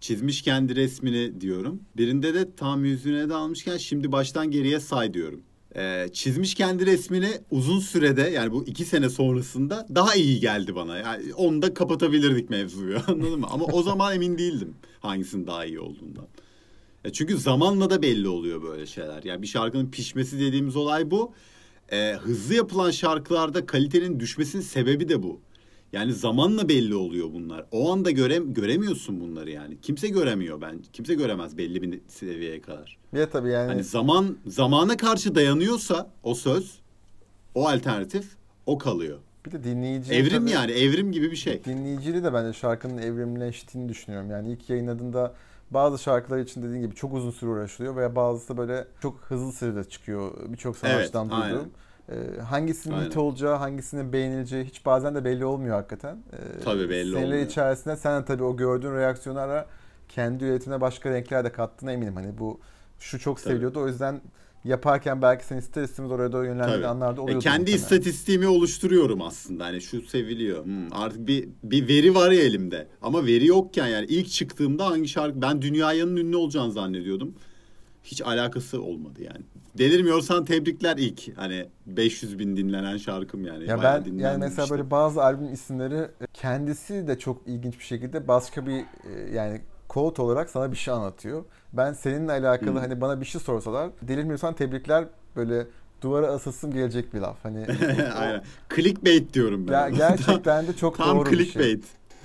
çizmiş 0.00 0.42
kendi 0.42 0.76
resmini 0.76 1.40
diyorum. 1.40 1.80
Birinde 1.96 2.34
de 2.34 2.54
tam 2.56 2.84
yüzüne 2.84 3.28
dalmışken 3.28 3.76
şimdi 3.76 4.12
baştan 4.12 4.50
geriye 4.50 4.80
say 4.80 5.14
diyorum. 5.14 5.40
Ee, 5.76 6.08
çizmiş 6.12 6.54
kendi 6.54 6.86
resmini 6.86 7.30
uzun 7.50 7.80
sürede 7.80 8.22
yani 8.22 8.52
bu 8.52 8.64
iki 8.64 8.84
sene 8.84 9.08
sonrasında 9.08 9.86
daha 9.94 10.14
iyi 10.14 10.40
geldi 10.40 10.74
bana. 10.74 10.98
Yani 10.98 11.34
onu 11.34 11.62
da 11.62 11.74
kapatabilirdik 11.74 12.50
mevzuyu 12.50 12.98
anladın 13.06 13.40
mı? 13.40 13.46
Ama 13.50 13.64
o 13.64 13.82
zaman 13.82 14.14
emin 14.14 14.38
değildim 14.38 14.74
hangisinin 15.00 15.46
daha 15.46 15.64
iyi 15.64 15.80
olduğundan. 15.80 16.26
Ya 17.04 17.12
çünkü 17.12 17.38
zamanla 17.38 17.90
da 17.90 18.02
belli 18.02 18.28
oluyor 18.28 18.62
böyle 18.62 18.86
şeyler. 18.86 19.22
Yani 19.22 19.42
bir 19.42 19.46
şarkının 19.46 19.90
pişmesi 19.90 20.40
dediğimiz 20.40 20.76
olay 20.76 21.10
bu. 21.10 21.32
Ee, 21.92 22.12
hızlı 22.22 22.54
yapılan 22.54 22.90
şarkılarda 22.90 23.66
kalitenin 23.66 24.20
düşmesinin 24.20 24.62
sebebi 24.62 25.08
de 25.08 25.22
bu. 25.22 25.40
Yani 25.92 26.12
zamanla 26.12 26.68
belli 26.68 26.94
oluyor 26.94 27.32
bunlar. 27.32 27.66
O 27.70 27.92
anda 27.92 28.10
göre, 28.10 28.38
göremiyorsun 28.46 29.20
bunları 29.20 29.50
yani. 29.50 29.80
Kimse 29.82 30.08
göremiyor 30.08 30.60
ben. 30.60 30.82
Kimse 30.92 31.14
göremez 31.14 31.58
belli 31.58 31.82
bir 31.82 32.00
seviyeye 32.08 32.60
kadar. 32.60 32.98
Ya 33.12 33.30
tabii 33.30 33.50
yani. 33.50 33.66
Hani 33.68 33.84
zaman 33.84 34.36
zamana 34.46 34.96
karşı 34.96 35.34
dayanıyorsa 35.34 36.10
o 36.22 36.34
söz, 36.34 36.78
o 37.54 37.68
alternatif 37.68 38.26
o 38.66 38.78
kalıyor. 38.78 39.18
Bir 39.46 39.52
de 39.52 39.64
dinleyici 39.64 40.12
evrim 40.12 40.42
tabii, 40.42 40.50
yani 40.50 40.72
evrim 40.72 41.12
gibi 41.12 41.30
bir 41.30 41.36
şey. 41.36 41.64
Dinleyicili 41.64 42.24
de 42.24 42.34
bence 42.34 42.58
şarkının 42.58 42.98
evrimleştiğini 42.98 43.88
düşünüyorum. 43.88 44.30
Yani 44.30 44.52
ilk 44.52 44.70
yayınladığında 44.70 45.34
bazı 45.70 46.02
şarkılar 46.02 46.38
için 46.38 46.62
dediğin 46.62 46.82
gibi 46.82 46.94
çok 46.94 47.14
uzun 47.14 47.30
süre 47.30 47.50
uğraşılıyor 47.50 47.96
veya 47.96 48.16
bazısı 48.16 48.56
böyle 48.56 48.88
çok 49.02 49.18
hızlı 49.20 49.52
sürede 49.52 49.84
çıkıyor. 49.84 50.32
Birçok 50.48 50.76
sanatçıdan 50.76 51.28
evet, 51.28 51.42
duydum. 51.44 51.58
Aynen. 51.58 51.70
Ee, 52.10 52.40
hangisinin 52.40 52.94
Aynen. 52.94 53.06
hit 53.06 53.16
olacağı, 53.16 53.56
hangisinin 53.56 54.12
beğenileceği 54.12 54.64
hiç 54.64 54.86
bazen 54.86 55.14
de 55.14 55.24
belli 55.24 55.44
olmuyor 55.44 55.74
hakikaten. 55.76 56.16
Ee, 56.32 56.60
tabii 56.64 56.90
belli 56.90 57.10
Seneler 57.12 57.26
olmuyor. 57.26 57.46
içerisinde 57.46 57.96
sen 57.96 58.22
de 58.22 58.24
tabii 58.24 58.42
o 58.44 58.56
gördüğün 58.56 58.94
reaksiyonlara 58.94 59.66
kendi 60.08 60.44
üretimine 60.44 60.80
başka 60.80 61.10
renkler 61.10 61.44
de 61.44 61.52
kattığına 61.52 61.92
eminim. 61.92 62.14
Hani 62.16 62.38
bu 62.38 62.60
şu 62.98 63.18
çok 63.18 63.36
tabii. 63.36 63.48
seviliyordu. 63.52 63.80
O 63.80 63.88
yüzden 63.88 64.20
yaparken 64.64 65.22
belki 65.22 65.44
sen 65.44 65.56
ister 65.56 65.82
istemez 65.82 66.10
oraya 66.12 66.32
doğru 66.32 66.46
yönlendiğin 66.46 66.82
anlarda 66.82 67.22
oluyordu. 67.22 67.40
E 67.40 67.42
kendi 67.42 67.58
muhtemelen. 67.60 67.82
istatistiğimi 67.82 68.46
oluşturuyorum 68.48 69.22
aslında. 69.22 69.64
Hani 69.64 69.80
şu 69.80 70.02
seviliyor. 70.02 70.64
Hmm, 70.64 70.92
artık 70.92 71.26
bir 71.26 71.48
bir 71.62 71.88
veri 71.88 72.14
var 72.14 72.30
ya 72.30 72.42
elimde. 72.42 72.86
Ama 73.02 73.26
veri 73.26 73.46
yokken 73.46 73.86
yani 73.86 74.06
ilk 74.06 74.28
çıktığımda 74.30 74.86
hangi 74.86 75.08
şarkı 75.08 75.42
ben 75.42 75.62
dünyanın 75.62 76.16
ünlü 76.16 76.36
olacağını 76.36 76.72
zannediyordum. 76.72 77.34
Hiç 78.04 78.22
alakası 78.22 78.82
olmadı 78.82 79.22
yani 79.22 79.44
delirmiyorsan 79.78 80.44
tebrikler 80.44 80.96
ilk. 80.96 81.38
Hani 81.38 81.66
500 81.86 82.38
bin 82.38 82.56
dinlenen 82.56 82.96
şarkım 82.96 83.46
yani. 83.46 83.68
Ya 83.68 83.82
ben 83.82 84.04
yani 84.18 84.38
mesela 84.38 84.62
işte. 84.62 84.76
böyle 84.76 84.90
bazı 84.90 85.22
albüm 85.22 85.52
isimleri 85.52 85.94
e, 85.94 86.26
kendisi 86.34 87.08
de 87.08 87.18
çok 87.18 87.42
ilginç 87.46 87.78
bir 87.78 87.84
şekilde 87.84 88.28
başka 88.28 88.66
bir 88.66 88.78
e, 88.80 89.34
yani 89.34 89.60
quote 89.88 90.22
olarak 90.22 90.50
sana 90.50 90.72
bir 90.72 90.76
şey 90.76 90.94
anlatıyor. 90.94 91.44
Ben 91.72 91.92
seninle 91.92 92.32
alakalı 92.32 92.70
hmm. 92.70 92.76
hani 92.78 93.00
bana 93.00 93.20
bir 93.20 93.26
şey 93.26 93.40
sorsalar 93.40 93.90
delirmiyorsan 94.02 94.54
tebrikler 94.54 95.04
böyle 95.36 95.66
duvara 96.02 96.26
asılsın 96.26 96.70
gelecek 96.70 97.14
bir 97.14 97.20
laf. 97.20 97.36
Hani 97.42 97.66
Aynen. 98.16 98.42
Clickbait 98.76 99.34
diyorum 99.34 99.68
ben. 99.68 99.72
Ya, 99.72 99.88
gerçekten 100.08 100.66
de 100.66 100.76
çok 100.76 100.96
Tam 100.96 101.18
doğru 101.18 101.30
clickbait. 101.30 101.82
bir 101.82 101.82
şey. 101.82 101.82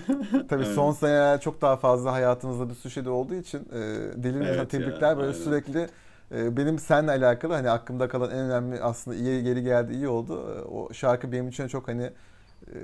Tabii 0.50 0.64
evet. 0.64 0.76
son 0.76 0.92
seneler 0.92 1.42
çok 1.42 1.62
daha 1.62 1.78
fazla 1.78 2.12
hayatımızda 2.12 2.70
bir 2.70 2.76
sürü 2.76 2.94
şey 2.94 3.06
de 3.06 3.10
olduğu 3.10 3.36
için 3.36 3.60
e, 3.60 3.80
delirmiyorsan 4.24 4.58
evet 4.58 4.70
tebrikler 4.70 5.10
ya, 5.10 5.18
böyle 5.18 5.32
aynen. 5.32 5.44
sürekli 5.44 5.88
benim 6.32 6.80
seninle 6.80 7.12
alakalı 7.12 7.54
hani 7.54 7.70
aklımda 7.70 8.08
kalan 8.08 8.32
en 8.32 8.40
önemli 8.40 8.82
aslında 8.82 9.18
iyi 9.18 9.44
geri 9.44 9.64
geldi 9.64 9.94
iyi 9.94 10.08
oldu. 10.08 10.56
Ee, 10.58 10.62
o 10.62 10.94
şarkı 10.94 11.32
benim 11.32 11.48
için 11.48 11.68
çok 11.68 11.88
hani 11.88 12.10
e, 12.68 12.76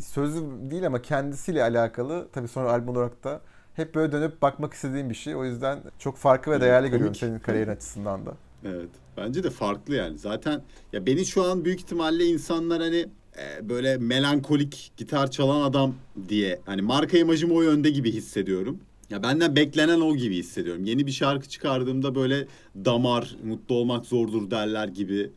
sözü 0.00 0.42
değil 0.70 0.86
ama 0.86 1.02
kendisiyle 1.02 1.62
alakalı 1.62 2.28
tabii 2.32 2.48
sonra 2.48 2.72
albüm 2.72 2.88
olarak 2.88 3.24
da 3.24 3.40
hep 3.74 3.94
böyle 3.94 4.12
dönüp 4.12 4.42
bakmak 4.42 4.72
istediğim 4.74 5.10
bir 5.10 5.14
şey. 5.14 5.36
O 5.36 5.44
yüzden 5.44 5.78
çok 5.98 6.16
farklı 6.16 6.52
ve 6.52 6.60
değerli 6.60 6.84
evet, 6.84 6.92
görüyorum 6.92 7.14
senin 7.14 7.38
kariyerin 7.38 7.70
açısından 7.70 8.26
da. 8.26 8.34
Evet. 8.64 8.90
Bence 9.16 9.44
de 9.44 9.50
farklı 9.50 9.94
yani. 9.94 10.18
Zaten 10.18 10.62
ya 10.92 11.06
beni 11.06 11.26
şu 11.26 11.44
an 11.44 11.64
büyük 11.64 11.80
ihtimalle 11.80 12.24
insanlar 12.24 12.80
hani 12.80 13.06
e, 13.38 13.68
böyle 13.68 13.96
melankolik 13.96 14.92
gitar 14.96 15.30
çalan 15.30 15.60
adam 15.60 15.94
diye 16.28 16.60
hani 16.66 16.82
marka 16.82 17.18
imajımı 17.18 17.54
o 17.54 17.62
yönde 17.62 17.90
gibi 17.90 18.12
hissediyorum. 18.12 18.80
Ya 19.10 19.22
benden 19.22 19.56
beklenen 19.56 20.00
o 20.00 20.16
gibi 20.16 20.36
hissediyorum. 20.36 20.84
Yeni 20.84 21.06
bir 21.06 21.12
şarkı 21.12 21.48
çıkardığımda 21.48 22.14
böyle 22.14 22.46
damar, 22.84 23.36
mutlu 23.44 23.74
olmak 23.74 24.06
zordur 24.06 24.50
derler 24.50 24.88
gibi 24.88 25.30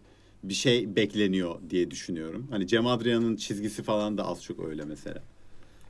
bir 0.43 0.53
şey 0.53 0.95
bekleniyor 0.95 1.55
diye 1.69 1.91
düşünüyorum. 1.91 2.47
Hani 2.51 2.67
Cem 2.67 2.87
Adrian'ın 2.87 3.35
çizgisi 3.35 3.83
falan 3.83 4.17
da 4.17 4.27
az 4.27 4.43
çok 4.43 4.59
öyle 4.59 4.85
mesela. 4.85 5.21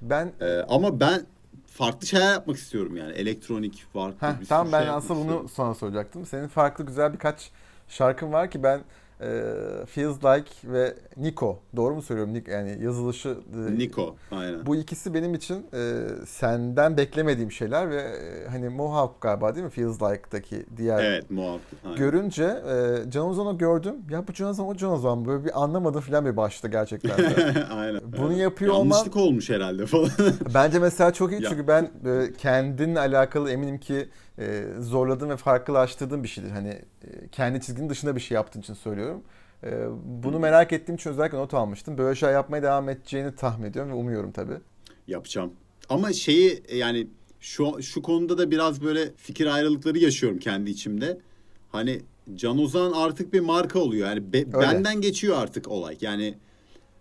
Ben 0.01 0.31
ee, 0.41 0.45
ama 0.69 0.99
ben 0.99 1.21
farklı 1.65 2.07
şeyler 2.07 2.31
yapmak 2.31 2.57
istiyorum 2.57 2.97
yani. 2.97 3.11
Elektronik 3.11 3.85
farklı 3.93 4.27
Heh, 4.27 4.41
bir 4.41 4.45
Tamam 4.45 4.71
ben 4.71 4.79
şey 4.81 4.89
aslında 4.89 5.19
bunu 5.19 5.49
sana 5.49 5.73
soracaktım. 5.73 6.25
Senin 6.25 6.47
farklı 6.47 6.85
güzel 6.85 7.13
birkaç 7.13 7.51
şarkın 7.87 8.31
var 8.31 8.51
ki 8.51 8.63
ben 8.63 8.81
e, 9.23 9.85
Feels 9.85 10.17
Like 10.17 10.51
ve 10.63 10.95
Nico. 11.17 11.59
Doğru 11.75 11.95
mu 11.95 12.01
söylüyorum? 12.01 12.43
Yani 12.47 12.83
yazılışı 12.83 13.37
e, 13.69 13.77
Nico. 13.77 14.15
Aynen. 14.31 14.65
Bu 14.65 14.75
ikisi 14.75 15.13
benim 15.13 15.33
için 15.33 15.65
e, 15.73 16.07
senden 16.27 16.97
beklemediğim 16.97 17.51
şeyler 17.51 17.89
ve 17.89 18.01
e, 18.01 18.47
hani 18.49 18.69
Mohawk 18.69 19.21
galiba 19.21 19.55
değil 19.55 19.65
mi? 19.65 19.71
Feels 19.71 20.01
Like'daki 20.01 20.65
diğer. 20.77 21.03
Evet 21.03 21.31
Mohawk. 21.31 21.61
Aynen. 21.85 21.97
Görünce 21.97 22.43
e, 23.13 23.19
Ozan'ı 23.19 23.57
gördüm. 23.57 23.95
Ya 24.09 24.23
bu 24.27 24.45
Ozan 24.45 24.67
o 24.67 24.93
Ozan. 24.93 25.25
Böyle 25.25 25.45
bir 25.45 25.63
anlamadım 25.63 26.01
falan 26.01 26.25
bir 26.25 26.37
başta 26.37 26.67
gerçekten 26.67 27.17
de. 27.17 27.65
Aynen. 27.73 28.01
Bunu 28.19 28.33
yapıyor 28.33 28.73
olman. 28.73 28.95
Yanlışlık 28.95 29.17
olmuş 29.17 29.49
herhalde 29.49 29.85
falan. 29.85 30.09
bence 30.53 30.79
mesela 30.79 31.13
çok 31.13 31.31
iyi 31.31 31.41
çünkü 31.41 31.67
ben 31.67 31.83
e, 32.05 32.33
kendinle 32.37 32.99
alakalı 32.99 33.51
eminim 33.51 33.77
ki 33.77 34.09
e, 34.39 34.63
zorladığın 34.79 35.29
ve 35.29 35.37
farklılaştırdığın 35.37 36.23
bir 36.23 36.27
şeydir. 36.27 36.51
Hani 36.51 36.81
kendi 37.31 37.61
çizginin 37.61 37.89
dışında 37.89 38.15
bir 38.15 38.21
şey 38.21 38.35
yaptığın 38.35 38.59
için 38.59 38.73
söylüyorum. 38.73 39.23
E, 39.63 39.85
bunu 40.05 40.39
merak 40.39 40.73
ettiğim 40.73 40.95
için 40.95 41.09
özellikle 41.09 41.37
not 41.37 41.53
almıştım. 41.53 41.97
Böyle 41.97 42.15
şey 42.15 42.29
yapmaya 42.29 42.63
devam 42.63 42.89
edeceğini 42.89 43.35
tahmin 43.35 43.67
ediyorum 43.67 43.91
ve 43.91 43.95
umuyorum 43.95 44.31
tabii. 44.31 44.57
Yapacağım. 45.07 45.53
Ama 45.89 46.13
şeyi 46.13 46.63
yani 46.73 47.07
şu 47.39 47.81
şu 47.81 48.01
konuda 48.01 48.37
da 48.37 48.51
biraz 48.51 48.83
böyle 48.83 49.13
fikir 49.17 49.45
ayrılıkları 49.45 49.99
yaşıyorum 49.99 50.39
kendi 50.39 50.69
içimde. 50.69 51.19
Hani 51.71 52.01
Can 52.35 52.57
Ozan 52.57 52.91
artık 52.91 53.33
bir 53.33 53.39
marka 53.39 53.79
oluyor. 53.79 54.07
Yani 54.07 54.33
be, 54.33 54.53
benden 54.53 55.01
geçiyor 55.01 55.37
artık 55.37 55.67
olay. 55.67 55.97
Yani 56.01 56.35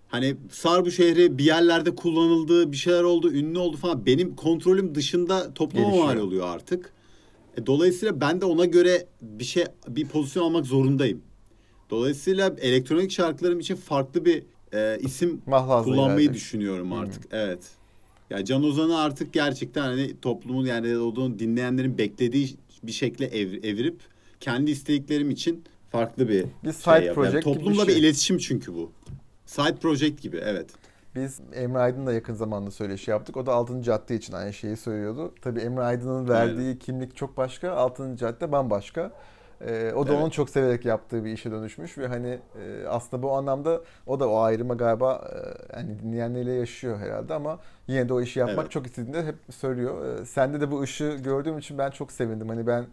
hani 0.09 0.37
Sarbu 0.51 0.91
şehri 0.91 1.39
bir 1.39 1.45
yerlerde 1.45 1.95
kullanıldı, 1.95 2.73
bir 2.73 2.77
şeyler 2.77 3.03
oldu, 3.03 3.33
ünlü 3.33 3.59
oldu 3.59 3.77
falan. 3.77 4.07
Benim 4.07 4.37
kontrolüm 4.37 4.95
dışında 4.95 5.55
topluma 5.55 5.89
mal 5.89 6.17
oluyor 6.17 6.49
artık. 6.49 6.93
E, 7.57 7.67
dolayısıyla 7.67 8.21
ben 8.21 8.41
de 8.41 8.45
ona 8.45 8.65
göre 8.65 9.07
bir 9.23 9.45
şey 9.45 9.65
bir 9.89 10.09
pozisyon 10.09 10.45
almak 10.45 10.67
zorundayım. 10.67 11.23
Dolayısıyla 11.91 12.57
elektronik 12.61 13.11
şarkılarım 13.11 13.61
için 13.61 13.77
farklı 13.77 14.25
bir 14.25 14.43
e, 14.75 14.99
isim 15.01 15.43
Mahlazı 15.47 15.85
kullanmayı 15.85 16.27
yani. 16.27 16.35
düşünüyorum 16.35 16.93
artık. 16.93 17.25
Hmm. 17.25 17.39
Evet. 17.39 17.71
Ya 18.31 18.37
yani 18.37 18.47
Can 18.47 18.65
Ozan'ı 18.65 18.99
artık 18.99 19.33
gerçekten 19.33 19.83
hani 19.83 20.21
toplumun 20.21 20.67
yani 20.67 20.97
olduğunu 20.97 21.39
dinleyenlerin 21.39 21.99
beklediği 21.99 22.57
bir 22.83 22.93
şekle 22.93 23.27
ev, 23.27 23.53
evirip 23.53 24.01
kendi 24.41 24.71
isteklerim 24.71 25.31
için 25.31 25.65
farklı 25.91 26.29
bir, 26.29 26.45
bir 26.65 26.73
side 26.73 27.05
şey 27.05 27.13
project 27.13 27.35
yani 27.35 27.45
toplumla 27.45 27.83
bir, 27.83 27.93
şey. 27.93 27.97
bir 27.97 28.03
iletişim 28.03 28.39
çünkü 28.39 28.75
bu. 28.75 28.93
Side 29.47 29.77
project 29.77 30.23
gibi 30.23 30.37
evet. 30.37 30.71
Biz 31.15 31.41
Emre 31.55 31.79
Aydın'la 31.79 32.13
yakın 32.13 32.35
zamanda 32.35 32.71
söyleşi 32.71 33.11
yaptık. 33.11 33.37
O 33.37 33.47
da 33.47 33.53
6. 33.53 33.83
cadde 33.83 34.15
için 34.15 34.33
aynı 34.33 34.53
şeyi 34.53 34.77
söylüyordu. 34.77 35.35
Tabii 35.43 35.61
Emre 35.61 35.83
Aydın'ın 35.83 36.29
verdiği 36.29 36.59
Aynen. 36.67 36.79
kimlik 36.79 37.17
çok 37.17 37.37
başka. 37.37 37.73
6. 37.73 38.17
cadde 38.17 38.53
bambaşka. 38.53 39.11
E, 39.61 39.93
o 39.93 40.07
da 40.07 40.11
Evet. 40.13 40.23
onun 40.23 40.31
çok 40.31 40.51
severek 40.51 40.85
yaptığı 40.85 41.25
bir 41.25 41.33
işe 41.33 41.51
dönüşmüş 41.51 41.99
ve 41.99 42.07
hani 42.07 42.39
e, 42.63 42.87
aslında 42.89 43.23
bu 43.23 43.33
anlamda 43.33 43.81
o 44.07 44.21
da 44.21 44.29
o 44.29 44.39
ayrıma 44.39 44.75
galiba 44.75 45.31
e, 45.35 45.75
hani 45.77 45.99
dinleyenleriyle 45.99 46.53
yaşıyor 46.53 46.99
herhalde 46.99 47.35
ama 47.35 47.59
yine 47.87 48.09
de 48.09 48.15
o 48.15 48.21
işi 48.21 48.39
yapmak 48.39 48.59
Evet. 48.59 48.71
çok 48.71 48.87
istediğinde 48.87 49.27
hep 49.27 49.37
söylüyor. 49.51 50.21
E, 50.21 50.27
sende 50.27 50.61
de 50.61 50.71
bu 50.71 50.81
ışığı 50.83 51.17
gördüğüm 51.25 51.59
için 51.59 51.79
ben 51.79 51.91
çok 51.91 52.13
sevindim. 52.13 52.49
Hani 52.49 52.67
ben 52.67 52.87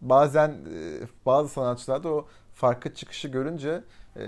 bazen 0.00 0.48
e, 0.50 0.56
bazı 1.26 1.48
sanatçılarda 1.48 2.08
o 2.08 2.26
farklı 2.54 2.94
çıkışı 2.94 3.28
görünce 3.28 3.82
e, 4.16 4.24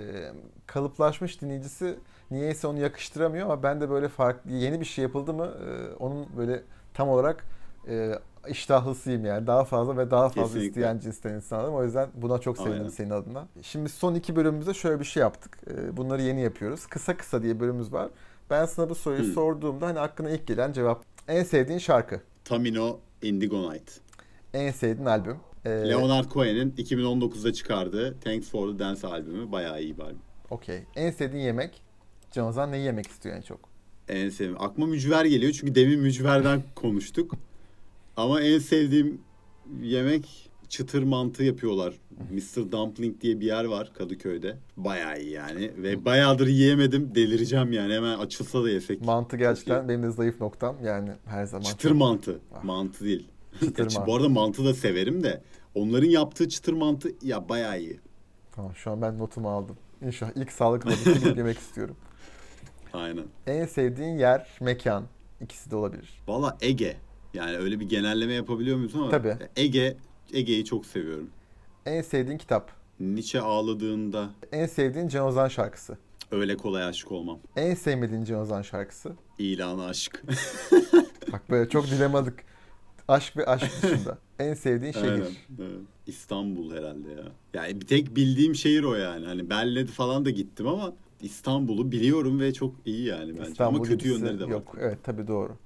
kalıplaşmış 0.67 1.41
dinleyicisi 1.43 1.99
niyeyse 2.31 2.67
onu 2.67 2.79
yakıştıramıyor 2.79 3.45
ama 3.45 3.63
ben 3.63 3.81
de 3.81 3.91
böyle 3.91 4.09
farklı 4.09 4.51
yeni 4.53 4.81
bir 4.81 4.85
şey 4.85 5.03
yapıldı 5.03 5.33
mı 5.35 5.47
e, 5.47 5.95
onun 5.95 6.27
böyle 6.37 6.63
tam 6.95 7.09
olarak 7.09 7.45
e, 7.89 8.13
iştahlısıyım 8.49 9.25
yani 9.25 9.47
daha 9.47 9.65
fazla 9.65 9.97
ve 9.97 10.11
daha 10.11 10.29
fazla 10.29 10.43
Kesinlikle. 10.43 10.69
isteyen 10.69 10.99
cinsten 10.99 11.35
insanım. 11.35 11.75
O 11.75 11.85
yüzden 11.85 12.09
buna 12.15 12.39
çok 12.39 12.57
sevindim 12.59 12.79
Aynen. 12.79 12.89
senin 12.89 13.11
adına. 13.11 13.47
Şimdi 13.63 13.89
son 13.89 14.15
iki 14.15 14.37
bölümümüzde 14.37 14.75
şöyle 14.75 15.01
bir 15.01 15.05
şey 15.05 15.21
yaptık. 15.21 15.59
E, 15.71 15.97
bunları 15.97 16.23
yeni 16.23 16.41
yapıyoruz. 16.41 16.87
Kısa 16.87 17.17
kısa 17.17 17.43
diye 17.43 17.61
bölümümüz 17.61 17.93
var. 17.93 18.09
Ben 18.51 18.67
sana 18.67 18.91
bu 18.91 18.95
soruyu 18.95 19.23
Hmm. 19.25 19.33
sorduğumda 19.33 19.87
hani 19.87 20.01
aklına 20.01 20.31
ilk 20.31 20.47
gelen 20.47 20.73
cevap 20.73 21.05
en 21.29 21.43
sevdiğin 21.43 21.79
şarkı, 21.79 22.21
Tamino 22.45 22.99
Indigo 23.23 23.73
Night. 23.73 23.91
en 24.55 24.71
sevdiğin 24.71 25.07
albüm. 25.07 25.37
E, 25.65 25.71
Leonard 25.71 26.31
Cohen'in 26.31 26.71
2019'da 26.71 27.53
çıkardığı 27.53 28.21
Thanks 28.21 28.51
for 28.51 28.73
the 28.73 28.79
Dance 28.79 29.07
albümü 29.07 29.53
bayağı 29.53 29.83
iyi 29.83 29.97
bir 29.99 30.03
albüm. 30.03 30.19
Okey. 30.51 30.85
En 30.97 31.11
sevdiğin 31.11 31.45
yemek? 31.45 31.83
Can 32.33 32.73
neyi 32.73 32.85
yemek 32.85 33.07
istiyor 33.07 33.37
en 33.37 33.41
çok? 33.43 33.61
En 34.09 34.29
sevdiğim. 34.29 34.63
Aklıma 34.63 34.87
mücver 34.87 35.25
geliyor 35.25 35.53
çünkü 35.53 35.75
demin 35.75 36.01
mücverden 36.01 36.63
konuştuk. 36.75 37.35
Ama 38.17 38.41
en 38.41 38.59
sevdiğim 38.59 39.21
yemek 39.83 40.51
çıtır 40.69 41.03
mantı 41.03 41.45
yapıyorlar. 41.45 41.95
Mr. 42.31 42.73
Dumpling 42.73 43.21
diye 43.21 43.41
bir 43.41 43.47
yer 43.47 43.65
var 43.65 43.93
Kadıköy'de. 43.99 44.57
Bayağı 44.77 45.21
iyi 45.21 45.31
yani. 45.31 45.71
Ve 45.77 46.05
bayağıdır 46.05 46.47
yiyemedim. 46.47 47.15
Delireceğim 47.15 47.73
yani. 47.73 47.95
Hemen 47.95 48.19
açılsa 48.19 48.65
da 48.65 48.71
yesek. 48.71 49.05
Mantı 49.05 49.37
gerçekten 49.37 49.89
benim 49.89 50.03
de 50.03 50.11
zayıf 50.11 50.41
noktam. 50.41 50.77
Yani 50.85 51.11
her 51.25 51.45
zaman. 51.45 51.65
Çıtır 51.65 51.91
mantı. 51.91 52.39
Ah. 52.55 52.65
Mantı 52.65 53.05
değil. 53.05 53.29
Çıtır 53.61 53.83
mantı. 53.97 54.07
Bu 54.07 54.17
arada 54.17 54.29
mantı 54.29 54.65
da 54.65 54.75
severim 54.75 55.23
de. 55.23 55.43
Onların 55.75 56.09
yaptığı 56.09 56.49
çıtır 56.49 56.73
mantı 56.73 57.13
ya 57.23 57.49
bayağı 57.49 57.81
iyi. 57.81 58.01
Tamam 58.53 58.73
şu 58.77 58.91
an 58.91 59.03
ben 59.03 59.19
notumu 59.19 59.51
aldım. 59.51 59.77
İnşallah 60.03 60.33
ilk 60.37 60.53
sağlıklı 60.53 60.93
yemek 61.37 61.59
istiyorum. 61.67 61.97
Aynen. 62.93 63.25
En 63.47 63.67
sevdiğin 63.67 64.19
yer, 64.19 64.47
mekan. 64.61 65.05
ikisi 65.41 65.71
de 65.71 65.77
olabilir. 65.77 66.23
Valla 66.29 66.59
Ege. 66.61 66.97
Yani 67.35 67.57
öyle 67.57 67.81
bir 67.81 67.89
genelleme 67.89 68.33
yapabiliyor 68.33 68.77
muyuz 68.77 68.95
ama 68.95 69.09
Tabii. 69.11 69.37
Ege 69.57 69.97
Ege'yi 70.33 70.65
çok 70.65 70.87
seviyorum. 70.87 71.31
En 71.87 72.03
sevdiğin 72.03 72.39
kitap. 72.39 72.71
Nietzsche 73.01 73.41
ağladığında 73.41 74.31
En 74.53 74.67
sevdiğin 74.67 75.09
Can 75.09 75.27
Ozan 75.27 75.49
şarkısı. 75.49 75.99
öyle 76.31 76.57
kolay 76.57 76.85
aşık 76.85 77.13
olmam. 77.13 77.39
En 77.57 77.75
sevmediğin 77.75 78.25
Can 78.25 78.41
Ozan 78.41 78.63
şarkısı. 78.63 79.13
İlanı 79.39 79.85
aşk. 79.87 80.23
Bak 81.33 81.51
böyle 81.51 81.69
çok 81.71 81.87
dilemadık. 81.87 82.45
Aşk 83.09 83.37
ve 83.37 83.47
aşk 83.47 83.83
dışında. 83.83 84.19
En 84.39 84.55
sevdiğin 84.55 84.93
şehir. 84.93 85.05
Aynen. 85.11 85.27
Evet. 85.61 85.71
İstanbul 86.07 86.77
herhalde 86.77 87.11
ya. 87.11 87.25
Yani 87.55 87.81
bir 87.81 87.87
tek 87.87 88.17
bildiğim 88.17 88.55
şehir 88.55 88.83
o 88.83 88.95
yani. 88.95 89.27
Hani 89.27 89.51
Berlin'e 89.51 89.87
falan 89.87 90.25
da 90.25 90.31
gittim 90.31 90.69
ama 90.69 90.93
İstanbul'u 91.23 91.93
biliyorum 91.93 92.41
ve 92.41 92.53
çok 92.53 92.75
iyi 92.85 93.07
yani 93.07 93.39
bence. 93.39 93.51
İstanbul 93.51 93.77
ama 93.77 93.89
kötü 93.89 94.09
yönleri 94.09 94.41
de 94.41 94.45
var. 94.45 94.51
Yok 94.51 94.77
evet 94.81 94.99
tabii 95.03 95.27
doğru. 95.27 95.57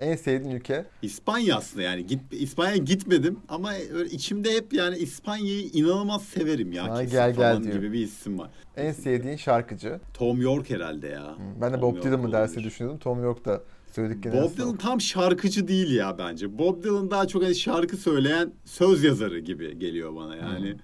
En 0.00 0.16
sevdiğin 0.16 0.56
ülke. 0.56 0.86
İspanya 1.02 1.56
aslında 1.56 1.82
yani 1.82 2.06
git 2.06 2.20
İspanya'ya 2.30 2.76
gitmedim 2.76 3.38
ama 3.48 3.72
öyle 3.92 4.10
içimde 4.10 4.54
hep 4.54 4.72
yani 4.72 4.96
İspanya'yı 4.96 5.62
inanılmaz 5.62 6.24
severim 6.24 6.72
ya. 6.72 6.90
Ha, 6.90 7.04
gel, 7.04 7.34
gel 7.34 7.62
diyor. 7.62 7.74
gibi 7.74 7.92
bir 7.92 7.98
isim 7.98 8.38
var. 8.38 8.50
En 8.76 8.92
sevdiğin 8.92 9.36
şarkıcı. 9.36 10.00
Tom 10.14 10.40
York 10.40 10.70
herhalde 10.70 11.06
ya. 11.06 11.36
Ben 11.60 11.72
de 11.72 11.80
Tom 11.80 11.96
Bob 11.96 12.02
Dylan 12.02 12.20
mı 12.20 12.32
dersi 12.32 12.64
düşünüyordum. 12.64 12.98
Tom 12.98 13.22
York 13.22 13.44
da 13.44 13.62
söylediklerini 13.92 14.42
Bob 14.42 14.56
Dylan 14.56 14.76
tam 14.76 15.00
şarkıcı 15.00 15.68
değil 15.68 15.90
ya 15.90 16.18
bence. 16.18 16.58
Bob 16.58 16.84
Dylan 16.84 17.10
daha 17.10 17.26
çok 17.28 17.42
hani 17.42 17.54
şarkı 17.54 17.96
söyleyen 17.96 18.52
söz 18.64 19.04
yazarı 19.04 19.38
gibi 19.38 19.78
geliyor 19.78 20.16
bana 20.16 20.36
yani. 20.36 20.72
Hmm. 20.72 20.78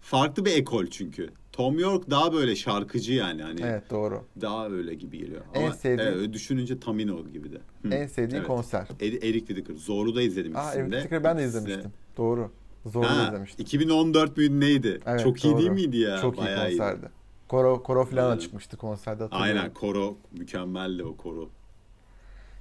Farklı 0.00 0.44
bir 0.44 0.52
ekol 0.52 0.86
çünkü. 0.86 1.30
Tom 1.54 1.78
York 1.78 2.10
daha 2.10 2.32
böyle 2.32 2.56
şarkıcı 2.56 3.12
yani 3.12 3.42
hani 3.42 3.60
Evet 3.64 3.90
doğru. 3.90 4.24
daha 4.40 4.68
öyle 4.68 4.94
gibi 4.94 5.18
geliyor. 5.18 5.40
En 5.54 5.62
Ama 5.64 5.74
sevdiğin- 5.74 5.98
evet, 6.18 6.32
düşününce 6.32 6.80
Tamino 6.80 7.28
gibi 7.28 7.52
de. 7.52 7.58
Hı. 7.82 7.88
En 7.94 8.06
sevdiğin 8.06 8.38
Evet. 8.40 8.46
konser. 8.46 8.86
Eri- 9.00 9.16
Eric 9.28 9.46
Whittaker. 9.46 9.74
Zorlu'da 9.76 10.22
izledim 10.22 10.56
Aa 10.56 10.62
ikisini 10.62 10.82
evet 10.82 10.92
de. 10.92 11.02
Ticker'ı 11.02 11.24
ben 11.24 11.38
de 11.38 11.42
İkisi 11.42 11.58
izlemiştim. 11.58 11.92
Doğru. 12.16 12.50
Zorlu 12.86 13.08
Ha, 13.08 13.26
izlemiştim. 13.28 13.62
2014 13.64 14.36
müydü 14.36 14.60
neydi? 14.60 15.00
Evet, 15.06 15.20
Çok 15.20 15.44
iyi 15.44 15.52
doğru. 15.52 15.58
değil 15.60 15.70
miydi 15.70 15.96
ya? 15.96 16.18
Çok 16.20 16.34
iyi 16.38 16.40
Bayağı 16.40 16.68
iyiydi. 16.70 16.78
konserdi. 16.78 17.08
Koro, 17.48 17.82
koro 17.82 18.04
falan 18.04 18.30
Aynen. 18.30 18.38
çıkmıştı 18.40 18.76
konserde 18.76 19.22
hatırlıyorum. 19.22 19.58
Aynen 19.60 19.74
koro 19.74 20.16
mükemmeldi 20.32 21.04
o 21.04 21.16
koro. 21.16 21.48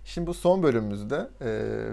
Şimdi 0.05 0.27
bu 0.27 0.33
son 0.33 0.63
bölümümüzde 0.63 1.29
e, 1.41 1.47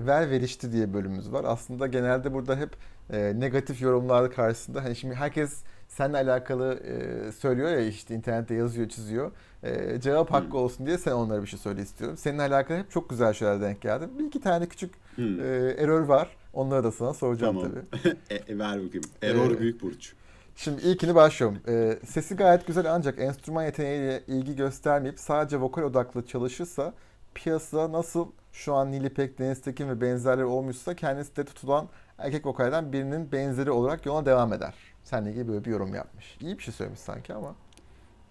ver 0.06 0.30
verişti 0.30 0.72
diye 0.72 0.92
bölümümüz 0.94 1.32
var. 1.32 1.44
Aslında 1.48 1.86
genelde 1.86 2.34
burada 2.34 2.56
hep 2.56 2.70
e, 3.12 3.40
negatif 3.40 3.82
yorumlar 3.82 4.32
karşısında 4.32 4.84
hani 4.84 4.96
şimdi 4.96 5.14
herkes 5.14 5.62
seninle 5.90 6.16
alakalı 6.18 6.74
e, 6.74 7.32
söylüyor 7.32 7.70
ya 7.70 7.80
işte 7.80 8.14
internette 8.14 8.54
yazıyor 8.54 8.88
çiziyor. 8.88 9.32
E, 9.62 10.00
cevap 10.00 10.30
hakkı 10.32 10.58
olsun 10.58 10.86
diye 10.86 10.98
sen 10.98 11.12
onlara 11.12 11.42
bir 11.42 11.46
şey 11.46 11.58
söyle 11.58 11.82
istiyorum. 11.82 12.16
Seninle 12.16 12.42
alakalı 12.42 12.78
hep 12.78 12.90
çok 12.90 13.10
güzel 13.10 13.32
şeyler 13.32 13.60
denk 13.60 13.80
geldi. 13.80 14.08
Bir 14.18 14.24
iki 14.24 14.40
tane 14.40 14.66
küçük 14.66 14.94
Hı. 15.16 15.22
e, 15.22 15.74
error 15.82 16.00
var. 16.00 16.28
Onları 16.52 16.84
da 16.84 16.92
sana 16.92 17.14
soracağım 17.14 17.56
Tamam. 17.56 17.72
tabii. 17.92 18.16
e, 18.30 18.34
e, 18.34 18.58
ver 18.58 18.84
bakayım. 18.86 19.04
Error 19.22 19.50
Ee, 19.50 19.60
büyük 19.60 19.82
burç. 19.82 20.12
Şimdi 20.56 20.82
ilkini 20.82 21.14
başlıyorum. 21.14 21.58
Ee, 21.68 21.98
sesi 22.06 22.36
gayet 22.36 22.66
güzel 22.66 22.94
ancak 22.94 23.18
enstrüman 23.18 23.64
yeteneğiyle 23.64 24.22
ilgi 24.26 24.56
göstermeyip 24.56 25.18
sadece 25.20 25.60
vokal 25.60 25.82
odaklı 25.82 26.26
çalışırsa 26.26 26.94
piyasada 27.34 27.92
nasıl 27.92 28.26
şu 28.52 28.74
an 28.74 28.92
Nilipek, 28.92 29.38
Deniz 29.38 29.60
Tekin 29.62 29.88
ve 29.88 30.00
benzerleri 30.00 30.44
olmuşsa 30.44 30.94
kendisi 30.94 31.36
de 31.36 31.44
tutulan 31.44 31.88
erkek 32.18 32.46
vokalden 32.46 32.92
birinin 32.92 33.32
benzeri 33.32 33.70
olarak 33.70 34.06
yola 34.06 34.26
devam 34.26 34.52
eder. 34.52 34.74
Seninle 35.10 35.30
ilgili 35.30 35.48
böyle 35.48 35.64
bir 35.64 35.70
yorum 35.70 35.94
yapmış. 35.94 36.36
İyi 36.40 36.58
bir 36.58 36.62
şey 36.62 36.74
söylemiş 36.74 37.00
sanki 37.00 37.34
ama. 37.34 37.56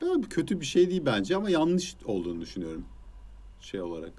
Böyle 0.02 0.22
kötü 0.22 0.62
bir 0.62 0.66
şey 0.66 0.90
değil 0.90 1.02
bence 1.06 1.36
ama 1.36 1.50
yanlış 1.50 1.96
olduğunu 2.06 2.42
düşünüyorum. 2.42 2.86
Şey 3.60 3.82
olarak. 3.82 4.12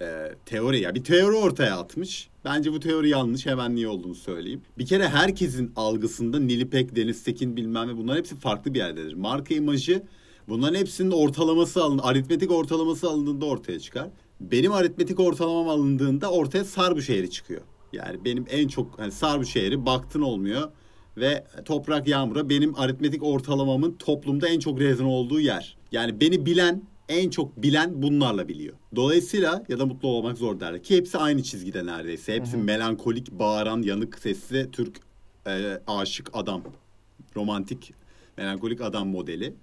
Ee, 0.00 0.34
teori 0.46 0.80
ya 0.80 0.94
bir 0.94 1.04
teori 1.04 1.36
ortaya 1.36 1.78
atmış. 1.78 2.30
Bence 2.44 2.72
bu 2.72 2.80
teori 2.80 3.08
yanlış. 3.08 3.46
Hemen 3.46 3.74
niye 3.74 3.88
olduğunu 3.88 4.14
söyleyeyim. 4.14 4.62
Bir 4.78 4.86
kere 4.86 5.08
herkesin 5.08 5.72
algısında 5.76 6.40
Nilipek, 6.40 6.96
Deniz 6.96 7.24
Tekin 7.24 7.56
bilmem 7.56 7.88
ne 7.88 7.96
bunların 7.96 8.18
hepsi 8.18 8.36
farklı 8.36 8.74
bir 8.74 8.78
yerdedir. 8.78 9.14
Marka 9.14 9.54
imajı 9.54 10.02
bunların 10.48 10.78
hepsinin 10.78 11.10
ortalaması 11.10 11.82
alın, 11.82 11.98
aritmetik 11.98 12.50
ortalaması 12.50 13.08
alındığında 13.08 13.46
ortaya 13.46 13.80
çıkar. 13.80 14.08
Benim 14.40 14.72
aritmetik 14.72 15.20
ortalamam 15.20 15.68
alındığında 15.68 16.30
ortaya 16.30 16.64
Sarbüşehir'i 16.64 17.30
çıkıyor. 17.30 17.60
Yani 17.92 18.24
benim 18.24 18.46
en 18.50 18.68
çok 18.68 18.98
hani 18.98 19.12
Sarbüşehir'i 19.12 19.86
baktın 19.86 20.20
olmuyor 20.20 20.72
ve 21.20 21.44
Toprak 21.64 22.08
Yağmur'a 22.08 22.48
benim 22.48 22.74
aritmetik 22.78 23.22
ortalamamın 23.22 23.92
toplumda 23.98 24.48
en 24.48 24.58
çok 24.58 24.80
rezon 24.80 25.04
olduğu 25.04 25.40
yer. 25.40 25.76
Yani 25.92 26.20
beni 26.20 26.46
bilen, 26.46 26.82
en 27.08 27.30
çok 27.30 27.62
bilen 27.62 28.02
bunlarla 28.02 28.48
biliyor. 28.48 28.74
Dolayısıyla 28.96 29.64
ya 29.68 29.78
da 29.78 29.86
mutlu 29.86 30.08
olmak 30.08 30.38
zor 30.38 30.60
derler 30.60 30.82
ki 30.82 30.96
hepsi 30.96 31.18
aynı 31.18 31.42
çizgide 31.42 31.86
neredeyse. 31.86 32.34
Hepsi 32.34 32.56
melankolik, 32.56 33.30
bağıran, 33.30 33.82
yanık 33.82 34.18
sesli 34.18 34.70
Türk 34.70 35.00
e, 35.46 35.80
aşık 35.86 36.30
adam. 36.32 36.62
Romantik, 37.36 37.92
melankolik 38.36 38.80
adam 38.80 39.08
modeli. 39.08 39.54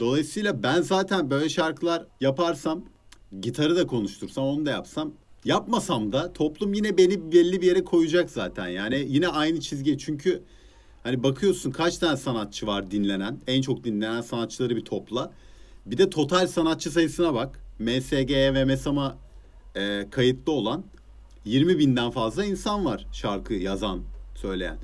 Dolayısıyla 0.00 0.62
ben 0.62 0.80
zaten 0.80 1.30
böyle 1.30 1.48
şarkılar 1.48 2.06
yaparsam, 2.20 2.84
gitarı 3.40 3.76
da 3.76 3.86
konuştursam, 3.86 4.44
onu 4.44 4.66
da 4.66 4.70
yapsam, 4.70 5.12
yapmasam 5.44 6.12
da 6.12 6.32
toplum 6.32 6.74
yine 6.74 6.96
beni 6.98 7.32
belli 7.32 7.60
bir 7.60 7.66
yere 7.66 7.84
koyacak 7.84 8.30
zaten. 8.30 8.68
Yani 8.68 9.04
yine 9.08 9.28
aynı 9.28 9.60
çizgi. 9.60 9.98
Çünkü 9.98 10.42
hani 11.02 11.22
bakıyorsun 11.22 11.70
kaç 11.70 11.98
tane 11.98 12.16
sanatçı 12.16 12.66
var 12.66 12.90
dinlenen, 12.90 13.40
en 13.46 13.62
çok 13.62 13.84
dinlenen 13.84 14.20
sanatçıları 14.20 14.76
bir 14.76 14.84
topla. 14.84 15.32
Bir 15.86 15.98
de 15.98 16.10
total 16.10 16.46
sanatçı 16.46 16.90
sayısına 16.90 17.34
bak. 17.34 17.60
MSG'ye 17.78 18.54
ve 18.54 18.64
MESAM'a 18.64 19.18
e, 19.76 20.06
kayıtlı 20.10 20.52
olan 20.52 20.84
20 21.44 21.78
binden 21.78 22.10
fazla 22.10 22.44
insan 22.44 22.84
var 22.84 23.06
şarkı 23.12 23.54
yazan, 23.54 24.02
söyleyen. 24.34 24.76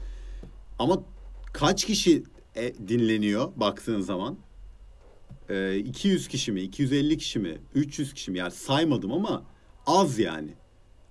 Ama 0.79 1.03
kaç 1.53 1.85
kişi 1.85 2.23
e, 2.57 2.75
dinleniyor 2.89 3.53
baktığın 3.57 4.01
zaman? 4.01 4.37
E, 5.49 5.77
200 5.77 6.29
kişi 6.29 6.53
mi, 6.53 6.61
250 6.61 7.19
kişi 7.19 7.39
mi, 7.39 7.59
300 7.75 8.15
kişi 8.15 8.31
mi? 8.31 8.39
Yani 8.39 8.51
saymadım 8.51 9.13
ama 9.13 9.45
az 9.87 10.19
yani. 10.19 10.55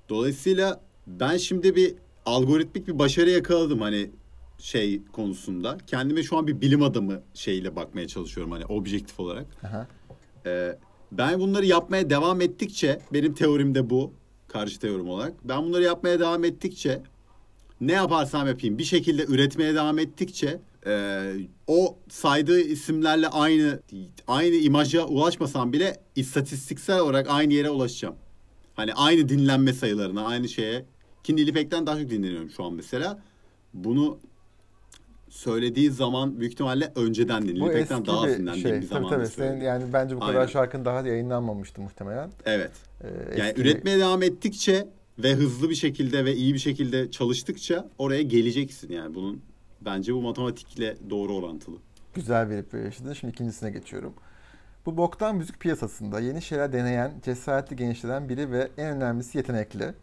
Dolayısıyla 0.09 0.81
ben 1.07 1.37
şimdi 1.37 1.75
bir 1.75 1.95
algoritmik 2.25 2.87
bir 2.87 2.99
başarı 2.99 3.29
yakaladım 3.29 3.81
hani 3.81 4.11
şey 4.59 5.01
konusunda. 5.11 5.77
Kendime 5.87 6.23
şu 6.23 6.37
an 6.37 6.47
bir 6.47 6.61
bilim 6.61 6.83
adamı 6.83 7.21
şeyle 7.33 7.75
bakmaya 7.75 8.07
çalışıyorum 8.07 8.51
hani 8.51 8.65
objektif 8.65 9.19
olarak. 9.19 9.45
Aha. 9.63 9.87
Ee, 10.45 10.77
ben 11.11 11.39
bunları 11.39 11.65
yapmaya 11.65 12.09
devam 12.09 12.41
ettikçe 12.41 12.99
benim 13.13 13.33
teorim 13.33 13.75
de 13.75 13.89
bu 13.89 14.13
karşı 14.47 14.79
teorim 14.79 15.09
olarak. 15.09 15.33
Ben 15.43 15.63
bunları 15.63 15.83
yapmaya 15.83 16.19
devam 16.19 16.43
ettikçe 16.43 17.01
ne 17.81 17.91
yaparsam 17.91 18.47
yapayım 18.47 18.77
bir 18.77 18.83
şekilde 18.83 19.25
üretmeye 19.25 19.75
devam 19.75 19.99
ettikçe 19.99 20.59
e, 20.85 21.33
o 21.67 21.97
saydığı 22.09 22.61
isimlerle 22.61 23.27
aynı 23.27 23.79
aynı 24.27 24.55
imaja 24.55 25.05
ulaşmasam 25.05 25.73
bile 25.73 25.97
istatistiksel 26.15 26.99
olarak 26.99 27.27
aynı 27.29 27.53
yere 27.53 27.69
ulaşacağım. 27.69 28.15
Hani 28.75 28.93
aynı 28.93 29.29
dinlenme 29.29 29.73
sayılarına, 29.73 30.25
aynı 30.25 30.49
şeye. 30.49 30.85
Ki 31.23 31.35
Nilipek'ten 31.35 31.87
daha 31.87 31.99
çok 32.01 32.09
dinleniyorum 32.09 32.49
şu 32.49 32.63
an 32.63 32.73
mesela. 32.73 33.19
Bunu 33.73 34.19
söylediği 35.45 35.91
zaman 35.91 36.39
büyük 36.39 36.53
ihtimalle 36.53 36.91
önceden 36.95 37.41
Bu 37.43 37.47
Nilipek'ten 37.47 37.95
eski 37.97 38.07
daha 38.07 38.17
az 38.21 38.27
bir 38.27 38.37
dinlendiğim 38.37 38.67
şey. 38.67 38.71
bir 38.71 38.77
Tabii 38.77 38.87
zamanda 38.87 39.15
tabii. 39.15 39.27
Senin 39.27 39.47
söyledim. 39.47 39.65
yani 39.67 39.83
bence 39.93 40.15
bu 40.15 40.19
kadar 40.19 40.35
Aynen. 40.35 40.45
şarkın 40.47 40.85
daha 40.85 41.01
yayınlanmamıştı 41.07 41.81
muhtemelen. 41.81 42.29
Evet. 42.45 42.71
Ee, 43.03 43.07
Yani 43.37 43.49
eski- 43.49 43.61
üretmeye 43.61 43.99
devam 43.99 44.23
ettikçe 44.23 44.87
ve 45.19 45.33
hızlı 45.33 45.69
bir 45.69 45.75
şekilde 45.75 46.25
ve 46.25 46.35
iyi 46.35 46.53
bir 46.53 46.59
şekilde 46.59 47.11
çalıştıkça 47.11 47.87
oraya 47.97 48.21
geleceksin 48.21 48.91
yani 48.93 49.15
bunun 49.15 49.41
bence 49.81 50.13
bu 50.13 50.21
matematikle 50.21 50.95
doğru 51.09 51.35
orantılı. 51.35 51.77
güzel 52.13 52.49
bir 52.49 52.55
epey 52.55 52.81
yaşadın. 52.81 53.13
Şimdi 53.13 53.33
ikincisine 53.33 53.71
geçiyorum. 53.71 54.13
Bu 54.85 54.97
boktan 54.97 55.35
müzik 55.35 55.59
piyasasında 55.59 56.19
yeni 56.19 56.41
şeyler 56.41 56.73
deneyen, 56.73 57.11
cesaretli 57.25 57.75
gençlerden 57.75 58.29
biri 58.29 58.51
ve 58.51 58.67
en 58.77 58.95
önemlisi 58.95 59.37
yetenekli. 59.37 59.93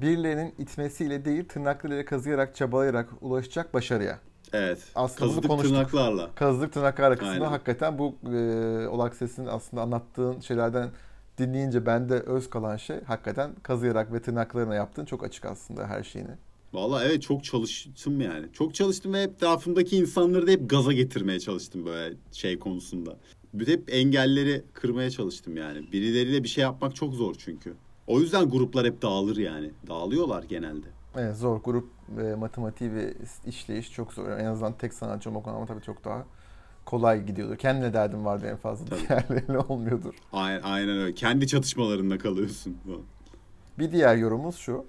Birilerinin 0.00 0.54
itmesiyle 0.58 1.24
değil, 1.24 1.44
tırnaklarıyla 1.44 2.04
kazıyarak, 2.04 2.54
çabalayarak 2.56 3.08
ulaşacak 3.20 3.74
başarıya. 3.74 4.18
Evet. 4.52 4.78
Aslında 4.94 5.20
Kazıdık 5.28 5.50
konuştuk. 5.50 5.72
tırnaklarla. 5.72 6.30
Kazıdık 6.34 6.72
tırnaklar 6.72 7.12
kısmında 7.14 7.32
Aynen. 7.32 7.46
hakikaten 7.46 7.98
bu 7.98 8.14
e, 8.32 8.86
Olak 8.88 9.14
Ses'in 9.14 9.46
aslında 9.46 9.82
anlattığın 9.82 10.40
şeylerden 10.40 10.90
dinleyince 11.38 11.86
bende 11.86 12.14
öz 12.14 12.50
kalan 12.50 12.76
şey 12.76 12.96
hakikaten 13.04 13.50
kazıyarak 13.62 14.12
ve 14.12 14.22
tırnaklarına 14.22 14.74
yaptığın 14.74 15.04
çok 15.04 15.24
açık 15.24 15.44
aslında 15.44 15.86
her 15.86 16.02
şeyini. 16.02 16.30
Vallahi 16.72 17.06
evet 17.08 17.22
çok 17.22 17.44
çalıştım 17.44 18.20
yani. 18.20 18.46
Çok 18.52 18.74
çalıştım 18.74 19.12
ve 19.12 19.22
etrafımdaki 19.22 19.96
insanları 19.96 20.46
da 20.46 20.50
hep 20.50 20.70
gaza 20.70 20.92
getirmeye 20.92 21.40
çalıştım 21.40 21.86
böyle 21.86 22.16
şey 22.32 22.58
konusunda. 22.58 23.16
Bir 23.54 23.68
Hep 23.68 23.94
engelleri 23.94 24.62
kırmaya 24.72 25.10
çalıştım 25.10 25.56
yani. 25.56 25.92
Birileriyle 25.92 26.44
bir 26.44 26.48
şey 26.48 26.62
yapmak 26.62 26.94
çok 26.94 27.14
zor 27.14 27.34
çünkü. 27.38 27.74
O 28.06 28.20
yüzden 28.20 28.50
gruplar 28.50 28.86
hep 28.86 29.02
dağılır 29.02 29.36
yani. 29.36 29.70
Dağılıyorlar 29.88 30.42
genelde. 30.42 30.86
Evet 31.16 31.36
zor 31.36 31.62
grup 31.62 31.90
e, 32.20 32.34
matematiği 32.34 32.94
ve 32.94 33.14
işleyiş 33.46 33.92
çok 33.92 34.12
zor. 34.12 34.28
En 34.28 34.44
azından 34.44 34.72
tek 34.72 34.94
sanatçı 34.94 35.30
olmak 35.30 35.48
ama 35.48 35.66
tabii 35.66 35.82
çok 35.82 36.04
daha 36.04 36.24
kolay 36.84 37.26
gidiyordur. 37.26 37.56
Kendine 37.56 37.92
derdim 37.92 38.24
vardı 38.24 38.46
en 38.50 38.56
fazla. 38.56 38.86
Tabii. 38.86 39.08
Diğerleriyle 39.08 39.58
olmuyordur. 39.58 40.14
Aynen, 40.32 40.62
aynen 40.62 40.98
öyle. 40.98 41.14
Kendi 41.14 41.46
çatışmalarında 41.46 42.18
kalıyorsun. 42.18 42.76
Bir 43.78 43.92
diğer 43.92 44.16
yorumumuz 44.16 44.56
şu. 44.56 44.84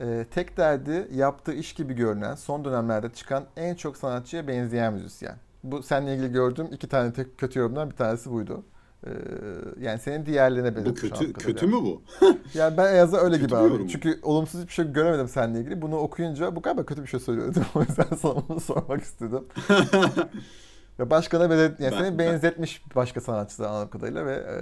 E, 0.00 0.26
tek 0.30 0.56
derdi 0.56 1.08
yaptığı 1.14 1.52
iş 1.52 1.72
gibi 1.72 1.94
görünen 1.94 2.34
son 2.34 2.64
dönemlerde 2.64 3.12
çıkan 3.12 3.44
en 3.56 3.74
çok 3.74 3.96
sanatçıya 3.96 4.48
benzeyen 4.48 4.92
müzisyen. 4.92 5.36
Bu 5.64 5.82
seninle 5.82 6.14
ilgili 6.14 6.32
gördüğüm 6.32 6.66
iki 6.66 6.88
tane 6.88 7.12
tek 7.12 7.38
kötü 7.38 7.58
yorumdan 7.58 7.90
bir 7.90 7.96
tanesi 7.96 8.30
buydu. 8.30 8.64
E, 9.06 9.84
yani 9.84 9.98
senin 9.98 10.26
diğerlerine 10.26 10.72
Bu 10.72 10.76
benziyor. 10.76 10.96
şu 10.96 11.18
kötü 11.18 11.32
kötü 11.32 11.66
mü 11.66 11.72
bu? 11.72 12.02
Yani 12.54 12.76
ben 12.76 12.94
en 12.94 12.98
azından 12.98 13.24
öyle 13.24 13.34
Kötü 13.36 13.46
gibi 13.46 13.56
abi. 13.56 13.68
mu? 13.68 13.88
Çünkü 13.88 14.18
olumsuz 14.22 14.60
hiçbir 14.60 14.72
şey 14.72 14.92
göremedim 14.92 15.28
seninle 15.28 15.58
ilgili. 15.60 15.82
Bunu 15.82 15.96
okuyunca 15.96 16.56
bu 16.56 16.62
galiba 16.62 16.86
kötü 16.86 17.02
bir 17.02 17.06
şey 17.06 17.20
söylüyor 17.20 17.48
dedim. 17.50 17.64
O 17.74 17.80
yüzden 17.80 18.16
sana 18.22 18.34
bunu 18.48 18.60
sormak 18.60 19.02
istedim. 19.02 19.44
Ve 20.98 21.10
başkana 21.10 21.50
böyle, 21.50 21.62
yani 21.62 21.74
Ben- 21.80 21.90
seni 21.90 22.18
ben- 22.18 22.18
benzetmiş 22.18 22.82
başka 22.96 23.20
sanatçılar 23.20 23.68
anladığım 23.68 23.90
kadarıyla 23.90 24.26
ve 24.26 24.34
e, 24.34 24.56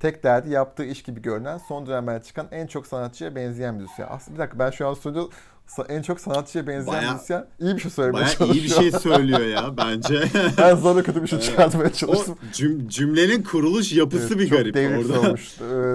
tek 0.00 0.24
derdi 0.24 0.50
yaptığı 0.50 0.84
iş 0.84 1.02
gibi 1.02 1.22
görünen 1.22 1.58
son 1.58 1.86
dönemlerde 1.86 2.24
çıkan 2.24 2.46
en 2.50 2.66
çok 2.66 2.86
sanatçıya 2.86 3.34
benzeyen 3.36 3.74
müzisyen. 3.74 4.08
Aslında 4.10 4.34
bir 4.34 4.38
dakika 4.42 4.58
ben 4.58 4.70
şu 4.70 4.88
an 4.88 4.94
söylüyorum 4.94 5.30
en 5.88 6.02
çok 6.02 6.20
sanatçıya 6.20 6.66
benzeyen 6.66 6.86
Bayağı- 6.86 7.12
müzisyen 7.12 7.46
iyi 7.60 7.74
bir 7.76 7.80
şey 7.80 7.90
söylemeye 7.90 8.24
Baya 8.24 8.28
çalışıyor. 8.34 8.54
iyi 8.54 8.64
bir 8.64 8.68
şey 8.90 9.00
söylüyor 9.00 9.40
ya 9.40 9.76
bence. 9.76 10.22
Ben 10.58 10.74
zorla 10.76 11.02
kötü 11.02 11.22
bir 11.22 11.26
şey 11.28 11.40
çıkartmaya 11.40 11.88
o 11.88 11.92
çalıştım. 11.92 12.36
cüm- 12.52 12.88
cümlenin 12.88 13.42
kuruluş 13.42 13.92
yapısı 13.92 14.26
Evet, 14.34 14.38
bir 14.38 14.50
garip 14.50 14.76
orada. 14.76 15.20
olmuş. 15.20 15.54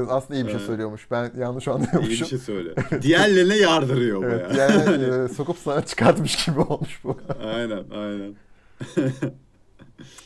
Aslında 0.09 0.35
iyi 0.39 0.45
bir 0.47 0.51
şey 0.51 0.59
söylüyormuş. 0.59 1.11
Ben 1.11 1.31
yanlış 1.39 1.63
iyi 1.67 1.69
bir 1.69 1.71
anlıyormuşum. 1.75 2.27
şey 2.27 2.39
söyle. 2.39 2.69
Diğerlerine 3.01 3.57
yardırıyor 3.57 4.23
Evet, 4.23 4.49
baya. 4.57 4.67
yani 4.69 5.03
e, 5.25 5.27
sokup 5.33 5.57
sana 5.57 5.85
çıkartmış 5.85 6.45
gibi 6.45 6.59
olmuş 6.59 6.99
bu. 7.03 7.17
aynen 7.55 7.83
aynen. 7.95 8.33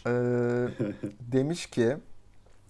Ee, 0.08 0.12
demiş 1.32 1.66
ki 1.66 1.98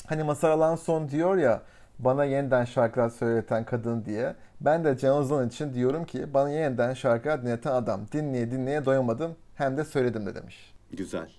hani 0.07 0.23
Masar 0.23 0.49
Alanson 0.49 1.09
diyor 1.09 1.37
ya 1.37 1.61
bana 1.99 2.25
yeniden 2.25 2.65
şarkılar 2.65 3.09
söyleten 3.09 3.65
kadın 3.65 4.05
diye. 4.05 4.35
Ben 4.61 4.83
de 4.83 4.97
Can 4.97 5.17
Ozan 5.17 5.47
için 5.47 5.73
diyorum 5.73 6.05
ki 6.05 6.33
bana 6.33 6.49
yeniden 6.49 6.93
şarkılar 6.93 7.41
dinleten 7.41 7.71
adam. 7.71 8.01
Dinleye 8.11 8.51
dinleye 8.51 8.85
doyamadım 8.85 9.35
hem 9.55 9.77
de 9.77 9.83
söyledim 9.83 10.25
de 10.25 10.35
demiş. 10.35 10.73
Güzel. 10.91 11.29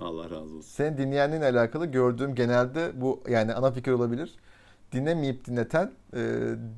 Allah 0.00 0.24
razı 0.24 0.36
olsun. 0.56 0.60
Senin 0.60 0.98
dinleyenliğinle 0.98 1.46
alakalı 1.46 1.86
gördüğüm 1.86 2.34
genelde 2.34 3.00
bu 3.00 3.22
yani 3.28 3.54
ana 3.54 3.70
fikir 3.70 3.92
olabilir. 3.92 4.34
Dinlemeyip 4.92 5.44
dinleten, 5.44 5.90
e, 6.12 6.20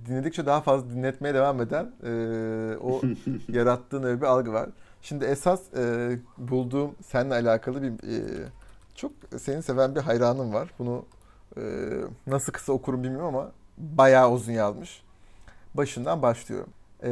dinledikçe 0.09 0.47
daha 0.47 0.61
fazla 0.61 0.91
dinletmeye 0.91 1.35
devam 1.35 1.61
eden 1.61 1.93
e, 2.05 2.77
o 2.77 3.01
yarattığın 3.49 4.03
öyle 4.03 4.21
bir 4.21 4.27
algı 4.27 4.53
var. 4.53 4.69
Şimdi 5.03 5.25
esas 5.25 5.75
e, 5.75 6.19
bulduğum 6.39 6.95
seninle 7.07 7.35
alakalı 7.35 7.83
bir 7.83 7.89
e, 7.89 8.49
çok 8.95 9.13
seni 9.39 9.63
seven 9.63 9.95
bir 9.95 10.01
hayranım 10.01 10.55
var. 10.55 10.71
Bunu 10.79 11.05
e, 11.57 11.63
nasıl 12.27 12.53
kısa 12.53 12.73
okurum 12.73 13.03
bilmiyorum 13.05 13.27
ama 13.27 13.53
bayağı 13.79 14.31
uzun 14.31 14.53
yazmış. 14.53 15.03
Başından 15.75 16.23
başlıyorum. 16.23 16.71
E, 17.03 17.09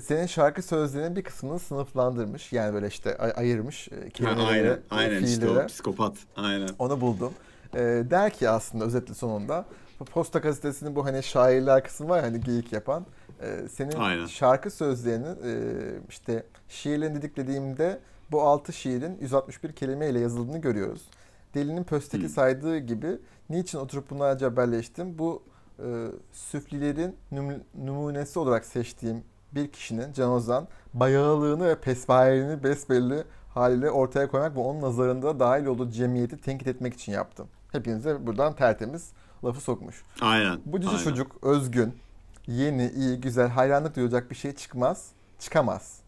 senin 0.00 0.26
şarkı 0.26 0.62
sözlerinin 0.62 1.16
bir 1.16 1.22
kısmını 1.24 1.58
sınıflandırmış. 1.58 2.52
Yani 2.52 2.74
böyle 2.74 2.86
işte 2.86 3.16
ay- 3.18 3.32
ayırmış. 3.36 3.88
E, 3.88 3.94
Ha, 4.02 4.08
kelimelere, 4.08 4.70
aynen 4.70 4.78
aynen 4.90 5.22
işte 5.22 5.40
fiillere. 5.46 5.64
o 5.64 5.66
psikopat. 5.66 6.14
Aynen. 6.36 6.68
Onu 6.78 7.00
buldum. 7.00 7.32
Ee, 7.74 7.78
der 8.10 8.30
ki 8.32 8.48
aslında 8.50 8.84
özetle 8.84 9.14
sonunda 9.14 9.64
Posta 10.12 10.38
gazetesinin 10.38 10.96
bu 10.96 11.04
hani 11.04 11.22
şairler 11.22 11.84
kısmı 11.84 12.08
var 12.08 12.20
hani 12.20 12.40
geyik 12.40 12.72
yapan. 12.72 13.06
e, 13.42 13.68
senin 13.68 13.96
Aynen. 13.98 14.26
şarkı 14.26 14.70
sözlerinin 14.70 15.36
e, 15.44 15.52
işte 16.08 16.42
şiirlerini 16.68 17.16
didiklediğimde 17.22 17.98
bu 18.30 18.42
altı 18.42 18.72
şiirin 18.72 19.18
161 19.20 19.72
kelimeyle 19.72 20.20
yazıldığını 20.20 20.58
görüyoruz. 20.58 21.02
Delinin 21.54 21.84
pösteki 21.84 22.22
Hmm. 22.24 22.30
saydığı 22.30 22.78
gibi 22.78 23.18
niçin 23.50 23.78
oturup 23.78 24.10
bunlarca 24.10 24.46
haberleştim? 24.46 25.18
Bu 25.18 25.42
e, 25.78 26.06
süflilerin 26.32 27.16
num- 27.32 27.60
numunesi 27.84 28.38
olarak 28.38 28.64
seçtiğim 28.64 29.22
bir 29.54 29.68
kişinin 29.72 30.12
Can 30.12 30.30
Ozan 30.30 30.68
bayağılığını 30.94 31.66
ve 31.68 31.80
pespayerini 31.80 32.62
besbelli 32.64 33.24
haliyle 33.54 33.90
ortaya 33.90 34.28
koymak 34.28 34.56
ve 34.56 34.60
onun 34.60 34.82
nazarında 34.82 35.40
dahil 35.40 35.66
olduğu 35.66 35.90
cemiyeti 35.90 36.36
tenkit 36.40 36.68
etmek 36.68 36.94
için 36.94 37.12
yaptım. 37.12 37.48
Hepinize 37.72 38.26
buradan 38.26 38.54
tertemiz 38.56 39.12
lafı 39.44 39.60
sokmuş. 39.60 40.02
Aynen. 40.20 40.58
Bu 40.66 40.80
cici 40.80 40.90
aynen. 40.92 41.04
çocuk 41.04 41.36
özgün, 41.44 41.94
yeni, 42.46 42.90
iyi, 42.90 43.20
güzel, 43.20 43.48
hayranlık 43.48 43.96
duyacak 43.96 44.30
bir 44.30 44.36
şey 44.36 44.52
çıkmaz, 44.52 45.08
çıkamaz. 45.38 45.98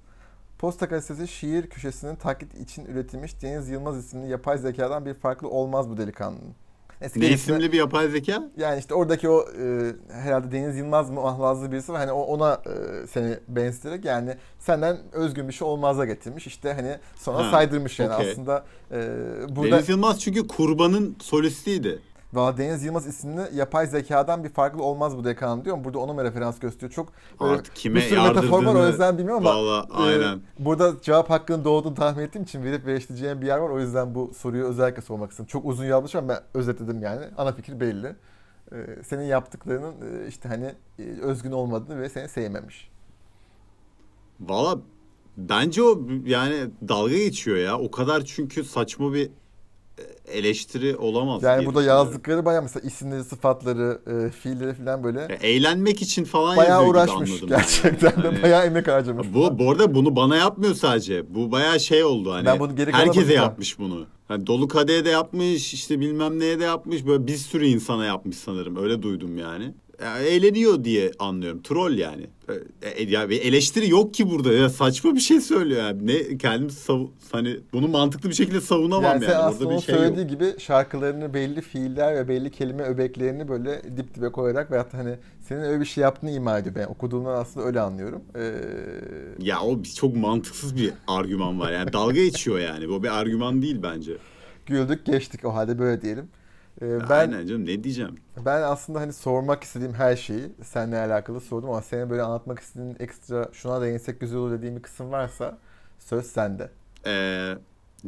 Posta 0.61 0.87
gazetesi 0.87 1.29
şiir 1.33 1.67
köşesinin 1.67 2.17
taklit 2.17 2.55
için 2.55 2.85
üretilmiş 2.85 3.43
Deniz 3.43 3.69
Yılmaz 3.69 3.97
isimli 3.99 4.31
yapay 4.31 4.59
zekadan 4.59 5.07
bir 5.07 5.15
farklı 5.15 5.49
olmaz 5.49 5.91
bu 5.91 5.97
delikanlının. 5.97 6.55
Neyse, 7.01 7.21
Ne 7.21 7.27
gerisine- 7.27 7.35
isimli 7.57 7.73
bir 7.73 7.79
yapay 7.79 8.09
zeka? 8.09 8.43
yani 8.57 8.79
işte 8.79 8.95
oradaki 8.95 9.29
o 9.29 9.41
e, 9.61 9.93
herhalde 10.13 10.53
Deniz 10.53 10.77
Yılmaz 10.77 11.11
mı 11.11 11.21
ahlazlı 11.21 11.73
birisi 11.73 11.93
var. 11.93 11.99
Hani 12.01 12.13
o- 12.13 12.23
ona 12.23 12.53
e, 12.55 13.07
seni 13.07 13.39
benzeterek 13.49 14.05
yani 14.05 14.37
senden 14.59 14.99
özgün 15.13 15.49
bir 15.49 15.53
şey 15.53 15.69
olmaz'a 15.69 16.05
getirmiş. 16.05 16.47
İşte 16.47 16.73
hani 16.73 16.97
sonra 17.17 17.47
Ha, 17.47 17.51
saydırmış 17.51 17.99
yani 17.99 18.15
okey. 18.15 18.31
aslında. 18.31 18.65
E, 18.93 18.97
burada 19.57 19.71
Deniz 19.77 19.89
Yılmaz 19.89 20.21
çünkü 20.21 20.49
kurbanın 20.49 21.17
solistiydi. 21.21 21.99
Valla 22.33 22.59
Deniz 22.59 22.85
Yılmaz 22.85 23.07
isimli 23.07 23.41
yapay 23.55 23.87
zekadan 23.87 24.45
bir 24.45 24.49
farklı 24.49 24.83
olmaz 24.83 25.17
bu 25.17 25.25
dekan 25.25 25.65
diyor. 25.65 25.85
Burada 25.85 25.99
ona 25.99 26.13
mı 26.13 26.25
referans 26.25 26.59
gösteriyor? 26.59 26.93
Çok 26.93 27.13
Artık 27.41 27.77
kime 27.77 27.97
bir 27.97 28.01
sürü 28.01 28.21
metafor 28.21 28.65
var 28.65 28.75
o 28.75 28.87
yüzden 28.87 29.19
bilmiyorum 29.19 29.47
ama 29.47 29.57
Valla 29.57 29.87
e, 29.91 29.93
aynen. 29.93 30.41
burada 30.59 30.95
cevap 31.03 31.31
hakkının 31.31 31.65
doğduğunu 31.65 31.95
tahmin 31.95 32.23
ettiğim 32.23 32.43
için 32.43 32.65
verip 32.65 32.87
vereştireceğim 32.87 33.41
bir 33.41 33.47
yer 33.47 33.59
var. 33.59 33.71
O 33.71 33.81
yüzden 33.81 34.15
bu 34.15 34.33
soruyu 34.37 34.65
özellikle 34.65 35.03
sormak 35.03 35.31
istedim. 35.31 35.47
Çok 35.49 35.65
uzun 35.65 35.85
yazmış 35.85 36.15
ama 36.15 36.29
ben 36.29 36.41
özetledim 36.55 37.03
yani. 37.03 37.25
Ana 37.37 37.53
fikir 37.53 37.81
belli. 37.81 38.17
E, 38.73 38.77
senin 39.05 39.25
yaptıklarının 39.25 39.93
e, 39.93 40.29
işte 40.29 40.49
hani 40.49 40.75
e, 40.99 41.03
özgün 41.21 41.53
olmadığını 41.53 42.01
ve 42.01 42.09
seni 42.09 42.29
sevmemiş. 42.29 42.91
Valla 44.41 44.79
bence 45.37 45.83
o 45.83 46.03
yani 46.25 46.71
dalga 46.89 47.17
geçiyor 47.17 47.57
ya. 47.57 47.79
O 47.79 47.91
kadar 47.91 48.25
çünkü 48.25 48.65
saçma 48.65 49.13
bir 49.13 49.27
e, 49.27 49.31
eleştiri 50.31 50.97
olamaz. 50.97 51.43
Yani 51.43 51.67
burada 51.67 51.83
yazdıkları 51.83 52.45
bayağı 52.45 52.63
mesela 52.63 52.87
isimleri, 52.87 53.25
sıfatları, 53.25 53.99
e, 54.27 54.31
fiilleri 54.31 54.75
falan 54.75 55.05
böyle 55.05 55.21
Ya 55.21 55.29
eğlenmek 55.29 56.03
için 56.03 56.25
falan 56.25 56.57
bayağı 56.57 56.87
uğraşmış 56.87 57.31
anladım. 57.31 57.49
yani. 57.51 57.61
gerçekten 57.61 58.23
de 58.23 58.27
Hani- 58.27 58.43
bayağı 58.43 58.67
emek 58.67 58.89
harcamış. 58.89 59.27
Bu, 59.35 59.59
bu 59.59 59.71
arada 59.71 59.95
bunu 59.95 60.17
bana 60.17 60.37
yapmıyor 60.37 60.75
sadece. 60.75 61.35
Bu 61.35 61.53
bayağı 61.53 61.81
şey 61.81 62.05
oldu 62.05 62.33
hani. 62.33 62.47
Ben 62.47 62.61
bunu 62.61 62.77
geri 62.77 62.93
herkese 62.93 63.33
yapmış 63.35 63.79
bunu. 63.79 64.07
Hani 64.29 64.47
dolu 64.47 64.69
kadeye 64.69 65.05
de 65.05 65.11
yapmış, 65.11 65.75
işte 65.75 66.01
bilmem 66.01 66.39
neye 66.41 66.61
de 66.61 66.65
yapmış. 66.65 67.07
Böyle 67.07 67.27
bir 67.27 67.37
sürü 67.37 67.67
insana 67.67 68.05
yapmış 68.05 68.37
sanırım. 68.37 68.77
Öyle 68.77 69.03
duydum 69.03 69.39
yani. 69.39 69.75
Ya 70.03 70.19
eğleniyor 70.19 70.85
diye 70.85 71.11
anlıyorum. 71.19 71.63
Troll 71.63 71.99
yani. 71.99 72.27
E, 72.83 72.89
e, 72.89 73.11
ya 73.11 73.29
bir 73.31 73.41
eleştiri 73.43 73.91
yok 73.91 74.15
ki 74.15 74.31
burada. 74.31 74.53
Ya 74.53 74.69
saçma 74.69 75.15
bir 75.15 75.21
şey 75.21 75.41
söylüyor 75.41 75.83
yani. 75.83 76.07
Ne 76.07 76.39
kendim 76.39 76.71
sav 76.71 77.07
hani 77.33 77.57
bunu 77.73 77.89
mantıklı 77.89 78.29
bir 78.29 78.35
şekilde 78.35 78.61
savunamam 78.61 79.03
Yani 79.05 79.25
yani. 79.25 79.35
aslında 79.35 79.77
bir 79.77 79.81
şey 79.81 79.95
yok. 79.95 80.03
söylediği 80.05 80.27
gibi 80.27 80.55
şarkılarını 80.59 81.35
belli 81.35 81.61
fiiller 81.61 82.15
ve 82.15 82.29
belli 82.29 82.51
kelime 82.51 82.83
öbeklerini 82.83 83.49
böyle 83.49 83.83
dip 83.97 84.15
dibe 84.15 84.29
koyarak 84.29 84.71
veyahut 84.71 84.95
hani 84.95 85.15
senin 85.49 85.61
öyle 85.61 85.81
bir 85.81 85.85
şey 85.87 86.03
yaptığını 86.03 86.31
ima 86.31 86.59
ediyor. 86.59 86.75
Ben 86.75 86.87
okuduğumdan 86.87 87.35
aslında 87.41 87.67
öyle 87.67 87.81
anlıyorum. 87.81 88.23
Ee, 88.37 88.53
Ya 89.39 89.61
o 89.61 89.83
çok 89.83 90.17
mantıksız 90.17 90.77
bir 90.77 90.93
argüman 91.07 91.61
var. 91.61 91.73
Yani 91.73 91.93
dalga 91.93 92.13
geçiyor 92.25 92.59
yani. 92.59 92.89
Bu 92.89 93.03
bir 93.03 93.19
argüman 93.21 93.63
değil 93.63 93.79
bence. 93.83 94.13
güldük 94.67 95.07
geçtik 95.07 95.45
o 95.45 95.55
halde 95.55 95.79
böyle 95.79 96.03
diyelim. 96.03 96.29
Ee, 96.83 97.01
ben 97.11 97.19
Aynen 97.19 97.47
canım 97.47 97.67
ne 97.67 97.85
diyeceğim. 97.85 98.15
ben 98.47 98.63
aslında 98.63 99.01
hani 99.01 99.13
sormak 99.13 99.65
istediğim 99.65 99.95
her 99.95 100.17
şeyi 100.17 100.53
seninle 100.65 100.99
alakalı 100.99 101.41
sordum 101.41 101.71
ama 101.71 101.83
senin 101.83 102.11
böyle 102.11 102.23
anlatmak 102.23 102.59
istediğin 102.59 102.97
ekstra 103.01 103.49
şuna 103.53 103.83
değinsek 103.83 104.21
güzel 104.21 104.39
olur 104.39 104.51
dediğim 104.59 104.77
bir 104.77 104.83
kısım 104.83 105.11
varsa 105.11 105.59
söz 105.99 106.27
sende. 106.27 106.71
Ee, 107.07 107.55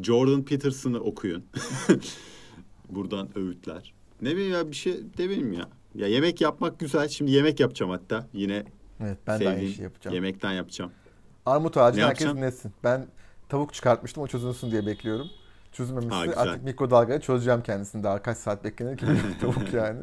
Jordan 0.03 0.43
Peterson'ı 0.45 1.01
okuyun. 1.01 1.45
Buradan 2.89 3.39
öğütler. 3.39 3.95
Ne 4.23 4.31
bileyim 4.37 4.53
ya 4.53 4.71
bir 4.71 4.77
şey 4.77 5.01
demeyeyim 5.19 5.53
ya. 5.53 5.69
Ya 5.95 6.07
yemek 6.07 6.41
yapmak 6.41 6.79
güzel. 6.79 7.09
Şimdi 7.09 7.31
yemek 7.31 7.61
yapacağım 7.61 7.93
hatta. 7.93 8.27
Yine 8.33 8.65
Evet 9.01 9.19
ben 9.27 9.41
de 9.41 9.49
aynı 9.49 9.61
şeyi 9.69 9.83
yapacağım. 9.83 10.15
yemekten 10.15 10.53
yapacağım. 10.53 10.91
Armut 11.47 11.77
ağacını 11.77 12.03
Ne 12.03 12.07
herkes 12.07 12.29
dinlesin. 12.29 12.73
Ben 12.85 13.07
tavuk 13.49 13.75
çıkartmıştım 13.75 14.23
o 14.23 14.27
çözülsün 14.27 14.71
diye 14.71 14.87
bekliyorum. 14.87 15.27
Çözülmemişse 15.73 16.14
Ha, 16.16 16.27
güzel. 16.27 16.43
artık 16.43 16.64
mikrodalgaya 16.64 17.20
çözeceğim 17.20 17.62
kendisini 17.62 18.05
daha 18.05 18.23
kaç 18.23 18.39
saat 18.39 18.64
beklenir 18.64 18.97
ki 18.97 19.07
tavuk 19.41 19.73
yani. 19.75 19.99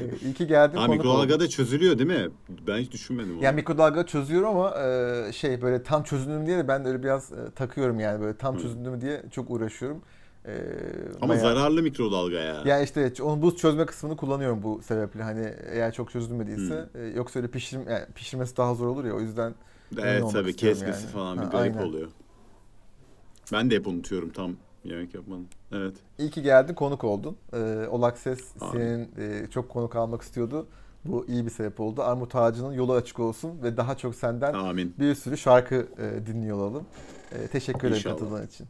Ee, 0.00 0.04
İyi 0.24 0.34
ki 0.34 0.46
geldin. 0.46 0.76
Ha 0.76 0.88
mikrodalgada 0.88 1.48
çözülüyor 1.48 1.98
değil 1.98 2.10
mi? 2.10 2.28
Ben 2.66 2.78
hiç 2.78 2.92
düşünmedim 2.92 3.36
onu. 3.36 3.44
Yani 3.44 3.54
mikrodalga 3.54 4.06
çözüyor 4.06 4.42
ama 4.44 4.74
e, 4.80 5.32
şey 5.32 5.62
böyle 5.62 5.82
tam 5.82 6.02
çözündü 6.02 6.38
mü 6.38 6.46
diye 6.46 6.58
de 6.58 6.68
ben 6.68 6.84
de 6.84 6.88
öyle 6.88 7.02
biraz 7.02 7.32
e, 7.32 7.50
takıyorum 7.56 8.00
yani 8.00 8.20
böyle 8.20 8.36
tam 8.36 8.54
Hı. 8.56 8.62
çözündü 8.62 8.90
mü 8.90 9.00
diye 9.00 9.22
çok 9.30 9.50
uğraşıyorum. 9.50 10.02
E, 10.46 10.52
Ama 11.20 11.28
bayağı- 11.28 11.42
zararlı 11.42 11.82
mikrodalga 11.82 12.38
ya. 12.38 12.62
Yani 12.64 12.84
işte 12.84 13.12
onun 13.22 13.42
buz 13.42 13.56
çözme 13.56 13.86
kısmını 13.86 14.16
kullanıyorum 14.16 14.62
bu 14.62 14.82
sebeple. 14.82 15.22
Hani 15.22 15.52
eğer 15.72 15.92
çok 15.92 16.10
çözülmediyse 16.10 16.88
e, 16.94 17.02
yoksa 17.04 17.38
öyle 17.38 17.50
pişirim 17.50 17.82
yani 17.90 18.04
pişirmesi 18.14 18.56
daha 18.56 18.74
zor 18.74 18.86
olur 18.86 19.04
ya 19.04 19.14
o 19.14 19.20
yüzden 19.20 19.54
evet 20.02 20.24
tabii 20.32 20.56
kesmesi 20.56 21.02
yani. 21.02 21.12
falan 21.12 21.36
bir 21.38 21.42
Ha, 21.42 21.50
garip 21.50 21.76
aynen. 21.76 21.88
oluyor. 21.88 22.08
Ben 23.52 23.70
de 23.70 23.74
hep 23.76 23.86
unutuyorum 23.86 24.30
tam 24.30 24.52
yemek 24.84 25.14
yapmanın. 25.14 25.46
Evet. 25.72 25.94
İyi 26.18 26.30
ki 26.30 26.42
geldin 26.42 26.74
konuk 26.74 27.04
oldun. 27.04 27.36
E, 27.52 27.86
Olak 27.90 28.18
Ses 28.18 28.40
senin 28.72 29.08
e, 29.18 29.46
çok 29.50 29.68
konuk 29.68 29.96
almak 29.96 30.22
istiyordu. 30.22 30.66
Bu 31.04 31.26
iyi 31.28 31.46
bir 31.46 31.50
sebep 31.50 31.80
oldu. 31.80 32.02
Armut 32.02 32.34
Ağacı'nın 32.34 32.72
yolu 32.72 32.92
açık 32.92 33.18
olsun 33.20 33.62
ve 33.62 33.76
daha 33.76 33.96
çok 33.96 34.14
senden 34.14 34.54
Amin. 34.54 34.94
bir 34.98 35.14
sürü 35.14 35.38
şarkı 35.38 35.74
e, 35.98 36.26
dinliyor 36.26 36.56
olalım. 36.56 36.84
E, 37.32 37.46
teşekkür 37.46 37.88
ederim 37.88 38.02
katıldığın 38.02 38.46
için. 38.46 38.66